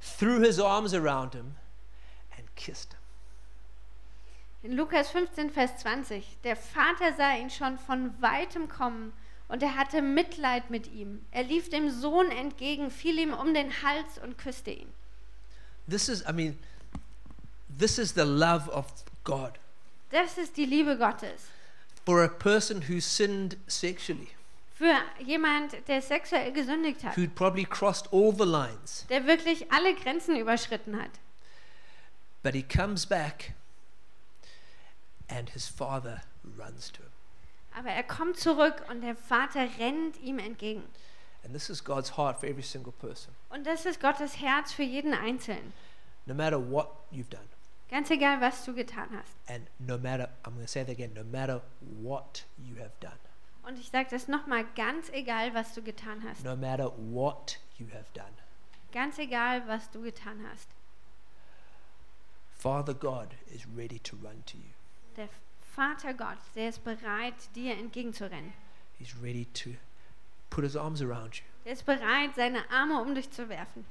threw 0.00 0.40
his 0.40 0.58
arms 0.58 0.94
around 0.94 1.34
him 1.34 1.56
and 2.36 2.46
kissed 2.54 2.92
him. 2.92 2.98
In 4.64 4.76
Lukas 4.76 5.10
15, 5.10 5.50
Vers 5.50 5.82
20. 5.82 6.24
Der 6.44 6.54
Vater 6.54 7.12
sah 7.16 7.34
ihn 7.34 7.50
schon 7.50 7.78
von 7.78 8.14
weitem 8.20 8.68
kommen 8.68 9.12
und 9.48 9.62
er 9.62 9.76
hatte 9.76 10.00
Mitleid 10.02 10.70
mit 10.70 10.90
ihm. 10.92 11.24
Er 11.30 11.42
lief 11.44 11.68
dem 11.68 11.90
Sohn 11.90 12.30
entgegen, 12.30 12.90
fiel 12.90 13.18
ihm 13.18 13.32
um 13.34 13.52
den 13.54 13.82
Hals 13.82 14.18
und 14.22 14.38
küsste 14.38 14.70
ihn. 14.70 14.88
This 15.88 16.08
is 16.08 16.22
I 16.28 16.32
mean 16.32 16.58
this 17.78 17.98
is 17.98 18.14
the 18.14 18.22
love 18.22 18.70
of 18.70 18.86
God 19.24 19.52
Das 20.10 20.38
ist 20.38 20.56
die 20.56 20.64
Liebe 20.66 20.96
Gottes. 20.96 21.48
for 22.04 22.22
a 22.22 22.28
person 22.28 22.82
who 22.88 23.00
sinned 23.00 23.56
sexually, 23.66 24.28
Für 24.74 24.94
jemand, 25.24 25.76
der 25.88 26.02
sexuell 26.02 26.52
gesündigt 26.52 27.04
hat, 27.04 27.16
who'd 27.16 27.34
probably 27.34 27.64
crossed 27.64 28.12
all 28.12 28.32
the 28.32 28.44
lines, 28.44 29.06
der 29.08 29.26
wirklich 29.26 29.70
alle 29.72 29.94
Grenzen 29.94 30.36
überschritten 30.36 31.00
hat. 31.00 31.10
but 32.42 32.54
he 32.54 32.62
comes 32.62 33.06
back 33.06 33.52
and 35.28 35.50
his 35.50 35.66
father 35.68 36.22
runs 36.58 36.90
to 36.92 37.02
him. 37.02 37.11
Aber 37.78 37.90
er 37.90 38.02
kommt 38.02 38.36
zurück 38.38 38.84
und 38.90 39.00
der 39.02 39.16
Vater 39.16 39.66
rennt 39.78 40.20
ihm 40.20 40.38
entgegen. 40.38 40.82
And 41.44 41.52
this 41.54 41.68
is 41.70 41.82
God's 41.82 42.16
heart 42.16 42.38
for 42.38 42.48
every 42.48 42.62
single 42.62 42.92
person. 42.92 43.34
Und 43.50 43.66
das 43.66 43.84
ist 43.86 44.00
Gottes 44.00 44.40
Herz 44.40 44.72
für 44.72 44.82
jeden 44.84 45.12
Einzelnen. 45.14 45.72
No 46.26 46.34
matter 46.34 46.58
what 46.58 46.88
you've 47.10 47.28
done, 47.30 47.48
Ganz 47.90 48.10
egal, 48.10 48.40
was 48.40 48.64
du 48.64 48.72
getan 48.74 49.08
hast. 49.12 49.34
and 49.50 49.66
no 49.78 49.98
matter, 49.98 50.28
I'm 50.44 50.52
going 50.54 50.62
to 50.64 50.68
say 50.68 50.82
that 50.84 50.90
again, 50.92 51.12
no 51.14 51.24
matter 51.24 51.60
what 52.00 52.44
you 52.58 52.76
have 52.80 52.92
done, 53.00 53.18
Und 53.64 53.78
ich 53.78 53.90
sage 53.90 54.08
das 54.10 54.28
nochmal, 54.28 54.64
ganz 54.76 55.08
egal, 55.10 55.52
was 55.54 55.74
du 55.74 55.82
getan 55.82 56.22
hast. 56.22 56.44
no 56.44 56.54
matter 56.56 56.92
what 56.96 57.58
you 57.78 57.86
have 57.92 58.06
done, 58.14 58.32
Ganz 58.92 59.18
egal, 59.18 59.66
was 59.66 59.90
du 59.90 60.02
getan 60.02 60.46
hast. 60.50 60.68
Father 62.56 62.94
God 62.94 63.34
is 63.52 63.66
ready 63.76 63.98
to 64.00 64.16
run 64.16 64.42
to 64.46 64.56
you. 64.56 64.72
Der 65.16 65.28
Vater 65.74 66.12
Gott, 66.14 66.38
der 66.54 66.68
ist 66.68 66.84
bereit, 66.84 67.34
dir 67.54 67.76
entgegenzurennen. 67.76 68.52
He's 68.98 69.14
ready 69.22 69.46
to 69.54 69.70
put 70.50 70.64
his 70.64 70.76
arms 70.76 71.00
around 71.00 71.36
you, 71.36 71.44
Der 71.64 71.72
ist 71.72 71.86
bereit, 71.86 72.34
seine 72.36 72.68
Arme 72.70 73.00
um 73.00 73.14
dich 73.14 73.30
zu 73.30 73.48
werfen. 73.48 73.84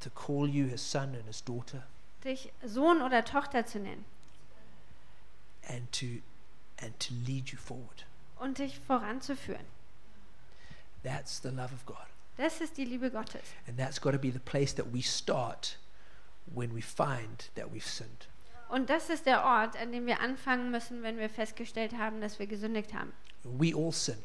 to 0.00 0.10
call 0.10 0.48
you 0.48 0.66
his 0.66 0.80
son 0.82 1.14
and 1.14 1.26
his 1.26 1.42
daughter, 1.42 1.84
Dich 2.24 2.52
Sohn 2.64 3.02
oder 3.02 3.24
Tochter 3.24 3.66
zu 3.66 3.78
nennen. 3.80 4.04
and 5.68 5.90
to 5.92 6.22
and 6.80 6.98
to 7.00 7.12
lead 7.26 7.50
you 7.50 7.58
forward. 7.58 8.04
und 8.38 8.58
dich 8.58 8.78
voranzuführen. 8.80 9.66
That's 11.02 11.40
the 11.42 11.48
love 11.50 11.72
of 11.74 11.84
God. 11.86 12.06
Das 12.36 12.60
ist 12.60 12.76
die 12.76 12.84
Liebe 12.84 13.10
Gottes. 13.10 13.42
And 13.66 13.76
that's 13.76 14.00
got 14.00 14.12
to 14.12 14.18
be 14.18 14.30
the 14.32 14.38
place 14.38 14.72
that 14.76 14.86
we 14.92 15.02
start 15.02 15.78
when 16.46 16.74
we 16.74 16.80
find 16.80 17.50
that 17.56 17.72
we've 17.72 17.86
sinned. 17.86 18.28
Und 18.72 18.88
das 18.88 19.10
ist 19.10 19.26
der 19.26 19.44
Ort, 19.44 19.76
an 19.76 19.92
dem 19.92 20.06
wir 20.06 20.20
anfangen 20.20 20.70
müssen, 20.70 21.02
wenn 21.02 21.18
wir 21.18 21.28
festgestellt 21.28 21.92
haben, 21.92 22.22
dass 22.22 22.38
wir 22.38 22.46
gesündigt 22.46 22.94
haben. 22.94 23.12
We 23.44 23.74
all 23.76 23.92
sin 23.92 24.16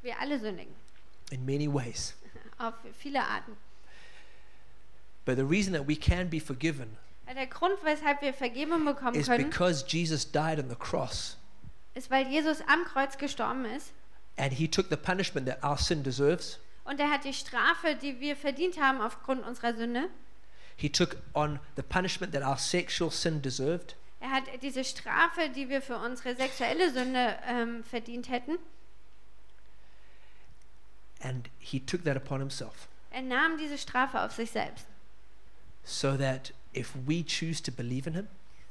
Wir 0.00 0.18
alle 0.18 0.38
sündigen. 0.38 0.74
in 1.30 1.44
many 1.44 1.68
ways. 1.72 2.14
Auf 2.58 2.72
viele 2.98 3.20
Arten. 3.22 3.56
But 5.26 5.36
the 5.36 5.44
reason 5.44 5.74
that 5.74 5.86
we 5.86 5.96
can 5.96 6.30
be 6.30 6.40
forgiven 6.40 6.96
Der 7.28 7.46
Grund, 7.46 7.74
weshalb 7.84 8.22
wir 8.22 8.32
Vergebung 8.32 8.84
bekommen 8.86 9.14
is 9.14 9.26
können, 9.26 9.50
because 9.50 9.84
Jesus 9.86 10.24
died 10.32 10.58
on 10.58 10.68
the 10.70 10.74
cross 10.76 11.36
ist, 11.94 12.10
weil 12.10 12.26
Jesus 12.26 12.62
am 12.68 12.84
Kreuz 12.84 13.18
gestorben 13.18 13.66
ist. 13.66 13.92
and 14.38 14.50
he 14.52 14.66
took 14.66 14.88
the 14.88 14.96
punishment 14.96 15.46
that 15.46 15.62
our 15.62 15.76
sin 15.76 16.02
deserves. 16.02 16.58
Und 16.84 16.98
er 16.98 17.10
hat 17.10 17.24
die 17.24 17.34
Strafe, 17.34 17.96
die 18.00 18.18
wir 18.18 18.34
verdient 18.34 18.80
haben 18.80 19.02
aufgrund 19.02 19.46
unserer 19.46 19.74
Sünde, 19.74 20.08
He 20.80 20.88
took 20.90 21.16
on 21.34 21.58
the 21.76 21.82
punishment 21.82 22.32
that 22.32 22.42
our 22.42 22.56
sexual 22.56 23.10
sin 23.10 23.42
deserved. 23.42 23.96
er 24.20 24.30
hat 24.30 24.44
diese 24.62 24.82
Strafe, 24.84 25.50
die 25.54 25.68
wir 25.68 25.82
für 25.82 25.96
unsere 25.98 26.34
sexuelle 26.36 26.90
Sünde 26.92 27.36
ähm, 27.46 27.84
verdient 27.84 28.28
hätten, 28.30 28.58
And 31.22 31.50
he 31.58 31.80
took 31.80 32.04
that 32.04 32.16
upon 32.16 32.40
himself 32.40 32.88
er 33.12 33.22
nahm 33.22 33.58
diese 33.58 33.76
Strafe 33.76 34.20
auf 34.22 34.32
sich 34.32 34.50
selbst. 34.52 34.86
so 35.84 36.16
that 36.16 36.52
if 36.74 36.94
we 37.06 37.22
choose 37.24 37.62
to 37.62 37.72
believe 37.72 38.06
in 38.08 38.14
him 38.14 38.28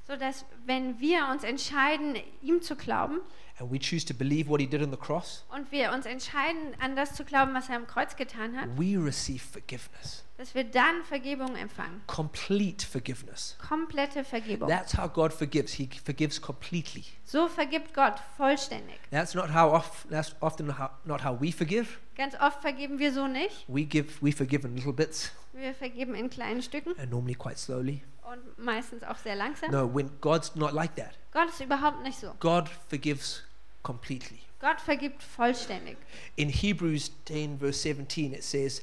Sodass, 0.07 0.43
wenn 0.65 0.99
wir 0.99 1.27
uns 1.31 1.43
entscheiden, 1.43 2.15
ihm 2.41 2.63
zu 2.63 2.75
glauben 2.75 3.19
and 3.59 3.71
we 3.71 3.77
choose 3.77 4.03
to 4.05 4.13
believe 4.15 4.49
what 4.49 4.59
he 4.59 4.65
did 4.67 4.81
on 4.81 4.89
the 4.89 4.97
cross, 4.97 5.43
und 5.49 5.71
wir 5.71 5.91
uns 5.91 6.05
entscheiden, 6.07 6.73
an 6.79 6.95
das 6.95 7.13
zu 7.13 7.23
glauben, 7.23 7.53
was 7.53 7.69
er 7.69 7.75
am 7.75 7.85
Kreuz 7.85 8.15
getan 8.15 8.59
hat, 8.59 8.67
we 8.75 8.97
receive 8.97 9.39
forgiveness, 9.43 10.23
dass 10.39 10.55
wir 10.55 10.63
dann 10.63 11.03
Vergebung 11.03 11.53
empfangen. 11.57 12.01
complete 12.07 12.87
forgiveness. 12.87 13.57
Komplette 13.67 14.23
Vergebung. 14.23 14.69
That's 14.69 14.97
how 14.97 15.09
God 15.09 15.33
forgives. 15.33 15.73
He 15.73 15.89
forgives 16.01 16.41
completely. 16.41 17.03
So 17.25 17.49
vergibt 17.49 17.93
Gott 17.93 18.21
vollständig. 18.37 18.95
That's 19.11 19.35
not 19.35 19.53
how 19.53 19.69
oft, 19.73 20.09
that's 20.09 20.33
often 20.39 20.79
how, 20.79 20.91
not 21.03 21.25
how 21.25 21.37
we 21.37 21.51
forgive. 21.51 21.99
Ganz 22.15 22.35
oft 22.35 22.61
vergeben 22.61 22.99
wir 22.99 23.11
so 23.11 23.27
nicht. 23.27 23.65
We 23.67 23.83
give 23.83 24.13
we 24.21 24.31
forgive 24.31 24.65
in 24.65 24.77
little 24.77 24.93
bits 24.93 25.33
Wir 25.51 25.75
vergeben 25.75 26.15
in 26.15 26.29
kleinen 26.29 26.61
Stücken 26.61 26.97
and 26.97 27.11
normally 27.11 27.35
quite 27.35 27.57
slowly. 27.57 28.01
und 28.23 28.57
meistens 28.57 29.03
auch 29.03 29.17
sehr 29.17 29.35
langsam. 29.35 29.71
No, 29.71 29.93
when 29.93 30.09
God's 30.21 30.55
not 30.55 30.71
like 30.71 30.95
that. 30.95 31.19
Gott 31.33 31.49
ist 31.49 31.59
überhaupt 31.59 32.01
nicht 32.03 32.17
so. 32.17 32.33
God 32.39 32.69
forgives 32.87 33.43
completely. 33.83 34.39
Gott 34.61 34.79
vergibt 34.79 35.21
vollständig. 35.21 35.97
In 36.37 36.47
Hebrews 36.47 37.11
10 37.25 37.59
verse 37.59 37.79
17 37.79 38.33
it 38.33 38.43
says 38.43 38.81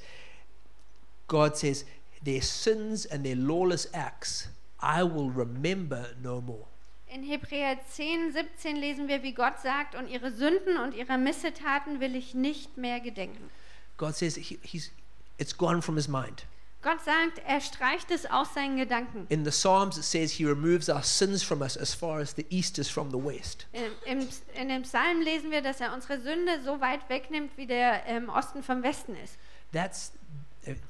God 1.29 1.57
says 1.57 1.85
their 2.23 2.43
sins 2.43 3.07
and 3.07 3.25
their 3.25 3.37
lawless 3.37 3.89
acts 3.93 4.49
I 4.81 5.03
will 5.03 5.31
remember 5.31 6.09
no 6.23 6.41
more. 6.41 6.67
In 7.09 7.23
Hebräer 7.23 7.79
10, 7.89 8.33
17 8.33 8.77
lesen 8.77 9.09
wir, 9.09 9.23
wie 9.23 9.33
Gott 9.33 9.61
sagt, 9.61 9.95
und 9.95 10.09
ihre 10.09 10.31
Sünden 10.31 10.77
und 10.77 10.95
ihre 10.95 11.17
Missetaten 11.19 12.01
will 12.01 12.15
ich 12.15 12.35
nicht 12.35 12.77
mehr 12.77 13.01
gedenken. 13.01 13.51
God 13.97 14.15
says 14.15 14.37
he, 14.37 14.59
he's 14.63 14.91
it's 15.39 15.57
gone 15.57 15.81
from 15.81 15.97
his 15.97 16.09
mind. 16.09 16.45
Gott 16.83 17.03
sagt, 17.03 17.41
er 17.45 17.61
streicht 17.61 18.11
es 18.11 18.27
aus 18.27 18.55
seinen 18.55 18.77
Gedanken. 18.77 19.27
In 19.29 19.45
the 19.45 19.51
Psalms 19.51 19.97
it 19.97 20.05
says 20.05 20.33
he 20.33 20.45
removes 20.45 20.89
our 20.89 21.03
sins 21.03 21.43
from 21.43 21.63
us 21.63 21.77
as 21.77 21.95
far 21.95 22.21
as 22.21 22.35
the 22.35 22.45
east 22.51 22.79
is 22.79 22.89
from 22.89 23.11
the 23.11 23.17
west. 23.17 23.67
Im, 23.73 24.21
im, 24.21 24.29
in 24.55 24.69
dem 24.69 24.83
Psalm 24.83 25.21
lesen 25.23 25.51
wir, 25.51 25.63
dass 25.63 25.81
er 25.81 25.95
unsere 25.95 26.21
Sünde 26.21 26.61
so 26.65 26.81
weit 26.81 27.09
wegnimmt, 27.09 27.57
wie 27.57 27.67
der 27.67 28.05
ähm, 28.07 28.29
Osten 28.29 28.63
vom 28.63 28.83
Westen 28.83 29.17
ist. 29.17 29.37
That's 29.73 30.13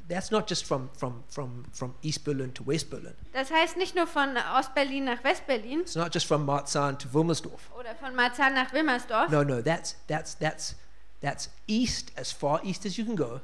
that's 0.08 0.30
not 0.30 0.48
just 0.48 0.64
from, 0.66 0.88
from, 0.96 1.22
from, 1.28 1.64
from 1.72 1.94
East 2.02 2.24
Berlin 2.24 2.52
to 2.54 2.64
West 2.66 2.90
Berlin. 2.90 3.14
Das 3.32 3.50
heißt 3.50 3.76
nicht 3.76 3.94
nur 3.94 4.06
von 4.06 4.36
Ostberlin 4.58 5.04
nach 5.04 5.22
Westberlin 5.24 5.80
It's 5.80 5.94
not 5.94 6.12
just 6.14 6.26
from 6.26 6.44
Marzahn 6.46 6.98
to 6.98 7.08
Wilmersdorf. 7.12 7.70
oder 7.78 7.94
von 7.94 8.14
Marzahn 8.14 8.54
nach 8.54 8.72
Wilmersdorf, 8.72 9.30
No, 9.30 9.42
no, 9.44 9.60
that's 9.62 9.96
that's 10.06 10.36
that's 10.38 10.76
that's 11.20 11.50
east 11.66 12.12
as 12.16 12.32
far 12.32 12.62
east 12.64 12.86
as 12.86 12.96
you 12.96 13.04
can 13.04 13.16
go. 13.16 13.40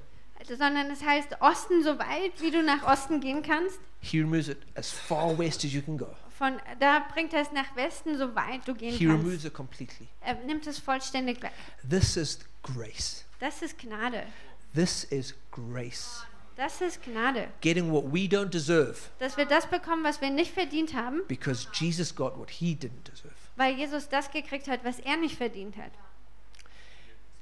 sondern 0.49 0.91
es 0.91 1.03
heißt 1.05 1.41
Osten 1.41 1.83
so 1.85 1.99
weit, 1.99 2.33
wie 2.41 2.51
du 2.51 2.63
nach 2.63 2.83
Osten 2.85 3.21
gehen 3.21 3.43
kannst. 3.43 3.79
He 4.01 4.21
removes 4.21 4.49
it 4.49 4.59
as 4.75 4.91
far 4.91 5.39
west 5.39 5.65
as 5.65 5.73
you 5.73 5.81
can 5.83 5.97
go. 5.97 6.09
Von 6.37 6.61
da 6.81 7.01
bringt 7.13 7.33
er 7.35 7.43
es 7.43 7.53
nach 7.53 7.77
Westen, 7.77 8.19
so 8.19 8.35
weit 8.35 8.67
du 8.67 8.75
gehen 8.75 8.97
He 8.97 9.07
kannst. 9.07 9.25
removes 9.25 9.45
it 9.45 9.55
completely. 9.55 10.09
Er 10.21 10.35
nimmt 10.35 10.67
es 10.67 10.79
vollständig 10.81 11.41
weg. 11.43 11.53
This 11.89 12.17
is 12.17 12.41
grace. 12.65 13.25
Das 13.39 13.63
ist 13.63 13.79
Gnade. 13.79 14.25
This 14.75 15.05
is 15.05 15.35
grace. 15.51 16.25
Das 16.57 16.81
ist 16.81 17.03
Gnade. 17.03 17.49
Getting 17.61 17.91
what 17.91 18.05
we 18.13 18.27
don't 18.29 18.51
deserve 18.51 18.97
Dass 19.19 19.37
wir 19.37 19.47
das 19.47 19.67
bekommen, 19.67 20.05
was 20.05 20.21
wir 20.21 20.31
nicht 20.31 20.53
verdient 20.53 20.95
haben, 20.95 21.23
because 21.29 21.67
Jesus 21.73 22.15
got 22.15 22.39
what 22.39 22.51
he 22.51 22.75
didn't 22.75 23.05
deserve. 23.11 23.35
weil 23.57 23.75
Jesus 23.77 24.09
das 24.09 24.31
gekriegt 24.31 24.69
hat, 24.69 24.85
was 24.85 24.99
er 25.01 25.17
nicht 25.17 25.37
verdient 25.37 25.77
hat. 25.77 25.93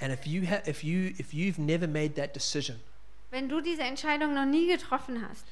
And 0.01 0.13
if 0.13 0.27
you 0.27 0.47
ha- 0.49 0.63
if 0.67 0.83
you 0.83 1.13
if 1.19 1.33
you've 1.33 1.61
never 1.61 1.87
made 1.87 2.15
that 2.15 2.35
decision 2.35 2.81
Wenn 3.31 3.49
du 3.49 3.61
diese 3.61 3.83
Entscheidung 3.83 4.35
noch 4.35 4.47
nie 4.47 4.67
getroffen 4.69 5.25
hast, 5.29 5.45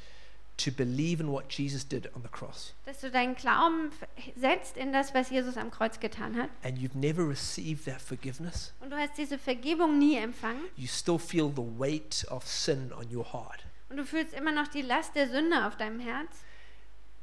to 0.59 0.71
believe 0.71 1.21
in 1.23 1.31
what 1.33 1.45
Jesus 1.51 1.87
did 1.87 2.15
on 2.15 2.23
the 2.23 2.29
cross 2.29 2.75
dass 2.85 3.01
du 3.01 3.11
deinen 3.11 3.35
Glauben 3.37 3.91
setzt 4.37 4.77
in 4.77 4.93
das, 4.93 5.15
was 5.15 5.31
Jesus 5.31 5.57
am 5.57 5.71
Kreuz 5.71 5.99
getan 6.01 6.37
hat, 6.37 6.51
and 6.63 6.79
you've 6.79 6.97
never 6.97 7.27
received 7.29 7.85
that 7.87 8.01
forgiveness, 8.01 8.73
und 8.81 8.91
du 8.91 8.97
hast 8.97 9.17
diese 9.17 9.39
Vergebung 9.39 9.99
nie 9.99 10.17
empfangen, 10.17 10.63
you 10.77 10.87
still 10.87 11.19
feel 11.19 11.51
the 11.55 11.63
weight 11.79 12.27
of 12.31 12.47
sin 12.47 12.93
on 12.93 13.07
your 13.15 13.33
heart. 13.33 13.65
und 13.89 13.97
du 13.97 14.05
fühlst 14.05 14.35
immer 14.35 14.53
noch 14.53 14.69
die 14.69 14.83
Last 14.83 15.15
der 15.15 15.29
Sünde 15.29 15.67
auf 15.67 15.77
deinem 15.77 16.01
Herz, 16.01 16.45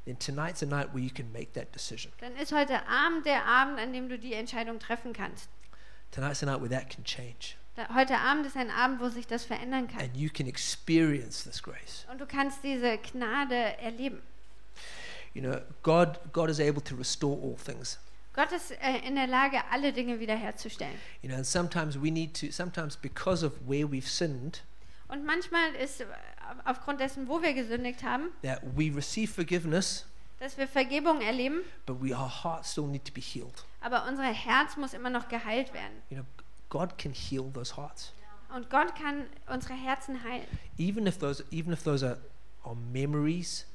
Then 0.06 0.18
tonight's 0.20 0.62
a 0.62 0.66
night 0.66 0.94
where 0.94 1.02
you 1.02 1.10
can 1.12 1.30
make 1.32 1.52
that 1.54 1.74
decision. 1.74 2.12
dann 2.20 2.34
ist 2.36 2.52
heute 2.52 2.86
Abend 2.86 3.26
der 3.26 3.44
Abend, 3.44 3.78
an 3.80 3.92
dem 3.92 4.08
du 4.08 4.18
die 4.18 4.34
Entscheidung 4.34 4.78
treffen 4.78 5.12
kannst. 5.12 5.48
Tonight's 6.12 6.42
a 6.42 6.46
night 6.46 6.60
where 6.60 6.70
that 6.70 6.88
can 6.88 7.04
change 7.04 7.56
heute 7.94 8.16
Abend 8.18 8.46
ist 8.46 8.56
ein 8.56 8.70
Abend, 8.70 9.00
wo 9.00 9.08
sich 9.08 9.26
das 9.26 9.44
verändern 9.44 9.88
kann. 9.88 10.00
and 10.00 10.16
you 10.16 10.28
can 10.32 10.46
experience 10.46 11.44
this 11.44 11.62
grace. 11.62 12.06
Und 12.10 12.20
du 12.20 12.26
kannst 12.26 12.62
diese 12.64 12.98
Gnade 12.98 13.54
erleben. 13.78 14.22
You 15.34 15.42
know, 15.42 15.58
God 15.82 16.18
God 16.32 16.48
is 16.48 16.58
able 16.60 16.82
to 16.84 16.94
restore 16.96 17.38
all 17.42 17.56
things. 17.56 17.98
Gott 18.34 18.52
ist 18.52 18.70
äh, 18.70 18.98
in 19.06 19.14
der 19.16 19.26
Lage, 19.26 19.58
alle 19.70 19.92
Dinge 19.92 20.18
wiederherzustellen. 20.20 20.94
You 21.22 21.28
know, 21.28 21.36
and 21.36 21.46
sometimes 21.46 21.96
we 22.00 22.10
need 22.10 22.38
to 22.40 22.50
sometimes 22.50 22.96
because 22.96 23.44
of 23.44 23.52
where 23.66 23.86
we've 23.86 24.08
sinned 24.08 24.62
Und 25.08 25.24
manchmal 25.24 25.74
ist 25.74 26.00
äh, 26.00 26.06
aufgrund 26.64 27.00
dessen, 27.00 27.28
wo 27.28 27.42
wir 27.42 27.52
gesündigt 27.54 28.02
haben, 28.02 28.28
that 28.42 28.60
we 28.74 28.90
receive 28.94 29.32
forgiveness, 29.32 30.04
dass 30.38 30.56
wir 30.58 30.66
Vergebung 30.68 31.20
erleben, 31.20 31.60
but 31.86 31.96
we 32.02 32.14
our 32.16 32.28
hearts 32.44 32.72
still 32.72 32.86
need 32.86 33.04
to 33.04 33.12
be 33.12 33.20
healed. 33.20 33.64
aber 33.80 34.06
unser 34.08 34.24
Herz 34.24 34.76
muss 34.76 34.94
immer 34.94 35.10
noch 35.10 35.28
geheilt 35.28 35.72
werden. 35.74 36.02
You 36.10 36.16
know, 36.18 36.26
God 36.68 36.98
can 36.98 37.12
heal 37.12 37.50
those 37.52 37.76
hearts. 37.76 38.12
Und 38.54 38.70
Gott 38.70 38.94
kann 38.96 39.24
unsere 39.48 39.74
Herzen 39.74 40.22
heilen. 40.24 40.46
Even 40.78 41.06
if 41.06 41.18
those 41.18 41.44
even 41.50 41.72
if 41.72 41.82
those 41.82 42.04
are, 42.06 42.18
are 42.64 42.76
memories, 42.92 43.66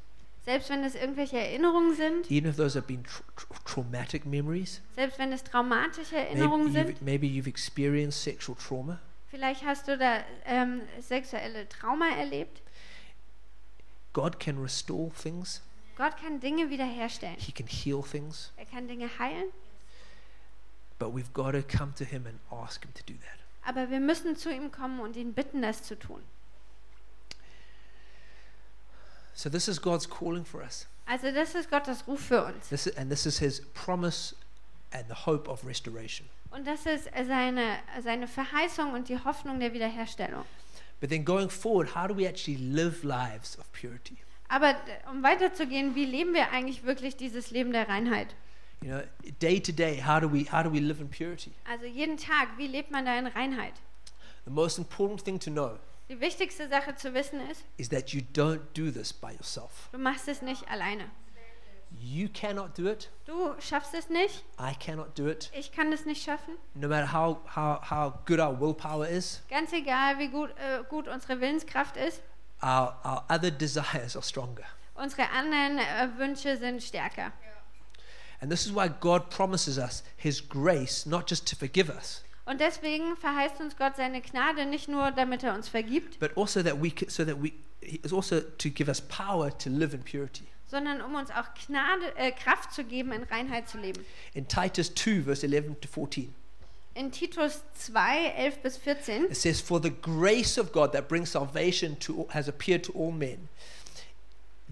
Selbst 0.43 0.69
wenn 0.71 0.83
es 0.83 0.95
irgendwelche 0.95 1.37
Erinnerungen 1.37 1.95
sind, 1.95 2.31
even 2.31 2.49
if 2.49 2.55
those 2.57 2.75
have 2.75 2.87
been 2.87 3.03
tr- 3.03 3.21
tr- 3.35 3.63
traumatic 3.65 4.25
memories, 4.25 4.81
selbst 4.95 5.19
wenn 5.19 5.31
es 5.31 5.43
traumatische 5.43 6.15
Erinnerungen 6.17 6.71
maybe 6.73 6.87
sind, 6.93 7.01
maybe 7.03 7.27
you've 7.27 7.47
experienced 7.47 8.23
sexual 8.23 8.57
trauma. 8.57 8.97
vielleicht 9.29 9.63
hast 9.63 9.87
du 9.87 9.97
da 9.99 10.23
ähm, 10.45 10.81
sexuelle 10.99 11.69
Trauma 11.69 12.09
erlebt. 12.17 12.61
God 14.13 14.39
can 14.39 14.57
restore 14.61 15.11
things. 15.11 15.61
Gott 15.95 16.17
kann 16.17 16.39
Dinge 16.39 16.69
wiederherstellen. 16.69 17.35
He 17.37 17.51
can 17.51 17.67
heal 17.67 18.01
things, 18.01 18.51
Er 18.57 18.65
kann 18.65 18.87
Dinge 18.87 19.09
heilen, 19.19 19.49
but 21.01 21.11
we've 21.13 21.33
got 21.33 21.51
to 21.53 21.63
come 21.63 21.93
to 21.97 22.05
him 22.05 22.27
and 22.27 22.37
ask 22.51 22.85
him 22.85 22.91
to 22.93 23.03
do 23.03 23.13
that. 23.13 23.39
aber 23.63 23.89
wir 23.89 23.99
müssen 23.99 24.35
zu 24.35 24.51
ihm 24.51 24.71
kommen 24.71 24.99
und 24.99 25.15
ihn 25.15 25.33
bitten, 25.33 25.61
das 25.63 25.81
zu 25.83 25.97
tun. 25.97 26.21
So 29.33 29.49
this 29.49 29.67
is 29.67 29.81
God's 29.81 30.07
calling 30.07 30.45
for 30.45 30.61
us. 30.61 30.85
Also 31.07 31.31
das 31.31 31.55
ist 31.55 31.71
Gottes 31.71 32.07
Ruf 32.07 32.19
für 32.19 32.45
uns. 32.45 32.69
This 32.69 32.85
is, 32.85 32.95
and 32.97 33.09
this 33.09 33.25
is 33.25 33.39
his 33.39 33.61
promise 33.73 34.35
and 34.91 35.07
the 35.07 35.25
hope 35.25 35.49
of 35.49 35.65
restoration. 35.65 36.29
Und 36.51 36.67
das 36.67 36.85
ist 36.85 37.09
seine, 37.27 37.79
seine 38.03 38.27
Verheißung 38.27 38.93
und 38.93 39.09
die 39.09 39.17
Hoffnung 39.17 39.59
der 39.59 39.73
Wiederherstellung. 39.73 40.45
But 40.99 41.09
then 41.09 41.25
going 41.25 41.49
forward, 41.49 41.95
how 41.95 42.07
do 42.07 42.15
we 42.15 42.27
actually 42.27 42.57
live 42.57 43.03
lives 43.03 43.57
of 43.57 43.71
purity? 43.71 44.17
Aber 44.49 44.75
um 45.09 45.23
weiterzugehen, 45.23 45.95
wie 45.95 46.05
leben 46.05 46.33
wir 46.33 46.51
eigentlich 46.51 46.83
wirklich 46.83 47.15
dieses 47.15 47.49
Leben 47.49 47.71
der 47.71 47.89
Reinheit? 47.89 48.35
You 48.83 48.89
know, 48.89 49.03
day 49.39 49.59
to 49.59 49.71
day, 49.71 49.97
how 49.97 50.19
do 50.19 50.27
we 50.27 50.45
how 50.45 50.63
do 50.63 50.69
we 50.71 50.79
live 50.79 50.99
in 51.01 51.07
purity? 51.07 51.51
Also 51.69 51.85
jeden 51.85 52.17
Tag, 52.17 52.57
wie 52.57 52.67
lebt 52.67 52.89
man 52.89 53.05
da 53.05 53.17
in 53.17 53.27
Reinheit? 53.27 53.73
The 54.45 54.51
most 54.51 54.79
important 54.79 55.21
thing 55.23 55.39
to 55.39 55.51
know 55.51 55.77
Die 56.09 56.19
wichtigste 56.19 56.67
Sache 56.67 56.95
zu 56.95 57.13
wissen 57.13 57.39
ist, 57.49 57.63
is 57.77 57.89
that 57.89 58.09
you 58.11 58.21
don't 58.33 58.61
do 58.73 58.89
this 58.91 59.13
by 59.13 59.31
yourself. 59.33 59.87
du 59.91 59.99
machst 59.99 60.27
es 60.27 60.41
nicht 60.41 60.67
alleine. 60.67 61.05
You 61.99 62.27
cannot 62.33 62.75
do 62.77 62.87
it. 62.89 63.09
Du 63.25 63.53
schaffst 63.59 63.93
es 63.93 64.09
nicht, 64.09 64.43
I 64.59 64.73
cannot 64.73 65.17
do 65.17 65.27
it. 65.27 65.51
ich 65.53 65.71
kann 65.71 65.93
es 65.93 66.05
nicht 66.05 66.23
schaffen. 66.23 66.55
No 66.73 66.87
matter 66.87 67.13
how, 67.13 67.37
how, 67.55 67.79
how 67.91 68.13
good 68.25 68.39
our 68.39 68.59
willpower 68.59 69.07
is, 69.07 69.43
Ganz 69.49 69.71
egal, 69.73 70.17
wie 70.17 70.29
gut, 70.29 70.49
äh, 70.57 70.83
gut 70.89 71.07
unsere 71.07 71.39
Willenskraft 71.39 71.97
ist, 71.97 72.21
our, 72.63 72.95
our 73.05 73.23
other 73.29 73.51
desires 73.51 74.15
are 74.15 74.23
stronger. 74.23 74.63
unsere 74.95 75.29
anderen 75.29 75.77
äh, 75.77 76.17
Wünsche 76.17 76.57
sind 76.57 76.81
stärker. 76.81 77.31
And 78.41 78.51
this 78.51 78.65
is 78.65 78.73
why 78.73 78.87
God 78.89 79.29
promises 79.29 79.77
us 79.77 80.03
His 80.17 80.41
grace, 80.41 81.05
not 81.05 81.27
just 81.29 81.45
to 81.47 81.55
forgive 81.55 81.89
us, 81.89 82.23
Und 82.45 82.59
deswegen 82.59 83.15
verheißt 83.17 83.59
uns 83.61 83.77
Gott 83.77 83.95
seine 83.97 84.19
Gnade 84.21 84.65
nicht 84.65 84.87
nur, 84.89 85.11
damit 85.11 85.43
er 85.43 85.53
uns 85.53 85.69
vergibt, 85.69 86.19
but 86.19 86.35
also 86.35 86.61
that 86.63 86.81
we, 86.81 86.89
c- 86.89 87.07
so 87.07 87.23
that 87.23 87.41
we, 87.41 87.53
is 87.81 88.11
also 88.11 88.41
to 88.57 88.69
give 88.69 88.89
us 88.89 88.99
power 88.99 89.51
to 89.59 89.69
live 89.69 89.93
in 89.93 90.01
purity. 90.03 90.45
sondern 90.67 91.01
um 91.01 91.13
uns 91.15 91.29
auch 91.29 91.45
Gnade, 91.67 92.15
äh, 92.17 92.31
Kraft 92.31 92.73
zu 92.73 92.83
geben, 92.83 93.11
in 93.11 93.23
Reinheit 93.23 93.69
zu 93.69 93.77
leben. 93.77 94.03
In 94.33 94.47
Titus 94.47 94.93
2, 94.95 95.21
verse 95.23 95.43
11 95.45 95.79
to 95.81 95.87
14, 95.87 96.33
In 96.95 97.11
Titus 97.11 97.61
2, 97.75 98.33
11 98.37 98.61
bis 98.63 98.77
14 98.77 99.25
it 99.25 99.37
says, 99.37 99.61
For 99.61 99.79
the 99.79 99.91
grace 99.91 100.57
of 100.57 100.71
God 100.73 100.91
that 100.93 101.07
brings 101.07 101.31
salvation 101.31 101.97
to, 101.99 102.27
has 102.31 102.47
appeared 102.49 102.83
to 102.85 102.91
all 102.93 103.11
men. 103.11 103.47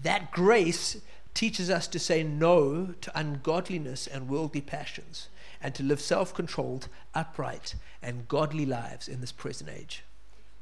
That 0.02 0.32
grace 0.32 1.00
teaches 1.34 1.70
us 1.70 1.88
to 1.88 1.98
say 1.98 2.22
no 2.22 2.94
to 3.00 3.18
ungodliness 3.18 4.06
and 4.06 4.28
worldly 4.28 4.60
passions, 4.60 5.28
and 5.62 5.74
to 5.74 5.82
live 5.82 6.00
self 6.00 6.34
controlled, 6.34 6.88
upright, 7.14 7.74
and 8.02 8.28
godly 8.28 8.66
lives 8.66 9.08
in 9.08 9.20
this 9.20 9.32
present 9.32 9.70
age. 9.70 10.02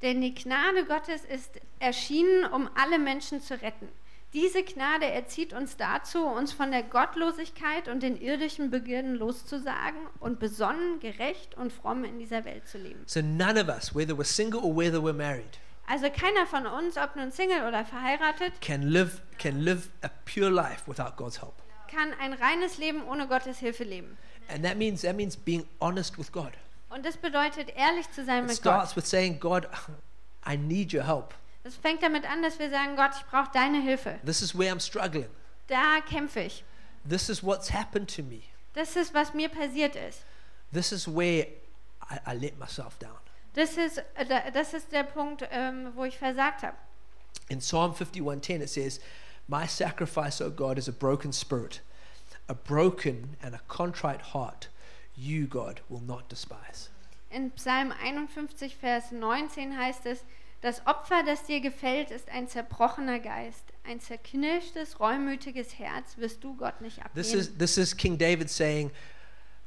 Denn 0.03 0.21
die 0.21 0.35
Gnade 0.35 0.85
Gottes 0.85 1.25
ist 1.25 1.61
erschienen, 1.81 2.45
um 2.45 2.69
alle 2.77 2.99
Menschen 2.99 3.41
zu 3.41 3.61
retten. 3.61 3.89
Diese 4.35 4.63
Gnade 4.63 5.07
erzieht 5.07 5.55
uns 5.55 5.79
dazu, 5.79 6.27
uns 6.27 6.53
von 6.53 6.71
der 6.71 6.83
Gottlosigkeit 6.83 7.89
und 7.89 8.03
den 8.03 8.21
irdischen 8.21 8.71
Begierden 8.71 9.15
loszusagen 9.15 10.01
und 10.21 10.39
besonnen, 10.39 11.01
gerecht 11.01 11.57
und 11.57 11.73
fromm 11.73 12.05
in 12.05 12.19
dieser 12.19 12.45
Welt 12.45 12.69
zu 12.69 12.77
leben. 12.77 13.01
So 13.07 13.23
none 13.23 13.59
of 13.59 13.69
us, 13.69 13.95
whether 13.95 14.15
we're 14.15 14.25
single 14.25 14.61
or 14.61 14.77
whether 14.77 14.99
we're 14.99 15.15
married, 15.15 15.59
Also 15.91 16.11
keiner 16.11 16.47
von 16.47 16.67
uns, 16.67 16.99
ob 16.99 17.17
nun 17.17 17.33
Single 17.33 17.67
oder 17.67 17.85
verheiratet, 17.85 18.61
can 18.61 18.83
live, 18.83 19.23
can 19.39 19.61
live 19.61 19.89
a 20.03 20.11
pure 20.27 20.51
life 20.51 20.83
without 20.87 21.17
God's 21.17 21.41
help. 21.41 21.55
kann 21.91 22.13
ein 22.21 22.35
reines 22.35 22.77
Leben 22.77 23.03
ohne 23.09 23.27
Gottes 23.27 23.59
Hilfe 23.59 23.85
leben. 23.85 24.19
And 24.49 24.65
that 24.65 24.77
means, 24.77 25.03
that 25.03 25.17
means 25.17 25.37
being 25.37 25.67
honest 25.81 26.19
with 26.19 26.31
God. 26.31 26.53
Und 26.91 27.05
das 27.07 27.17
bedeutet, 27.17 27.71
ehrlich 27.77 28.11
zu 28.13 28.25
sein 28.25 28.45
It 28.45 28.51
mit 28.51 28.63
Gott. 28.63 28.75
starts 28.75 28.97
with 28.97 29.07
saying, 29.07 29.41
God, 29.41 29.67
I 30.47 30.57
need 30.57 30.93
your 30.93 31.05
help. 31.07 31.35
Es 31.65 31.77
fängt 31.77 32.03
damit 32.03 32.25
an, 32.31 32.43
dass 32.43 32.59
wir 32.59 32.71
sagen, 32.71 32.97
Gott, 32.97 33.13
ich 33.17 33.25
brauche 33.27 33.51
deine 33.53 33.81
Hilfe. 33.81 34.19
This 34.25 34.43
is 34.43 34.57
where 34.57 34.73
I'm 34.73 34.81
struggling. 34.81 35.29
Da 35.67 36.01
kämpfe 36.09 36.41
ich. 36.41 36.65
This 37.09 37.29
is 37.29 37.43
what's 37.43 37.73
happened 37.73 38.15
to 38.17 38.23
me. 38.23 38.43
Das 38.75 38.97
ist, 38.97 39.13
was 39.15 39.35
mir 39.35 39.49
passiert 39.49 39.97
ist. 39.97 40.23
This 40.73 40.93
is 40.93 41.07
where 41.09 41.47
I, 42.11 42.19
I 42.27 42.35
let 42.35 42.59
myself 42.59 42.99
down. 42.99 43.19
Das 43.59 43.77
ist, 43.77 43.99
äh, 44.15 44.25
da- 44.25 44.51
das 44.53 44.73
ist 44.73 44.93
der 44.93 45.03
Punkt, 45.03 45.47
ähm, 45.51 45.91
wo 45.97 46.05
ich 46.05 46.17
versagt 46.17 46.63
habe. 46.63 46.77
In 47.49 47.59
Psalm 47.59 47.93
51:10 47.93 48.63
it 48.63 48.69
says, 48.69 49.01
"My 49.49 49.67
sacrifice, 49.67 50.41
O 50.41 50.51
God, 50.51 50.79
is 50.79 50.89
a 50.89 50.93
broken 50.93 51.33
spirit, 51.33 51.83
a 52.47 52.55
broken 52.55 53.37
and 53.43 53.55
a 53.55 53.61
contrite 53.67 54.33
heart. 54.33 54.71
You, 55.17 55.49
God, 55.49 55.83
will 55.89 56.01
not 56.01 56.31
despise." 56.31 56.91
In 57.31 57.51
Psalm 57.57 57.93
51, 58.01 58.77
Vers 58.77 59.11
19 59.11 59.77
heißt 59.77 60.07
es, 60.07 60.25
das 60.61 60.87
Opfer, 60.87 61.23
das 61.27 61.45
dir 61.45 61.61
gefällt, 61.61 62.11
ist 62.13 62.29
ein 62.31 62.49
zerbrochener 62.49 63.19
Geist. 63.19 63.65
Ein 63.85 64.01
zerknirschtes, 64.01 65.01
reumütiges 65.01 65.79
Herz 65.79 66.17
wirst 66.17 66.43
du 66.45 66.57
Gott 66.57 66.81
nicht 66.81 66.97
This 67.15 67.33
ablehnen. 67.33 67.41
is 67.41 67.59
this 67.59 67.77
is 67.79 67.97
King 67.97 68.17
David 68.19 68.51
saying, 68.51 68.91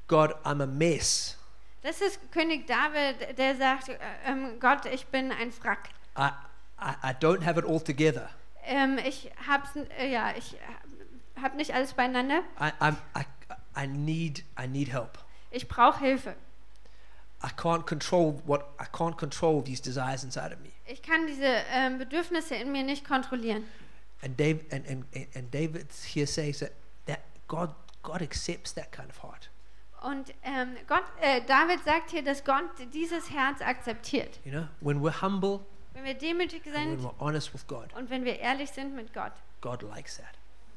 "God, 0.08 0.32
I'm 0.46 0.62
a 0.64 0.66
mess. 0.66 1.38
Das 1.84 2.00
ist 2.02 2.20
König 2.32 2.68
David, 2.68 3.38
der 3.38 3.56
sagt, 3.56 3.90
äh, 3.90 3.98
ähm, 4.26 4.60
Gott, 4.60 4.86
ich 4.86 5.08
bin 5.08 5.32
ein 5.32 5.52
Wrack. 5.64 5.90
I, 6.18 6.30
I, 6.80 6.94
I 7.04 7.14
don't 7.14 7.44
have 7.44 7.60
it 7.60 7.66
all 7.66 7.80
together. 7.80 8.30
Ähm, 8.64 9.00
ich 9.00 9.32
hab's, 9.48 9.70
äh, 9.98 10.12
ja, 10.12 10.34
ich 10.38 10.58
habe 11.42 11.58
nicht 11.58 11.74
alles 11.74 11.94
beieinander. 11.94 12.44
I, 12.60 12.72
I'm, 12.80 12.98
I, 13.16 13.26
I 13.76 13.88
need 13.88 14.44
I 14.62 14.68
need 14.68 14.92
help. 14.92 15.18
Ich 15.50 15.68
brauche 15.68 16.00
Hilfe. 16.00 16.36
I 17.44 17.48
can't 17.48 17.88
control 17.88 18.40
what 18.46 18.66
I 18.80 18.86
can't 18.86 19.18
control 19.18 19.64
these 19.64 19.82
desires 19.82 20.24
inside 20.24 20.54
of 20.54 20.60
me." 20.60 20.70
Ich 20.86 21.02
kann 21.02 21.26
diese 21.26 21.48
ähm, 21.72 21.98
Bedürfnisse 21.98 22.56
in 22.56 22.72
mir 22.72 22.84
nicht 22.84 23.06
kontrollieren. 23.06 23.66
And 24.24 24.40
David 24.40 24.72
and, 24.72 24.88
and, 24.88 25.06
and 25.36 25.52
David 25.52 25.88
here 26.14 26.28
says 26.28 26.60
that, 26.60 26.74
that 27.08 27.22
God 27.48 27.74
God 28.04 28.22
accepts 28.22 28.74
that 28.74 28.92
kind 28.92 29.10
of 29.10 29.24
heart. 29.24 29.50
Und 30.02 30.34
ähm, 30.44 30.76
Gott, 30.88 31.04
äh, 31.22 31.42
David 31.46 31.84
sagt 31.84 32.10
hier, 32.10 32.24
dass 32.24 32.44
Gott 32.44 32.64
dieses 32.92 33.30
Herz 33.30 33.62
akzeptiert. 33.62 34.40
You 34.44 34.52
know, 34.52 34.68
when 34.82 35.02
we're 35.02 35.22
humble 35.22 35.60
Wenn 35.94 36.06
wir 36.06 36.16
demütig 36.16 36.66
and 36.66 36.76
when 36.76 36.90
sind 36.90 37.04
we're 37.04 37.20
honest 37.20 37.54
with 37.54 37.68
God, 37.68 37.94
und 37.96 38.10
wenn 38.10 38.26
wir 38.26 38.40
ehrlich 38.40 38.72
sind 38.72 38.96
mit 38.96 39.14
Gott. 39.14 39.34
God 39.62 39.84
likes 39.84 40.18
that. 40.18 40.34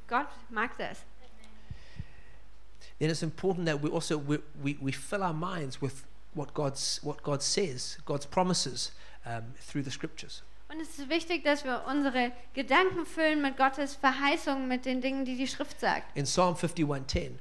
Gott 0.09 0.29
mag 0.51 0.77
das. 0.77 1.05
Then 2.99 3.11
it's 3.11 3.23
important 3.23 3.67
that 3.67 3.83
we 3.83 3.91
also 3.91 4.19
we, 4.19 4.41
we, 4.63 4.77
we 4.81 4.93
fill 4.93 5.23
our 5.23 5.33
minds 5.33 5.81
with 5.81 6.05
what 6.35 6.53
God's 6.53 7.01
what 7.03 7.23
God 7.23 7.43
says, 7.43 7.99
God's 8.05 8.27
promises 8.27 8.93
um, 9.25 9.55
through 9.59 9.85
the 9.85 9.91
scriptures. 9.91 10.43
Und 10.69 10.81
es 10.81 10.99
ist 10.99 11.09
wichtig, 11.09 11.45
dass 11.45 11.65
wir 11.65 11.85
unsere 11.89 12.33
Gedanken 12.53 13.07
füllen 13.07 13.41
mit 13.41 13.57
Gottes 13.57 13.95
Verheißungen, 13.95 14.67
mit 14.67 14.85
den 14.85 15.01
Dingen, 15.01 15.25
die 15.25 15.37
die 15.37 15.47
Schrift 15.47 15.81
sagt. 15.81 16.17
In 16.17 16.25
Psalm 16.25 16.57
51:10, 16.57 17.39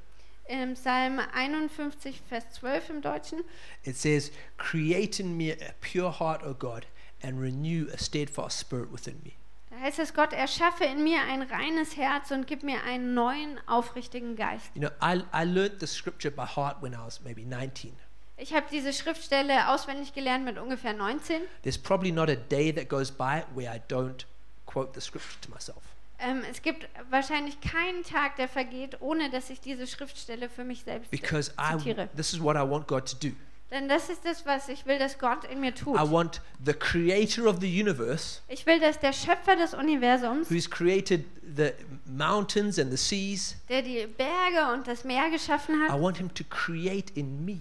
Im 0.48 0.74
Psalm 0.74 1.20
51, 1.34 2.22
Vers 2.28 2.52
12 2.54 2.90
im 2.90 3.02
Deutschen, 3.02 3.40
it 3.84 3.96
says, 3.96 4.32
"Create 4.58 5.20
in 5.20 5.38
me 5.38 5.54
a 5.54 5.74
pure 5.80 6.20
heart, 6.20 6.44
O 6.44 6.54
God, 6.54 6.86
and 7.22 7.40
renew 7.40 7.88
a 7.94 7.98
steadfast 7.98 8.60
spirit 8.60 8.92
within 8.92 9.22
me." 9.24 9.32
da 9.74 9.80
heißt 9.80 10.00
es, 10.00 10.14
Gott, 10.14 10.34
erschaffe 10.34 10.86
in 10.86 11.04
mir 11.04 11.22
ein 11.22 11.42
reines 11.42 11.98
Herz 11.98 12.32
und 12.32 12.46
gib 12.46 12.64
mir 12.64 12.84
einen 12.84 13.14
neuen, 13.14 13.60
aufrichtigen 13.68 14.36
Geist. 14.36 14.70
You 14.76 14.82
know, 14.82 14.92
I 15.02 15.24
I 15.34 15.46
learned 15.46 15.80
the 15.80 15.88
scripture 15.88 16.32
by 16.32 16.46
heart 16.46 16.82
when 16.82 16.94
I 16.94 16.98
was 16.98 17.22
maybe 17.22 17.44
19. 17.44 17.94
Ich 18.38 18.54
habe 18.54 18.66
diese 18.72 18.94
Schriftstelle 18.94 19.70
auswendig 19.70 20.14
gelernt 20.14 20.46
mit 20.46 20.58
ungefähr 20.58 20.94
19. 20.94 21.42
There's 21.62 21.78
probably 21.78 22.12
not 22.12 22.30
a 22.30 22.36
day 22.36 22.72
that 22.74 22.90
goes 22.90 23.12
by 23.12 23.44
where 23.56 23.74
I 23.74 23.80
don't 23.90 24.26
quote 24.66 24.94
the 24.94 25.02
scripture 25.02 25.40
to 25.42 25.52
myself. 25.52 25.84
Ähm, 26.24 26.42
es 26.50 26.62
gibt 26.62 26.88
wahrscheinlich 27.10 27.60
keinen 27.62 28.04
Tag, 28.04 28.38
der 28.38 28.48
vergeht, 28.48 28.98
ohne 29.02 29.30
dass 29.30 29.50
ich 29.50 29.60
diese 29.60 29.88
Schriftstelle 29.88 30.50
für 30.50 30.64
mich 30.64 30.84
selbst 30.84 31.12
Because 31.12 31.52
I, 31.60 31.78
zitiere. 31.78 32.10
this 32.16 32.34
is 32.34 32.42
what 32.42 32.56
I 32.56 32.60
want 32.70 32.88
God 32.88 33.06
to 33.12 33.18
do. 33.30 33.34
Denn 33.72 33.90
das 33.90 34.08
ist 34.10 34.24
das, 34.24 34.46
was 34.46 34.70
ich 34.70 34.86
will, 34.86 35.00
dass 35.00 35.18
Gott 35.18 35.46
in 35.46 35.60
mir 35.60 35.74
tut. 35.74 35.96
I 36.00 36.10
want 36.10 36.42
the 36.64 36.74
creator 36.74 37.48
of 37.48 37.58
the 37.60 37.82
universe, 37.82 38.40
Ich 38.48 38.66
will, 38.68 38.80
dass 38.80 39.00
der 39.00 39.14
Schöpfer 39.14 39.56
des 39.56 39.74
Universums, 39.74 40.50
who's 40.52 40.70
created 40.70 41.26
the 41.56 41.72
mountains 42.06 42.78
and 42.78 42.92
the 42.92 42.98
seas, 42.98 43.56
der 43.70 43.82
die 43.82 44.06
Berge 44.06 44.72
und 44.74 44.88
das 44.88 45.04
Meer 45.04 45.30
geschaffen 45.32 45.76
I 45.84 45.90
hat, 45.90 46.00
want 46.02 46.18
him 46.18 46.32
to 46.36 46.44
create 46.50 47.12
in 47.18 47.44
me 47.46 47.60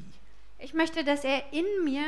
ich 0.59 0.75
möchte, 0.75 1.03
dass 1.03 1.25
er 1.25 1.43
in 1.53 1.65
mir 1.83 2.05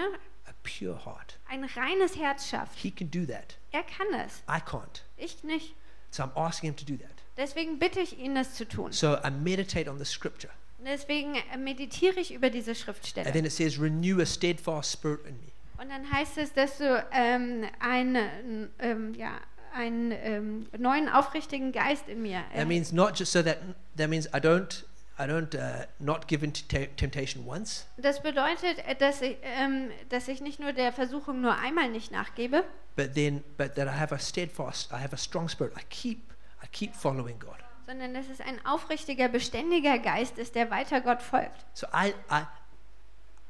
a 0.46 0.52
pure 0.62 1.05
heart. 1.07 1.38
ein 1.48 1.64
reines 1.64 2.16
Herz 2.16 2.48
schafft. 2.48 2.78
He 2.78 2.90
can 2.92 3.11
do 3.11 3.24
that. 3.24 3.57
Er 3.72 3.82
kann 3.82 4.07
das, 4.12 4.42
I 4.48 4.61
can't. 4.62 5.00
ich 5.16 5.42
nicht. 5.44 5.74
So 6.15 6.23
I'm 6.23 6.31
asking 6.37 6.71
him 6.71 6.77
to 6.77 6.85
do 6.85 6.97
that. 6.99 7.11
Deswegen 7.37 7.81
bitte 7.81 7.99
ich 8.01 8.21
ihn, 8.21 8.37
das 8.37 8.55
zu 8.55 8.69
tun. 8.69 8.93
So 8.93 9.17
I 9.17 9.31
meditate 9.31 9.91
on 9.91 9.99
the 9.99 10.05
scripture. 10.05 10.53
Deswegen 10.85 11.35
äh, 11.35 11.57
meditiere 11.57 12.21
ich 12.21 12.33
über 12.33 12.51
diese 12.51 12.71
And 12.71 12.79
Schriftstelle. 12.79 13.33
then 13.33 13.45
it 13.45 13.51
says, 13.51 13.81
renew 13.81 14.21
a 14.21 14.27
steadfast 14.27 14.93
spirit 14.93 15.27
in 15.27 15.35
me. 15.39 15.51
Und 15.77 15.91
dann 15.91 16.09
heißt 16.09 16.39
es, 16.39 16.53
dass 16.53 16.79
du 16.79 17.05
ähm, 17.11 17.65
einen, 17.81 18.71
ähm, 18.79 19.15
ja, 19.15 19.41
einen 19.75 20.12
ähm, 20.12 20.67
neuen 20.79 21.09
aufrichtigen 21.09 21.73
Geist 21.73 22.09
in 22.09 22.23
mir. 22.23 22.45
That 22.55 22.69
means 22.69 22.93
not 22.93 23.19
just 23.19 23.33
so 23.33 23.43
that 23.43 23.59
that 23.97 24.09
means 24.09 24.27
I 24.27 24.39
don't 24.39 24.85
I 25.19 25.27
don't 25.27 25.55
uh, 25.55 25.87
not 26.01 26.27
give 26.27 26.45
in 26.45 26.53
to 26.53 26.62
te- 26.67 26.89
temptation 26.97 27.47
once, 27.47 27.87
Das 27.97 28.21
bedeutet, 28.23 28.79
äh, 28.87 28.97
dass 28.97 29.23
ich, 29.23 29.37
ähm, 29.43 29.91
dass 30.09 30.27
ich 30.29 30.41
nicht 30.41 30.59
nur 30.59 30.73
der 30.73 30.93
Versuchung 30.93 31.41
nur 31.41 31.55
einmal 31.57 31.89
nicht 31.89 32.11
nachgebe, 32.11 32.65
but 32.97 33.15
then 33.15 33.45
but 33.57 33.75
that 33.77 33.87
I 33.87 33.99
have 33.99 34.12
a 34.15 34.19
steadfast, 34.19 34.91
I 34.91 34.97
have 34.97 35.12
a 35.12 35.17
strong 35.19 35.49
spirit. 35.49 35.73
I 35.77 35.85
keep 35.89 36.33
I 36.62 36.67
keep 36.73 36.95
following 36.95 37.39
God. 37.39 37.57
sondern 37.87 38.15
dass 38.15 38.29
es 38.29 38.41
ein 38.41 38.65
aufrichtiger, 38.67 39.29
beständiger 39.29 39.99
Geist 39.99 40.39
ist, 40.39 40.55
der 40.55 40.71
weiter 40.71 41.01
Gott 41.01 41.23
folgt. 41.23 41.65
So 41.75 41.87
I 41.95 42.15
I 42.31 42.43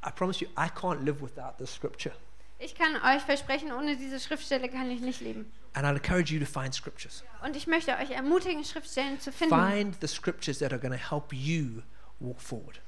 I 0.07 0.11
promise 0.15 0.45
you 0.45 0.51
I 0.59 0.69
can't 0.69 1.03
live 1.03 1.23
without 1.23 1.57
this 1.59 1.73
scripture. 1.75 2.15
Ich 2.59 2.75
kann 2.75 2.95
euch 2.97 3.23
versprechen, 3.23 3.73
ohne 3.73 3.97
diese 3.97 4.21
Schriftstelle 4.21 4.69
kann 4.69 4.91
ich 4.91 5.01
nicht 5.01 5.21
leben. 5.23 5.51
And 5.75 5.87
I'd 5.87 5.97
encourage 5.97 6.33
you 6.33 6.39
to 6.39 6.47
find 6.47 6.73
scriptures. 6.73 7.25
Und 7.43 7.57
ich 7.57 7.67
möchte 7.67 7.97
euch 7.97 8.11
ermutigen, 8.11 8.65
Schriftstellen 8.65 9.21
zu 9.21 9.33
finden. 9.33 9.55
Find 9.55 9.97
the 10.01 10.07
scriptures 10.07 10.59
that 10.61 10.73
are 10.73 10.81
going 10.81 10.97
to 10.97 11.11
help 11.11 11.33
you 11.33 11.83
walk 12.21 12.41
forward. 12.41 12.81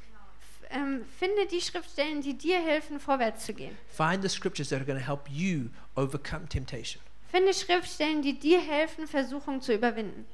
Ähm, 0.71 1.05
finde 1.19 1.47
die 1.47 1.61
Schriftstellen, 1.61 2.23
die 2.23 2.35
dir 2.37 2.61
helfen, 2.61 2.99
vorwärts 3.01 3.47
zu 3.47 3.55
gehen. 3.55 3.77
Find 3.89 4.23
the 4.23 4.29
scriptures 4.29 4.69
that 4.71 4.79
are 4.79 4.87
going 4.87 4.99
to 4.99 5.05
help 5.05 5.29
you 5.29 5.71
overcome 5.97 6.49
temptation. 6.49 7.01
Finde 7.31 7.53
Schriftstellen, 7.53 8.23
die 8.23 8.39
dir 8.39 8.61
helfen, 8.61 9.07
Versuchung 9.07 9.61
zu 9.61 9.75
überwinden. 9.75 10.27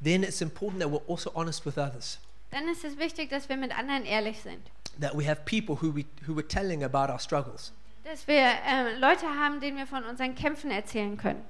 then 0.00 0.24
it's 0.24 0.42
important 0.42 0.80
that 0.80 0.88
we're 0.90 1.06
also 1.08 1.30
honest 1.34 1.64
with 1.64 1.78
others. 1.78 2.18
dann 2.50 2.68
ist 2.68 2.84
es 2.84 2.98
wichtig, 2.98 3.30
dass 3.30 3.48
wir 3.48 3.56
mit 3.56 3.76
anderen 3.76 4.04
ehrlich 4.04 4.40
sind. 4.42 4.60
That 5.00 5.16
we 5.16 5.24
have 5.26 5.42
people 5.46 5.76
who 5.76 5.94
we 5.94 6.04
who 6.26 6.34
we're 6.34 6.46
telling 6.48 6.82
about 6.84 7.10
our 7.10 7.18
struggles. 7.18 7.72
Dass 8.04 8.26
wir 8.26 8.34
ähm, 8.36 9.00
Leute 9.00 9.26
haben, 9.26 9.60
denen 9.60 9.76
wir 9.76 9.86
von 9.86 10.04
unseren 10.04 10.34
Kämpfen 10.34 10.70
erzählen 10.70 11.16
können. 11.16 11.44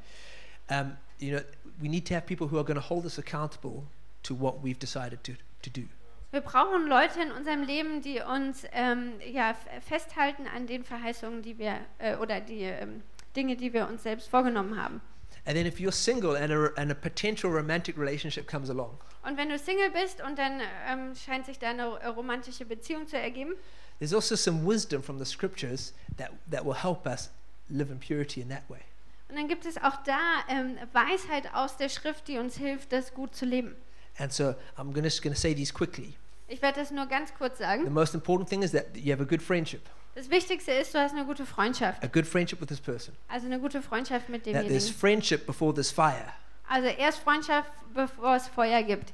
Um, 0.68 0.96
you 1.18 1.36
know, 1.36 1.42
we 1.80 1.88
need 1.88 2.06
to 2.08 2.14
have 2.14 2.26
people 2.26 2.46
who 2.46 2.56
are 2.56 2.64
going 2.64 2.80
to 2.80 2.88
hold 2.88 3.04
us 3.04 3.18
accountable 3.18 3.84
to 4.22 4.34
what 4.34 4.62
we've 4.62 4.78
decided 4.78 5.24
to, 5.24 5.32
to 5.62 5.70
do. 5.70 5.88
Wir 6.30 6.40
brauchen 6.40 6.86
Leute 6.86 7.20
in 7.20 7.30
unserem 7.30 7.62
Leben, 7.62 8.00
die 8.00 8.20
uns 8.20 8.64
ähm, 8.72 9.14
ja, 9.30 9.54
festhalten 9.80 10.46
an 10.46 10.66
den 10.66 10.82
Verheißungen, 10.82 11.42
die 11.42 11.58
wir 11.58 11.78
äh, 11.98 12.16
oder 12.16 12.40
die 12.40 12.62
ähm, 12.62 13.02
Dinge, 13.36 13.56
die 13.56 13.72
wir 13.72 13.86
uns 13.86 14.02
selbst 14.02 14.28
vorgenommen 14.28 14.82
haben. 14.82 15.00
And 15.44 15.56
then 15.56 15.66
if 15.66 15.78
you're 15.78 15.92
single 15.92 16.36
and 16.36 16.52
a, 16.52 16.70
and 16.80 16.90
a 16.90 16.94
potential 16.94 17.50
romantic 17.50 17.98
relationship 17.98 18.46
comes 18.46 18.70
along, 18.70 18.98
Und 19.24 19.36
wenn 19.36 19.48
du 19.48 19.58
Single 19.58 19.90
bist 19.90 20.22
und 20.22 20.38
dann 20.38 20.60
ähm, 20.88 21.14
scheint 21.14 21.46
sich 21.46 21.58
da 21.58 21.70
eine 21.70 22.00
äh, 22.00 22.08
romantische 22.08 22.64
Beziehung 22.64 23.06
zu 23.06 23.16
ergeben, 23.16 23.54
there's 24.02 24.12
also 24.12 24.34
some 24.34 24.64
wisdom 24.64 25.00
from 25.00 25.20
the 25.20 25.24
scriptures 25.24 25.92
that, 26.16 26.32
that 26.50 26.64
will 26.64 26.72
help 26.74 27.06
us 27.06 27.30
live 27.70 27.92
in 27.92 27.98
purity 27.98 28.40
in 28.40 28.48
that 28.48 28.68
way. 28.68 28.80
und 29.28 29.36
dann 29.36 29.46
gibt 29.46 29.64
es 29.64 29.76
auch 29.78 30.02
da 30.04 30.18
ähm, 30.48 30.76
Weisheit 30.92 31.54
aus 31.54 31.76
der 31.76 31.88
Schrift, 31.88 32.26
die 32.26 32.38
uns 32.38 32.56
hilft, 32.56 32.92
das 32.92 33.14
gut 33.14 33.34
zu 33.36 33.46
leben. 33.46 33.76
And 34.18 34.32
so 34.32 34.54
I'm 34.76 34.92
gonna, 34.92 35.04
just 35.04 35.22
going 35.22 35.32
to 35.32 35.40
say 35.40 35.54
these 35.54 35.72
quickly. 35.72 36.14
Ich 36.48 36.60
werde 36.60 36.80
das 36.80 36.90
nur 36.90 37.06
ganz 37.06 37.32
kurz 37.34 37.58
The 37.58 37.64
sagen. 37.64 37.92
most 37.94 38.12
important 38.14 38.48
thing 38.50 38.62
is 38.62 38.72
that 38.72 38.96
you 38.96 39.12
have 39.12 39.22
a 39.22 39.24
good 39.24 39.40
friendship, 39.40 39.88
Das 40.16 40.28
Wichtigste 40.28 40.72
ist, 40.72 40.92
du 40.92 40.98
hast 40.98 41.12
eine 41.12 41.24
gute 41.24 41.46
Freundschaft. 41.46 42.02
a 42.02 42.08
good 42.08 42.26
friendship 42.26 42.60
with 42.60 42.66
this 42.66 42.80
person. 42.80 43.14
Also 43.28 43.46
eine 43.46 43.60
gute 43.60 43.80
Freundschaft 43.82 44.28
mit 44.28 44.42
That 44.44 44.52
there's 44.52 44.66
demjenigen. 44.66 44.94
friendship 44.98 45.46
before 45.46 45.72
there's 45.72 45.92
fire. 45.92 46.32
Also 46.68 46.88
erst 46.88 47.20
Freundschaft, 47.20 47.70
bevor 47.94 48.34
es 48.34 48.48
Feuer 48.48 48.82
gibt. 48.82 49.12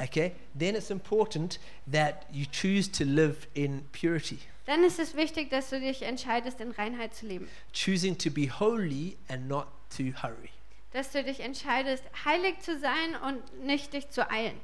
Okay? 0.00 0.32
Then 0.58 0.74
it's 0.76 0.90
important 0.90 1.58
that 1.90 2.26
you 2.32 2.46
choose 2.50 2.90
to 2.92 3.04
live 3.04 3.46
in 3.54 3.84
purity, 3.92 4.38
Dann 4.66 4.84
ist 4.84 4.98
es 4.98 5.14
wichtig, 5.16 5.48
dass 5.50 5.70
du 5.70 5.80
dich 5.80 6.02
entscheidest, 6.02 6.60
in 6.60 6.70
Reinheit 6.72 7.14
zu 7.14 7.26
leben. 7.26 7.48
choosing 7.72 8.16
to 8.18 8.30
be 8.30 8.48
holy 8.50 9.16
and 9.28 9.48
not 9.48 9.66
to 9.96 10.04
hurry. 10.22 10.50
Dass 10.92 11.10
du 11.12 11.22
dich 11.24 11.40
entscheidest, 11.40 12.02
heilig 12.24 12.60
zu 12.60 12.78
sein 12.78 13.16
und 13.26 13.64
nicht 13.64 13.92
dich 13.92 14.08
zu 14.10 14.30
eilen. 14.30 14.58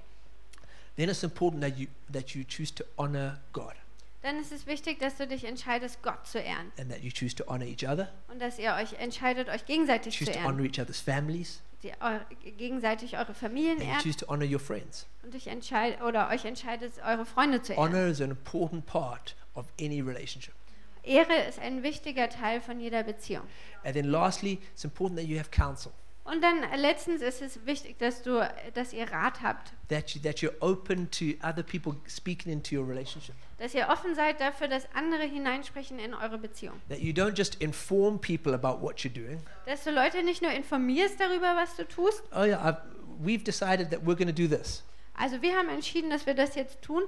Then 0.97 1.09
it's 1.09 1.23
important 1.23 1.63
that 1.63 1.77
you 1.79 1.89
that 2.13 2.31
you 2.31 2.45
choose 2.45 2.73
to 2.75 2.85
honor 2.99 3.41
God 3.53 3.75
Dann 4.23 4.39
ist 4.39 4.53
es 4.53 4.67
wichtig, 4.67 4.99
dass 5.01 5.17
du 5.17 5.27
dich 5.27 5.45
entscheidest, 5.45 6.03
Gott 6.03 6.27
zu 6.27 6.39
ehren. 6.39 6.71
and 6.79 6.91
that 6.91 7.01
you 7.03 7.11
choose 7.11 7.35
to 7.35 7.45
honor 7.47 7.67
each 7.67 7.87
other, 7.87 8.13
Und 8.29 8.41
dass 8.41 8.59
ihr 8.59 8.75
euch 8.75 8.93
entscheidet, 9.01 9.49
euch 9.49 9.67
gegenseitig 9.67 10.17
choose 10.17 10.31
zu 10.33 10.39
to 10.39 10.45
honor 10.45 10.61
ehren. 10.61 10.67
each 10.71 10.81
other's 10.81 11.01
families, 11.01 11.61
Die, 11.85 11.93
eu, 12.01 12.19
gegenseitig 12.57 13.17
eure 13.17 13.35
Familien 13.35 13.79
and 13.79 13.83
you 13.83 13.93
ehrt 13.93 14.03
choose 14.03 14.17
to 14.17 14.27
honor 14.27 14.45
your 14.45 14.59
friends. 14.59 15.07
und 15.23 15.35
dich 15.35 15.47
entscheid, 15.47 16.03
oder 16.03 16.31
euch 16.31 16.45
entscheidet, 16.45 16.95
eure 17.07 17.27
Freunde 17.27 17.63
zu 17.63 17.75
ehren. 17.75 17.93
Honor 17.93 18.07
is 18.07 18.21
an 18.21 18.31
important 18.31 18.87
part 18.87 19.37
of 19.55 19.67
any 19.79 20.01
relationship. 20.01 20.55
Ehre 21.03 21.35
ist 21.47 21.59
ein 21.59 21.83
wichtiger 21.83 22.31
Teil 22.31 22.61
von 22.63 22.81
jeder 22.81 23.03
Beziehung. 23.03 23.45
And 23.85 23.95
then 23.95 24.07
lastly, 24.07 24.59
it's 24.73 24.85
important 24.85 25.21
that 25.21 25.29
you 25.29 25.39
have 25.39 25.51
counsel. 25.51 25.93
Und 26.25 26.43
dann 26.43 26.63
äh, 26.63 26.77
letztens 26.77 27.21
ist 27.21 27.43
es 27.43 27.67
wichtig, 27.67 27.99
dass 27.99 28.23
du, 28.23 28.41
dass 28.73 28.93
ihr 28.95 29.11
Rat 29.11 29.43
habt, 29.43 29.73
That 29.89 30.11
you 30.11 30.23
that 30.23 30.39
you're 30.39 30.55
open 30.61 31.11
to 31.11 31.35
other 31.47 31.63
people 31.63 31.97
speaking 32.09 32.51
into 32.51 32.77
your 32.77 32.89
relationship. 32.89 33.35
dass 33.59 33.75
ihr 33.75 33.89
offen 33.89 34.15
seid 34.15 34.41
dafür, 34.41 34.69
dass 34.69 34.87
andere 34.95 35.25
hineinsprechen 35.25 35.99
in 35.99 36.15
eure 36.15 36.39
Beziehung. 36.39 36.81
That 36.89 37.01
you 37.01 37.13
don't 37.13 37.37
just 37.37 37.57
inform 37.57 38.19
people 38.19 38.55
about 38.55 38.83
what 38.83 39.01
you're 39.01 39.13
doing. 39.13 39.43
Dass 39.67 39.85
du 39.85 39.91
Leute 39.91 40.23
nicht 40.23 40.41
nur 40.41 40.51
informierst 40.53 41.21
darüber, 41.21 41.57
was 41.57 41.77
du 41.77 41.87
tust. 41.87 42.23
Oh 42.33 42.45
yeah, 42.45 42.67
I've, 42.67 42.79
we've 43.23 43.45
decided 43.45 43.91
that 43.91 44.01
we're 44.07 44.17
going 44.17 44.27
to 44.27 44.33
do 44.33 44.49
this. 44.49 44.83
Also 45.13 45.43
wir 45.43 45.55
haben 45.55 45.69
entschieden, 45.69 46.09
dass 46.09 46.25
wir 46.25 46.35
das 46.35 46.55
jetzt 46.55 46.81
tun, 46.81 47.03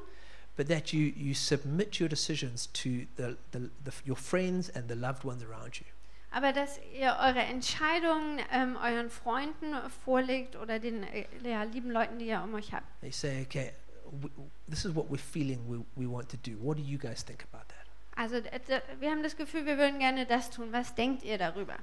But 0.57 0.69
that 0.69 0.93
you, 0.93 1.13
you 1.15 1.35
submit 1.35 2.01
your 2.01 2.09
decisions 2.09 2.69
to 2.73 3.07
the, 3.17 3.37
the, 3.53 3.71
the, 3.85 3.93
your 4.07 4.17
friends 4.17 4.71
and 4.71 4.89
the 4.89 4.95
loved 4.95 5.23
ones 5.25 5.43
around 5.43 5.79
you. 5.79 5.85
Aber 6.37 6.53
dass 6.53 6.79
ihr 6.93 7.17
eure 7.19 7.39
Entscheidungen 7.39 8.41
ähm, 8.53 8.77
euren 8.77 9.09
Freunden 9.09 9.75
vorlegt 10.05 10.55
oder 10.55 10.79
den 10.79 11.03
äh, 11.03 11.25
ja, 11.43 11.63
lieben 11.63 11.91
Leuten, 11.91 12.19
die 12.19 12.27
ihr 12.27 12.43
um 12.43 12.53
euch 12.53 12.75
habt. 12.75 12.85
They 13.01 13.11
say, 13.11 13.47
okay, 13.47 13.73
this 14.69 14.85
is 14.85 14.95
what 14.95 15.07
we're 15.11 15.17
feeling 15.17 15.61
we, 15.67 15.83
we 15.95 16.07
want 16.07 16.29
to 16.29 16.37
do. 16.37 16.59
What 16.61 16.77
do 16.77 16.83
you 16.83 16.99
guys 16.99 17.25
think 17.25 17.43
about 17.51 17.65
that? 17.69 17.87
Also 18.17 18.37
wir 19.01 19.11
haben 19.11 19.23
das 19.23 19.35
Gefühl, 19.39 19.65
wir 19.65 19.79
würden 19.79 19.99
gerne 19.99 20.27
das 20.27 20.51
tun. 20.51 20.73
Was 20.73 20.95
denkt 20.95 21.23
ihr 21.23 21.39
darüber? 21.39 21.77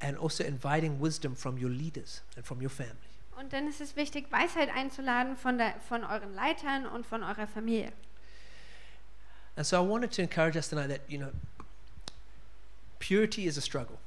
And 0.00 0.20
also 0.20 0.42
inviting 0.42 1.00
wisdom 1.00 1.36
from 1.36 1.54
your 1.54 1.70
leaders 1.70 2.24
and 2.34 2.44
from 2.44 2.60
your 2.60 2.70
family. 2.70 2.96
Und 3.38 3.52
dann 3.52 3.68
ist 3.68 3.80
es 3.80 3.94
wichtig, 3.94 4.32
Weisheit 4.32 4.68
einzuladen 4.74 5.36
von, 5.36 5.58
der, 5.58 5.74
von 5.88 6.02
euren 6.02 6.34
Leitern 6.34 6.86
und 6.86 7.06
von 7.06 7.22
eurer 7.22 7.46
Familie. 7.46 7.92
And 9.54 9.64
so 9.64 9.76
I 9.76 9.88
wanted 9.88 10.12
to 10.16 10.22
encourage 10.22 10.56
us 10.56 10.68
tonight 10.68 10.88
that, 10.88 11.02
you 11.08 11.18
know, 11.18 11.30
purity 13.06 13.46
is 13.46 13.58
a 13.58 13.60
struggle. 13.60 13.98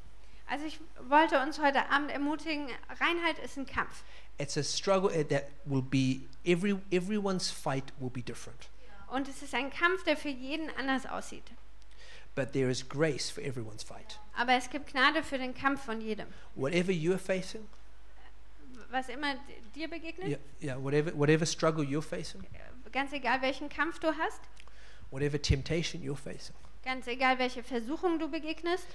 Also 0.49 0.65
ich 0.65 0.79
wollte 1.09 1.39
uns 1.39 1.59
heute 1.59 1.89
Abend 1.89 2.09
ermutigen, 2.09 2.67
Reinheit 2.99 3.37
ist 3.43 3.57
ein 3.57 3.65
Kampf. 3.65 4.03
It's 4.39 4.57
a 4.57 4.63
struggle 4.63 5.11
eh, 5.11 5.23
that 5.25 5.49
will 5.65 5.81
be, 5.81 6.21
every, 6.45 6.79
everyone's 6.91 7.51
fight 7.51 7.91
will 7.99 8.09
be 8.09 8.21
different. 8.21 8.69
Und 9.11 9.27
es 9.27 9.41
ist 9.41 9.53
ein 9.53 9.69
Kampf, 9.69 10.03
der 10.03 10.15
für 10.15 10.29
jeden 10.29 10.69
anders 10.77 11.05
aussieht. 11.05 11.51
But 12.35 12.53
there 12.53 12.69
is 12.69 12.87
grace 12.87 13.29
for 13.29 13.41
everyone's 13.43 13.83
fight. 13.83 14.19
Aber 14.35 14.53
es 14.53 14.69
gibt 14.69 14.91
Gnade 14.91 15.23
für 15.23 15.37
den 15.37 15.53
Kampf 15.53 15.83
von 15.83 16.01
jedem. 16.01 16.27
Whatever 16.55 16.91
you're 16.91 17.17
facing, 17.17 17.67
Was 18.89 19.09
immer 19.09 19.35
dir 19.75 19.89
begegnet, 19.89 20.29
yeah, 20.29 20.39
yeah, 20.61 20.77
whatever, 20.77 21.11
whatever 21.13 21.45
struggle 21.45 21.83
you're 21.83 22.01
facing, 22.01 22.41
ganz 22.93 23.11
egal 23.11 23.41
welchen 23.41 23.67
Kampf 23.67 23.99
du 23.99 24.07
hast, 24.07 24.39
whatever 25.11 25.41
temptation 25.41 26.01
you're 26.01 26.15
facing, 26.15 26.55
ganz 26.87 27.05
egal 27.07 27.37
welche 27.37 27.63
Versuchung 27.63 28.17
du 28.17 28.29
begegnest, 28.29 28.87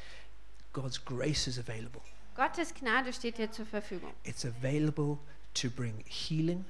God's 0.72 1.04
grace 1.04 1.46
is 1.46 1.58
available. 1.58 2.00
Gottes 2.34 2.72
Gnade 2.72 3.12
steht 3.12 3.36
dir 3.36 3.52
zur 3.52 3.66
Verfügung. 3.66 4.14
It's 4.24 4.46
available 4.46 5.18
to 5.52 5.68
bring 5.68 6.02
healing, 6.06 6.64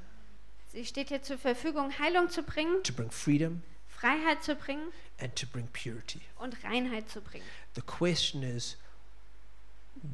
Sie 0.73 0.85
steht 0.85 1.11
dir 1.11 1.23
zur 1.23 1.39
Verfügung, 1.39 1.97
Heilung 1.99 2.29
zu 2.29 2.43
bringen, 2.43 2.83
to 2.83 2.93
bring 2.93 3.11
freedom, 3.13 3.63
Freiheit 3.87 4.43
zu 4.43 4.57
bringen 4.57 4.93
and 5.21 5.37
to 5.37 5.47
bring 5.47 5.69
purity. 5.69 6.23
und 6.41 6.65
Reinheit 6.65 7.09
zu 7.09 7.21
bringen. 7.21 7.45
The 7.77 7.83
question 7.83 8.43
is 8.43 8.77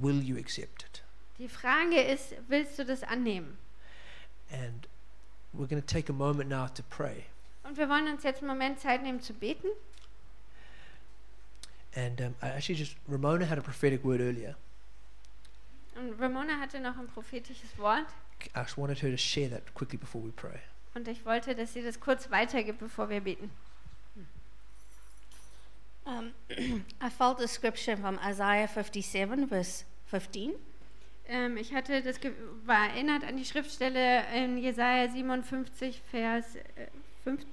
will 0.00 0.20
you 0.20 0.36
accept 0.36 0.82
it? 0.82 1.02
Die 1.38 1.48
Frage 1.48 2.02
ist, 2.02 2.34
willst 2.48 2.78
du 2.78 2.84
das 2.84 3.02
annehmen? 3.02 3.56
And 4.50 4.86
we're 5.54 5.68
going 5.68 5.80
to 5.80 5.86
take 5.86 6.10
a 6.10 6.14
moment 6.14 6.50
now 6.50 6.66
to 6.68 6.82
pray. 6.90 7.24
Und 7.62 7.78
wir 7.78 7.88
wollen 7.88 8.08
uns 8.08 8.24
jetzt 8.24 8.42
einen 8.42 8.48
Moment 8.48 8.78
Zeit 8.80 9.02
nehmen 9.02 9.22
zu 9.22 9.32
beten. 9.32 9.68
And 11.94 12.20
um, 12.20 12.34
I 12.42 12.48
actually 12.48 12.76
just, 12.76 12.96
Ramona 13.08 13.46
had 13.46 13.58
a 13.58 13.62
prophetic 13.62 14.04
word 14.04 14.20
earlier. 14.20 14.56
Und 15.96 16.20
Ramona 16.20 16.60
hatte 16.60 16.80
noch 16.80 16.96
ein 16.96 17.08
prophetisches 17.08 17.76
Wort. 17.78 18.06
I 18.54 18.60
just 18.62 18.78
wanted 18.78 19.02
her 19.02 19.10
to 19.10 19.16
share 19.16 19.48
that 19.48 19.74
quickly 19.74 19.98
before 19.98 20.22
we 20.22 20.30
pray. 20.30 20.60
Und 20.94 21.08
ich 21.08 21.24
wollte, 21.24 21.54
dass 21.54 21.72
sie 21.72 21.82
das 21.82 21.98
kurz 21.98 22.30
weitergibt, 22.30 22.78
bevor 22.78 23.08
wir 23.08 23.20
beten. 23.20 23.50
Um, 26.04 26.32
I 27.00 27.10
felt 27.10 27.40
a 27.40 27.48
scripture 27.48 27.96
from 27.96 28.18
Isaiah 28.24 28.66
57, 28.66 29.46
verse 29.48 29.84
15. 30.06 30.54
Ähm, 31.28 31.56
ich 31.58 31.74
hatte 31.74 32.00
das 32.02 32.18
war 32.64 32.88
erinnert 32.88 33.24
an 33.24 33.36
die 33.36 33.44
Schriftstelle 33.44 34.24
in 34.34 34.56
Jesaja 34.56 35.08
57, 35.08 36.00
Vers 36.10 36.56
äh, 36.56 36.86
5. 37.24 37.44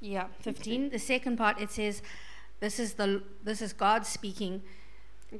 Yeah, 0.00 0.28
15. 0.42 0.90
The 0.90 0.98
second 0.98 1.36
part 1.36 1.60
it 1.60 1.70
says, 1.70 2.02
"This 2.60 2.78
is 2.78 2.94
the 2.94 3.22
this 3.44 3.60
is 3.60 3.76
God 3.76 4.06
speaking. 4.06 4.62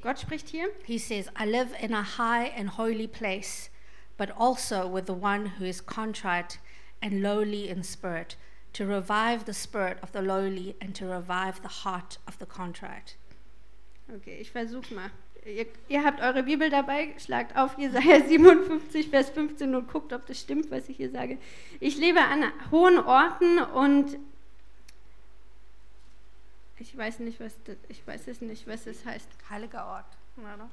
Gott 0.01 0.19
spricht 0.19 0.49
hier. 0.49 0.69
He 0.85 0.97
says, 0.97 1.29
I 1.35 1.45
live 1.45 1.73
in 1.79 1.93
a 1.93 2.03
high 2.03 2.47
and 2.55 2.71
holy 2.71 3.07
place, 3.07 3.69
but 4.17 4.29
also 4.37 4.87
with 4.87 5.05
the 5.05 5.13
one 5.13 5.57
who 5.57 5.65
is 5.65 5.79
contrite 5.79 6.59
and 7.01 7.21
lowly 7.21 7.69
in 7.69 7.81
spirit, 7.83 8.35
to 8.73 8.85
revive 8.85 9.45
the 9.45 9.53
spirit 9.53 9.97
of 10.01 10.11
the 10.11 10.21
lowly 10.21 10.75
and 10.81 10.93
to 10.95 11.05
revive 11.05 11.61
the 11.61 11.83
heart 11.83 12.17
of 12.27 12.37
the 12.39 12.45
contrite." 12.45 13.15
Okay, 14.13 14.37
ich 14.41 14.51
versuch's 14.51 14.91
mal. 14.91 15.11
Ihr, 15.45 15.67
ihr 15.89 16.03
habt 16.03 16.21
eure 16.21 16.43
Bibel 16.43 16.71
dabei, 16.71 17.13
schlagt 17.19 17.55
auf 17.55 17.77
Jesaja 17.77 18.21
57, 18.27 19.09
Vers 19.09 19.29
15 19.29 19.75
und 19.75 19.87
guckt, 19.87 20.11
ob 20.11 20.25
das 20.25 20.39
stimmt, 20.39 20.71
was 20.71 20.89
ich 20.89 20.97
hier 20.97 21.11
sage. 21.11 21.37
Ich 21.79 21.97
lebe 21.97 22.19
an 22.19 22.51
hohen 22.71 22.97
Orten 22.97 23.59
und 23.59 24.17
ich 26.77 26.95
weiß 26.97 27.19
nicht, 27.19 27.39
was 27.39 27.53
das, 27.63 27.77
ich 27.87 28.05
weiß 28.05 28.27
es 28.27 28.41
nicht, 28.41 28.67
was 28.67 28.85
es 28.87 29.05
heißt. 29.05 29.27
Heiliger 29.49 29.85
Ort. 29.85 30.05
No. 30.35 30.69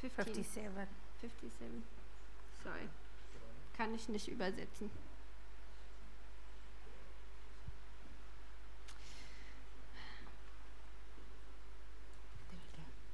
15, 0.00 0.34
57. 0.34 0.46
57. 1.20 1.82
Sorry. 2.64 2.88
Kann 3.76 3.94
ich 3.94 4.08
nicht 4.08 4.28
übersetzen. 4.28 4.90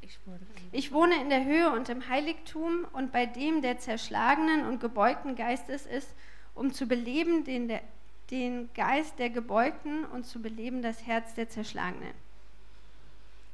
Ich 0.01 0.19
wohne 0.27 0.39
in- 0.39 0.69
Ich 0.79 0.93
wohne 0.93 1.21
in 1.21 1.29
der 1.29 1.45
Höhe 1.45 1.71
und 1.71 1.89
im 1.89 2.09
Heiligtum 2.09 2.87
und 2.93 3.13
bei 3.13 3.27
dem, 3.27 3.61
der 3.63 3.79
zerschlagenen 3.79 4.67
und 4.67 4.81
gebeugten 4.81 5.37
Geistes 5.37 5.87
ist, 5.87 6.15
um 6.55 6.73
zu 6.73 6.87
beleben 6.87 7.45
den, 7.45 7.69
der, 7.69 7.83
den 8.31 8.69
Geist 8.75 9.19
der 9.19 9.31
Gebeugten 9.31 10.05
und 10.05 10.27
zu 10.27 10.41
beleben 10.41 10.83
das 10.83 11.07
Herz 11.07 11.35
der 11.35 11.49
Zerschlagenen. 11.49 12.13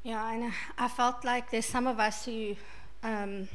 Yeah, 0.04 0.22
and 0.22 0.52
I 0.78 0.88
felt 0.88 1.24
like 1.24 1.50
there's 1.50 1.66
some 1.66 1.88
of 1.88 1.98
us 1.98 2.26
who, 2.26 2.56
um, 3.02 3.48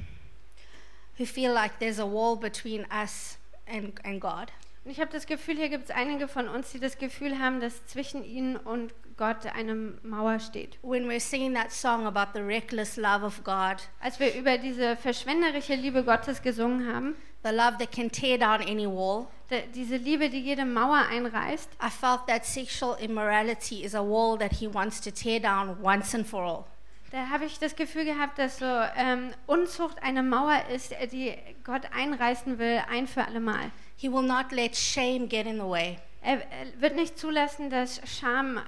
who 1.17 1.25
feel 1.25 1.53
like 1.53 1.77
there's 1.79 1.99
a 1.99 2.05
wall 2.05 2.35
between 2.35 2.85
us 2.91 3.37
and, 3.67 3.93
and 4.03 4.19
God. 4.19 4.51
Und 4.83 4.91
ich 4.91 4.99
habe 4.99 5.11
das 5.11 5.27
Gefühl, 5.27 5.57
hier 5.57 5.69
gibt 5.69 5.85
es 5.85 5.91
einige 5.91 6.27
von 6.27 6.47
uns, 6.47 6.71
die 6.71 6.79
das 6.79 6.97
Gefühl 6.97 7.37
haben, 7.37 7.59
dass 7.59 7.85
zwischen 7.85 8.23
ihnen 8.23 8.55
und 8.55 8.93
Gott 9.17 9.45
eine 9.45 9.75
Mauer 9.75 10.39
steht. 10.39 10.79
When 10.81 11.07
we're 11.07 11.19
singing 11.19 11.53
that 11.53 11.71
song 11.71 12.07
about 12.07 12.31
the 12.33 12.43
reckless 12.43 12.95
love 12.95 13.23
of 13.23 13.43
God, 13.43 13.77
Als 13.99 14.19
wir 14.19 14.33
über 14.33 14.57
diese 14.57 14.95
verschwenderische 14.95 15.75
Liebe 15.75 16.03
Gottes 16.03 16.41
gesungen 16.41 16.91
haben, 16.91 17.15
the 17.43 17.51
love 17.51 17.77
that 17.77 17.91
can 17.91 18.09
tear 18.09 18.37
down 18.37 18.61
any 18.61 18.87
wall, 18.87 19.27
diese 19.73 19.97
Liebe, 19.97 20.29
die 20.29 20.39
jede 20.39 20.65
Mauer 20.65 21.05
einreißt, 21.09 21.69
I 21.83 21.89
felt 21.89 22.27
that 22.27 22.45
sexual 22.45 22.97
immorality 22.99 23.83
is 23.83 23.95
a 23.95 24.01
wall 24.01 24.37
that 24.37 24.53
He 24.53 24.71
wants 24.71 25.01
to 25.01 25.11
tear 25.11 25.39
down 25.39 25.77
once 25.81 26.13
and 26.13 26.25
for 26.25 26.43
all. 26.43 26.65
da 27.11 27.29
habe 27.29 27.45
ich 27.45 27.57
das 27.59 27.75
Gefühl 27.75 28.05
gehabt, 28.05 28.37
dass 28.37 28.59
so 28.59 28.65
ähm, 28.65 29.31
Unzucht 29.47 30.01
eine 30.03 30.23
Mauer 30.23 30.63
ist, 30.73 30.93
die 31.11 31.35
Gott 31.63 31.81
einreißen 31.91 32.59
will, 32.59 32.81
ein 32.89 33.07
für 33.07 33.25
alle 33.25 33.39
Mal. 33.39 33.71
He 33.95 34.11
will 34.11 34.23
not 34.23 34.51
let 34.51 34.75
shame 34.75 35.27
get 35.27 35.45
in 35.45 35.57
the 35.57 35.67
way. 35.67 35.97
Er, 36.21 36.41
wird 36.79 36.95
nicht 36.95 37.17
zulassen, 37.17 37.69
dass 37.69 38.01
Scham 38.05 38.61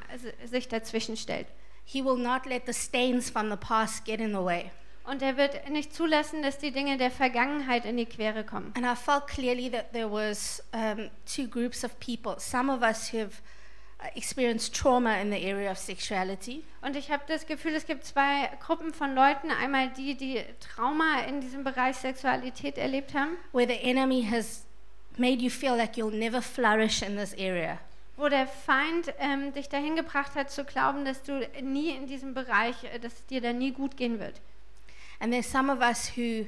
sich 0.46 0.68
dazwischen 0.68 1.18
stellt. 1.18 1.48
He 1.84 2.04
will 2.04 2.18
not 2.18 2.46
let 2.46 2.66
the 2.66 2.74
stains 2.74 3.30
from 3.30 3.50
the 3.50 3.58
past 3.58 4.06
get 4.06 4.20
in 4.20 4.32
the 4.32 4.44
way. 4.44 4.72
Und 5.12 5.22
er 5.22 5.36
wird 5.36 5.70
nicht 5.70 5.93
zulassen, 5.93 6.41
dass 6.41 6.57
die 6.57 6.72
Dinge 6.72 6.95
der 6.95 7.12
Vergangenheit 7.12 7.84
in 7.84 7.97
die 7.97 8.05
Quere 8.05 8.45
kommen. 8.45 8.74
And 8.78 8.86
I 8.86 8.95
felt 8.95 9.28
clearly 9.28 9.70
that 9.70 9.91
there 9.91 10.09
was 10.09 10.64
um, 10.74 11.09
two 11.26 11.47
groups 11.49 11.84
of 11.84 11.99
people. 11.99 12.39
Some 12.39 12.72
of 12.72 12.82
us 12.82 13.12
who 13.12 13.18
have 13.18 13.41
uh, 13.99 14.05
experienced 14.16 14.74
trauma 14.74 15.20
in 15.20 15.30
the 15.30 15.45
area 15.45 15.70
of 15.70 15.78
sexuality, 15.78 16.64
Und 16.82 16.95
ich 16.95 17.12
habe 17.12 17.24
das 17.28 17.45
Gefühl, 17.45 17.74
es 17.74 17.86
gibt 17.86 18.05
zwei 18.05 18.49
Gruppen 18.66 18.93
von 18.93 19.14
Leuten. 19.14 19.51
Einmal 19.51 19.89
die, 19.89 20.16
die 20.16 20.45
Trauma 20.62 21.24
in 21.28 21.41
diesem 21.41 21.66
Bereich 21.66 21.97
Sexualität 21.97 22.78
erlebt 22.78 23.14
haben, 23.14 23.36
where 23.51 23.68
the 23.68 23.82
enemy 23.84 24.24
has 24.24 24.66
made 25.18 25.43
you 25.43 25.49
feel 25.49 25.76
like 25.76 25.97
you'll 25.97 26.18
never 26.18 26.41
flourish 26.41 27.01
in 27.01 27.18
this 27.18 27.34
area. 27.34 27.80
wo 28.16 28.30
der 28.30 28.47
Feind 28.47 29.14
ähm, 29.20 29.51
dich 29.51 29.68
dahin 29.68 29.97
gebracht 29.97 30.36
hat 30.36 30.51
zu 30.51 30.64
glauben, 30.64 31.03
dass 31.03 31.22
du 31.24 31.45
nie 31.62 31.89
in 31.89 32.07
diesem 32.07 32.34
Bereich, 32.34 32.82
äh, 32.86 32.99
dass 32.99 33.14
es 33.14 33.26
dir 33.26 33.41
da 33.41 33.51
nie 33.51 33.72
gut 33.72 33.97
gehen 33.97 34.18
wird. 34.18 34.39
And 35.22 35.32
there's 35.32 35.46
some 35.50 35.70
of 35.72 35.80
us 35.82 36.08
who 36.18 36.46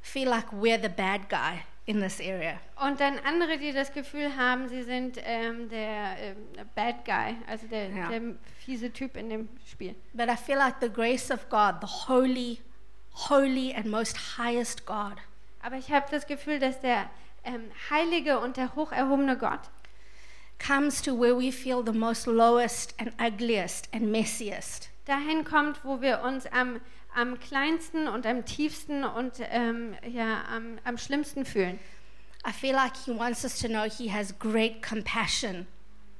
feel 0.00 0.30
like 0.30 0.46
we're 0.52 0.78
the 0.80 0.88
bad 0.88 1.28
guy 1.28 1.64
in 1.86 2.00
this 2.00 2.20
area. 2.20 2.58
Und 2.76 2.98
dann 3.00 3.18
andere, 3.26 3.58
die 3.58 3.72
das 3.72 3.92
Gefühl 3.92 4.34
haben, 4.36 4.68
sie 4.68 4.82
sind 4.82 5.18
ähm, 5.24 5.68
der 5.68 6.16
ähm, 6.18 6.36
Bad 6.74 7.04
Guy, 7.04 7.36
also 7.46 7.66
der, 7.66 7.88
Ja. 7.90 8.08
der 8.08 8.22
fiese 8.64 8.90
Typ 8.90 9.16
in 9.16 9.28
dem 9.28 9.48
Spiel. 9.70 9.94
But 10.14 10.28
I 10.30 10.36
feel 10.36 10.56
like 10.56 10.76
the 10.80 10.88
grace 10.88 11.30
of 11.30 11.48
God, 11.50 11.76
the 11.82 11.86
holy, 12.08 12.60
holy 13.28 13.74
and 13.74 13.86
most 13.86 14.38
highest 14.38 14.86
God, 14.86 15.16
Aber 15.62 15.76
ich 15.76 15.90
habe 15.90 16.06
das 16.10 16.26
Gefühl, 16.26 16.58
dass 16.58 16.80
der 16.80 17.10
ähm, 17.44 17.70
heilige 17.90 18.38
und 18.38 18.56
der 18.56 18.74
hocherhobene 18.74 19.36
Gott 19.36 19.60
comes 20.64 21.02
to 21.02 21.18
where 21.18 21.36
we 21.36 21.50
feel 21.52 21.82
the 21.84 21.92
most 21.92 22.26
lowest 22.26 22.94
and 22.98 23.12
ugliest 23.20 23.88
and 23.92 24.10
messiest. 24.10 24.88
dahin 25.06 25.44
kommt, 25.44 25.84
wo 25.84 26.00
wir 26.00 26.22
uns 26.22 26.46
am, 26.46 26.80
am 27.14 27.38
kleinsten 27.40 28.08
und 28.08 28.26
am 28.26 28.44
tiefsten 28.44 29.04
und 29.04 29.34
ähm, 29.50 29.94
ja, 30.06 30.44
am, 30.48 30.78
am 30.84 30.98
schlimmsten 30.98 31.44
fühlen. 31.44 31.78
I 32.46 32.52
feel 32.52 32.74
like 32.74 32.96
He 32.96 33.16
wants 33.16 33.44
us 33.44 33.58
to 33.60 33.68
know 33.68 33.84
He 33.84 34.12
has 34.12 34.38
great 34.38 34.82
compassion 34.82 35.66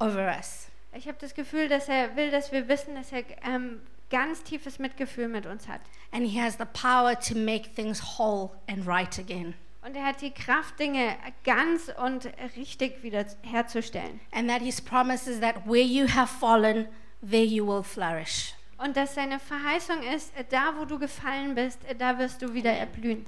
over 0.00 0.26
us. 0.36 0.68
Ich 0.96 1.06
habe 1.08 1.18
das 1.20 1.34
Gefühl, 1.34 1.68
dass 1.68 1.88
er 1.88 2.16
will, 2.16 2.30
dass 2.30 2.52
wir 2.52 2.68
wissen, 2.68 2.94
dass 2.94 3.12
er 3.12 3.24
ähm, 3.42 3.80
ganz 4.10 4.42
tiefes 4.42 4.78
Mitgefühl 4.78 5.28
mit 5.28 5.44
uns 5.44 5.68
hat. 5.68 5.80
And 6.12 6.26
He 6.26 6.40
has 6.40 6.56
the 6.56 6.66
power 6.72 7.18
to 7.18 7.34
make 7.34 7.74
things 7.74 8.18
whole 8.18 8.50
and 8.68 8.86
right 8.86 9.18
again. 9.18 9.54
Und 9.84 9.96
er 9.96 10.06
hat 10.06 10.22
die 10.22 10.30
Kraft, 10.30 10.78
Dinge 10.78 11.16
ganz 11.44 11.92
und 12.02 12.30
richtig 12.56 13.02
wieder 13.02 13.26
herzustellen. 13.42 14.20
And 14.32 14.48
that 14.48 14.62
His 14.62 14.80
promise 14.80 15.28
is 15.28 15.40
that 15.40 15.66
where 15.66 15.84
you 15.84 16.06
have 16.08 16.28
fallen, 16.28 16.88
there 17.20 17.44
you 17.44 17.66
will 17.66 17.82
flourish. 17.82 18.54
Und 18.84 18.98
dass 18.98 19.14
seine 19.14 19.40
Verheißung 19.40 20.02
ist, 20.02 20.36
äh, 20.36 20.44
da 20.46 20.74
wo 20.76 20.84
du 20.84 20.98
gefallen 20.98 21.54
bist, 21.54 21.82
äh, 21.86 21.94
da 21.94 22.18
wirst 22.18 22.42
du 22.42 22.52
wieder 22.52 22.70
erblühen. 22.70 23.24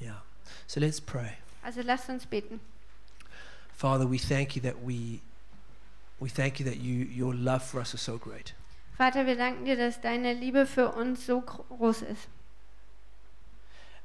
Yeah. 0.00 0.22
So 0.68 0.78
let's 0.78 1.00
pray. 1.00 1.32
Also 1.64 1.80
lasst 1.82 2.08
uns 2.08 2.24
beten. 2.26 2.60
Father, 3.76 4.08
we 4.08 4.18
thank 4.18 4.54
you 4.54 4.62
that 4.62 4.76
we 4.86 5.20
we 6.20 6.28
thank 6.28 6.60
you 6.60 6.64
that 6.66 6.76
you 6.76 7.06
your 7.10 7.34
love 7.34 7.60
for 7.60 7.80
us 7.80 7.92
is 7.92 8.04
so 8.04 8.16
great. 8.18 8.54
Vater, 8.96 9.26
wir 9.26 9.36
danken 9.36 9.64
dir, 9.64 9.76
dass 9.76 10.00
deine 10.00 10.32
Liebe 10.32 10.64
für 10.64 10.92
uns 10.92 11.26
so 11.26 11.40
groß 11.40 12.02
ist. 12.02 12.28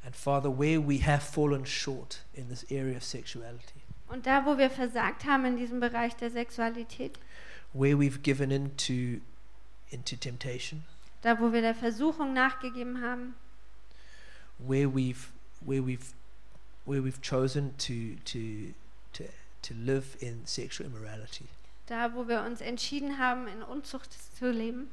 And 0.04 0.16
Father, 0.16 0.50
where 0.50 0.82
we 0.82 1.06
have 1.06 1.22
fallen 1.22 1.68
short 1.68 2.24
in 2.34 2.50
this 2.50 2.66
area 2.72 2.98
of 2.98 3.04
sexuality, 3.04 3.84
Und 4.08 4.26
da, 4.26 4.44
wo 4.44 4.58
wir 4.58 4.72
versagt 4.72 5.26
haben 5.26 5.46
in 5.46 5.58
diesem 5.58 5.82
Bereich 5.82 6.16
der 6.16 6.32
Sexualität, 6.32 7.20
where 7.74 7.96
we've 7.96 8.24
given 8.24 8.50
into 8.50 9.22
into 9.92 10.16
temptation, 10.16 10.84
da, 11.22 11.40
wo 11.40 11.52
wir 11.52 11.62
der 11.62 11.76
Versuchung 11.76 12.34
nachgegeben 12.34 13.02
haben, 13.02 13.36
where 14.60 14.88
we've 14.88 15.30
where 15.62 15.82
we've 15.86 16.14
where 16.86 17.02
we've 17.04 17.22
chosen 17.22 17.76
to 17.78 18.16
to 18.26 18.74
to 19.14 19.24
to 19.62 19.74
live 19.74 20.16
in 20.22 20.46
sexual 20.46 20.88
immorality. 20.88 21.46
da, 21.88 22.14
wo 22.14 22.28
wir 22.28 22.42
uns 22.44 22.62
entschieden 22.62 23.18
haben, 23.18 23.48
in 23.48 23.64
Unzucht 23.64 24.14
zu 24.38 24.52
leben, 24.52 24.90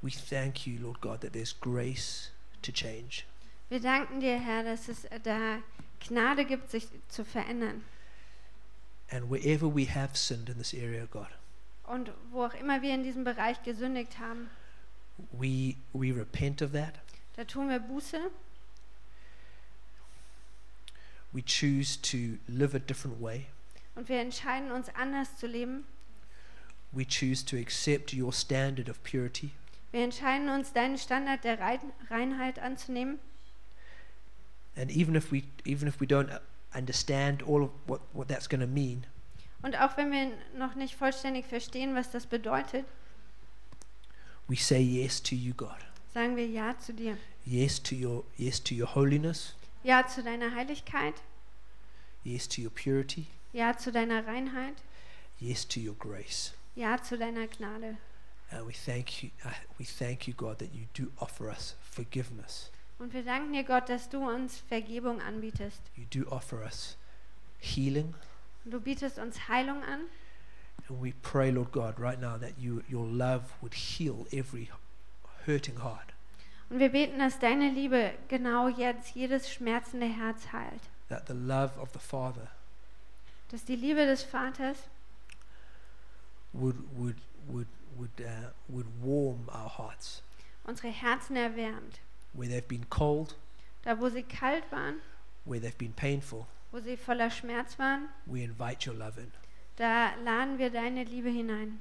We 0.00 0.10
thank 0.12 0.64
you, 0.66 0.78
Lord 0.80 1.00
God, 1.00 1.20
that 1.22 1.32
there's 1.32 1.52
grace 1.52 2.30
to 2.62 2.70
change. 2.72 3.24
wir 3.68 3.80
danken 3.80 4.20
dir, 4.20 4.38
Herr, 4.38 4.62
dass 4.62 4.88
es 4.88 5.06
da 5.24 5.58
Gnade 6.08 6.44
gibt, 6.44 6.70
sich 6.70 6.86
zu 7.08 7.24
verändern. 7.24 7.82
And 9.10 9.28
wherever 9.30 9.66
we 9.66 9.86
have 9.86 10.16
sinned 10.16 10.48
in 10.48 10.58
this 10.58 10.72
area, 10.72 11.06
God, 11.06 11.28
Und 11.88 12.10
wo 12.30 12.44
auch 12.44 12.54
immer 12.54 12.82
wir 12.82 12.94
in 12.94 13.02
diesem 13.02 13.24
Bereich 13.24 13.62
gesündigt 13.62 14.18
haben, 14.18 14.50
we 15.32 15.74
we 15.92 16.14
repent 16.14 16.60
of 16.62 16.72
that. 16.72 16.94
da 17.36 17.44
tun 17.44 17.68
wir 17.68 17.80
Buße 17.80 18.18
We 21.32 21.42
choose 21.42 21.98
to 22.02 22.38
live 22.48 22.74
a 22.74 22.78
different 22.78 23.20
way. 23.20 23.46
und 23.94 24.08
wir 24.08 24.20
entscheiden 24.20 24.70
uns 24.70 24.88
anders 24.94 25.36
zu 25.38 25.46
leben. 25.46 25.84
We 26.92 27.04
choose 27.04 27.44
to 27.46 27.56
accept 27.56 28.14
your 28.14 28.32
standard 28.32 28.88
of 28.88 29.02
purity. 29.02 29.50
Wir 29.92 30.04
entscheiden 30.04 30.48
uns, 30.48 30.72
deinen 30.72 30.96
Standard 30.98 31.44
der 31.44 31.58
Rein- 31.58 31.92
Reinheit 32.10 32.58
anzunehmen. 32.58 33.18
And 34.76 34.90
even 34.90 35.14
if 35.16 35.32
we 35.32 35.44
even 35.64 35.88
if 35.88 36.00
we 36.00 36.06
don't 36.06 36.30
understand 36.74 37.42
all 37.42 37.62
of 37.64 37.70
what, 37.86 38.00
what 38.14 38.28
that's 38.28 38.48
going 38.48 38.60
to 38.60 38.66
mean, 38.66 39.04
Und 39.62 39.76
auch 39.80 39.96
wenn 39.96 40.12
wir 40.12 40.30
noch 40.56 40.74
nicht 40.74 40.94
vollständig 40.94 41.46
verstehen, 41.46 41.94
was 41.94 42.10
das 42.10 42.26
bedeutet, 42.26 42.84
we 44.46 44.56
say 44.56 44.80
yes 44.80 45.22
to 45.22 45.34
you, 45.34 45.52
God. 45.54 45.76
sagen 46.14 46.36
wir 46.36 46.46
Ja 46.46 46.78
zu 46.78 46.92
dir. 46.94 47.16
Yes 47.44 47.82
to 47.82 47.94
your 47.94 48.24
yes 48.36 48.62
to 48.62 48.74
your 48.74 48.94
holiness. 48.94 49.54
Ja 49.82 50.06
zu 50.06 50.22
deiner 50.22 50.54
Heiligkeit. 50.54 51.14
Yes 52.24 52.48
to 52.48 52.62
your 52.62 52.70
purity. 52.70 53.26
Ja 53.52 53.76
zu 53.76 53.90
deiner 53.90 54.26
Reinheit. 54.26 54.74
Yes 55.38 55.66
to 55.66 55.80
your 55.80 55.96
grace. 55.96 56.52
Ja 56.74 57.02
zu 57.02 57.16
deiner 57.18 57.46
Gnade. 57.46 57.96
And 58.50 58.66
we 58.66 58.72
thank 58.72 59.22
you 59.22 59.30
uh, 59.44 59.50
we 59.78 59.84
thank 59.84 60.26
you, 60.26 60.34
God, 60.34 60.58
that 60.58 60.72
you 60.72 60.86
do 60.94 61.10
offer 61.18 61.48
us 61.48 61.76
forgiveness. 61.90 62.70
Und 62.98 63.12
wir 63.12 63.22
danken 63.22 63.52
dir, 63.52 63.62
Gott, 63.64 63.88
dass 63.88 64.08
du 64.08 64.18
uns 64.28 64.58
Vergebung 64.68 65.20
anbietest. 65.20 65.80
You 65.94 66.04
do 66.10 66.28
offer 66.30 66.64
us 66.64 66.96
healing. 67.58 68.14
Und 68.64 68.72
du 68.72 68.80
bietest 68.80 69.18
uns 69.18 69.48
Heilung 69.48 69.82
an. 69.82 70.00
And 70.88 71.02
we 71.02 71.12
pray, 71.22 71.50
Lord 71.50 71.72
God, 71.72 71.98
right 71.98 72.20
now 72.20 72.38
that 72.38 72.58
you 72.58 72.82
your 72.90 73.06
love 73.06 73.42
would 73.60 73.74
heal 73.74 74.26
every 74.32 74.68
hurting 75.46 75.82
heart. 75.82 76.14
Und 76.70 76.80
wir 76.80 76.90
beten, 76.90 77.18
dass 77.18 77.38
deine 77.38 77.70
Liebe 77.70 78.12
genau 78.28 78.68
jetzt 78.68 79.14
jedes 79.14 79.50
schmerzende 79.50 80.06
Herz 80.06 80.52
heilt. 80.52 80.82
That 81.08 81.26
the 81.26 81.34
love 81.34 81.78
of 81.80 81.90
the 81.92 81.98
Father 81.98 82.48
Dass 83.50 83.64
die 83.64 83.76
Liebe 83.76 84.04
des 84.06 84.22
Vaters 84.22 84.76
would 86.52 86.76
would 86.96 87.16
would 87.46 87.68
would 87.96 88.20
uh, 88.20 88.50
would 88.68 88.86
warm 89.02 89.48
our 89.48 89.68
hearts 89.78 90.22
unsere 90.64 90.88
Herzen 90.92 91.36
erwärmt. 91.36 92.00
where 92.34 92.48
they've 92.48 92.68
been 92.68 92.84
cold, 92.90 93.34
Da, 93.82 93.98
wo 93.98 94.08
sie 94.10 94.22
kalt 94.22 94.70
waren, 94.70 94.96
where 95.46 95.60
they've 95.60 95.78
been 95.78 95.94
painful. 95.94 96.46
Wo 96.70 96.80
sie 96.80 96.96
voller 96.96 97.30
Schmerz 97.30 97.78
waren, 97.78 98.08
We 98.26 98.42
invite 98.42 98.88
your 98.88 98.96
love 98.96 99.18
in. 99.20 99.30
da 99.76 100.10
laden 100.24 100.58
wir 100.58 100.70
deine 100.70 101.04
Liebe 101.04 101.28
hinein. 101.30 101.80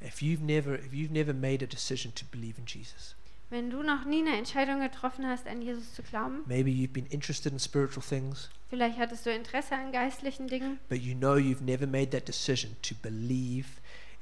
If 0.00 0.22
you've 0.22 0.40
never 0.42 0.74
if 0.74 0.92
you've 0.94 1.12
never 1.12 1.34
made 1.34 1.62
a 1.62 1.66
decision 1.66 2.14
to 2.14 2.24
believe 2.30 2.58
in 2.58 2.64
Jesus, 2.66 3.14
Wenn 3.50 3.68
du 3.68 3.82
noch 3.82 4.04
nie 4.04 4.20
eine 4.20 4.36
Entscheidung 4.38 4.80
getroffen 4.80 5.26
hast, 5.26 5.46
an 5.48 5.60
Jesus 5.60 5.92
zu 5.94 6.02
glauben, 6.02 6.42
maybe 6.46 6.70
you've 6.70 6.92
been 6.92 7.06
interested 7.06 7.52
in 7.52 7.58
spiritual 7.58 8.02
things, 8.02 8.48
vielleicht 8.70 8.98
hattest 8.98 9.26
du 9.26 9.30
Interesse 9.30 9.72
an 9.74 9.92
geistlichen 9.92 10.46
Dingen, 10.46 10.78
but 10.88 10.98
you 11.00 11.14
know 11.14 11.34
you've 11.36 11.62
never 11.62 11.86
made 11.86 12.12
that 12.12 12.26
decision 12.28 12.76
to 12.82 12.94
believe 13.02 13.66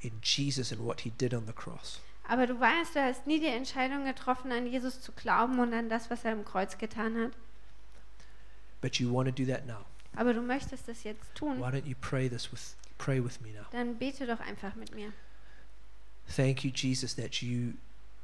in 0.01 0.11
Jesus 0.23 0.71
and 0.71 0.81
what 0.83 1.01
he 1.01 1.11
did 1.11 1.33
on 1.33 1.45
the 1.45 1.53
cross. 1.53 2.01
aber 2.27 2.45
du 2.47 2.59
weißt, 2.59 2.95
du 2.95 3.01
hast 3.03 3.25
nie 3.27 3.39
die 3.39 3.45
Entscheidung 3.47 4.03
getroffen, 4.03 4.51
an 4.51 4.65
Jesus 4.67 4.99
zu 4.99 5.11
glauben 5.13 5.59
und 5.59 5.73
an 5.73 5.89
das, 5.89 6.09
was 6.09 6.25
er 6.25 6.31
am 6.33 6.43
Kreuz 6.43 6.77
getan 6.77 7.15
hat. 7.17 7.31
But 8.81 8.99
you 8.99 9.11
want 9.13 9.27
to 9.27 9.43
do 9.43 9.51
that 9.51 9.65
now. 9.65 9.85
Aber 10.15 10.33
du 10.33 10.41
möchtest 10.41 10.87
das 10.87 11.03
jetzt 11.03 11.35
tun, 11.35 11.59
Why 11.59 11.69
don't 11.69 11.85
you 11.85 11.95
pray 11.99 12.29
this 12.29 12.51
with 12.51 12.75
pray 12.97 13.23
with 13.23 13.39
me 13.41 13.49
now? 13.51 13.65
dann 13.71 13.97
bete 13.97 14.25
doch 14.25 14.39
einfach 14.39 14.75
mit 14.75 14.93
mir. 14.95 15.11
Thank 16.35 16.63
you, 16.63 16.71
Jesus, 16.73 17.15
that 17.15 17.41
you 17.41 17.73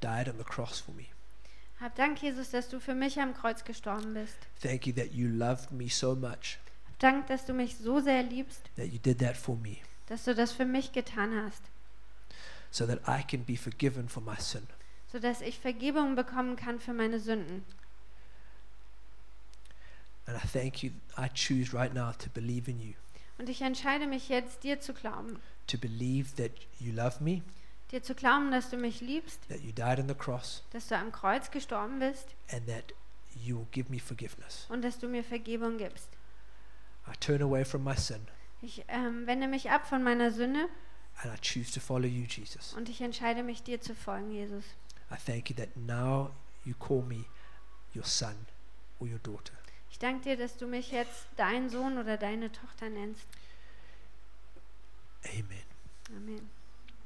died 0.02 0.28
on 0.30 0.38
the 0.38 0.44
cross 0.44 0.80
for 0.80 0.94
me. 0.94 1.06
Hab 1.80 1.96
Dank, 1.96 2.22
Jesus, 2.22 2.52
dass 2.52 2.70
du 2.70 2.80
für 2.80 2.96
mich 2.96 3.20
am 3.20 3.34
Kreuz 3.34 3.64
gestorben 3.64 4.14
bist. 4.14 4.38
Thank 4.62 4.88
you 4.88 4.94
that 4.94 5.12
you 5.14 5.28
loved 5.28 5.72
me 5.72 5.90
so 5.90 6.16
much 6.16 6.58
Hab 6.88 7.00
Dank, 7.00 7.28
dass 7.28 7.46
du 7.46 7.54
mich 7.54 7.78
so 7.78 8.00
sehr 8.00 8.24
liebst, 8.24 8.62
that 8.78 8.88
you 8.88 9.00
did 9.00 9.20
that 9.20 9.36
for 9.36 9.56
me 9.58 9.78
dass 10.08 10.24
du 10.24 10.36
das 10.36 10.52
für 10.52 10.66
mich 10.66 10.92
getan 10.92 11.34
hast, 11.44 11.64
so 12.72 12.86
that 12.86 13.00
I 13.08 13.24
can 13.24 13.44
be 13.44 13.58
forgiven 13.58 14.08
for 14.08 14.22
my 14.22 14.36
sin. 14.40 14.68
sodass 15.12 15.42
ich 15.42 15.60
Vergebung 15.60 16.16
bekommen 16.16 16.56
kann 16.56 16.80
für 16.80 16.94
meine 16.94 17.20
Sünden. 17.20 17.64
And 20.28 20.36
I 20.38 20.48
thank 20.48 20.82
you. 20.84 20.92
I 21.18 21.28
choose 21.34 21.74
right 21.76 21.94
now 21.94 22.12
to 22.14 22.30
believe 22.34 22.70
in 22.70 22.80
you, 22.80 22.94
Und 23.38 23.50
ich 23.50 23.62
entscheide 23.62 24.08
mich 24.08 24.30
jetzt, 24.30 24.64
dir 24.64 24.80
zu 24.80 24.94
glauben. 24.94 25.40
to 25.68 25.78
believe 25.78 26.36
that 26.36 26.52
you 26.80 26.92
love 26.94 27.24
me, 27.24 27.42
Dir 27.92 28.02
zu 28.02 28.16
glauben, 28.16 28.50
dass 28.52 28.70
du 28.72 28.78
mich 28.78 29.02
liebst, 29.02 29.48
that 29.50 29.60
you 29.62 29.72
died 29.72 30.00
on 30.00 30.08
the 30.08 30.16
cross, 30.16 30.64
dass 30.72 30.88
du 30.88 30.98
am 30.98 31.12
Kreuz 31.12 31.52
gestorben 31.52 32.00
bist 32.00 32.30
and 32.52 32.66
that 32.68 32.94
you 33.36 33.58
will 33.58 33.68
give 33.72 33.92
me 33.92 34.00
forgiveness. 34.00 34.66
und 34.70 34.82
dass 34.84 34.98
du 35.00 35.08
mir 35.08 35.24
Vergebung 35.24 35.78
gibst. 35.78 36.10
I 37.08 37.16
turn 37.20 37.42
away 37.44 37.64
from 37.64 37.84
my 37.84 37.96
sin 37.96 38.28
Ich 38.62 38.84
ähm, 38.88 39.28
wende 39.28 39.48
mich 39.48 39.70
ab 39.70 39.88
von 39.88 40.02
meiner 40.02 40.32
Sünde 40.32 40.68
and 41.22 41.32
I 41.34 41.38
choose 41.40 41.72
to 41.72 41.80
follow 41.80 42.08
you, 42.08 42.26
Jesus. 42.26 42.74
und 42.74 42.90
ich 42.90 43.02
entscheide 43.02 43.44
mich, 43.44 43.62
dir 43.62 43.80
zu 43.80 43.94
folgen, 43.94 44.32
Jesus. 44.32 44.64
I 45.12 45.16
thank 45.24 45.52
you 45.52 45.56
that 45.58 45.78
now 45.78 46.32
you 46.64 46.74
call 46.74 47.04
me 47.04 47.26
your 47.96 48.06
son 48.06 48.36
or 49.00 49.08
your 49.08 49.20
daughter. 49.20 49.54
Ich 49.96 50.00
danke 50.00 50.24
dir, 50.24 50.36
dass 50.36 50.58
du 50.58 50.68
mich 50.68 50.92
jetzt 50.92 51.26
dein 51.38 51.70
Sohn 51.70 51.98
oder 51.98 52.18
deine 52.18 52.52
Tochter 52.52 52.90
nennst. 52.90 53.26
Amen. 55.24 55.64
Amen. 56.18 56.50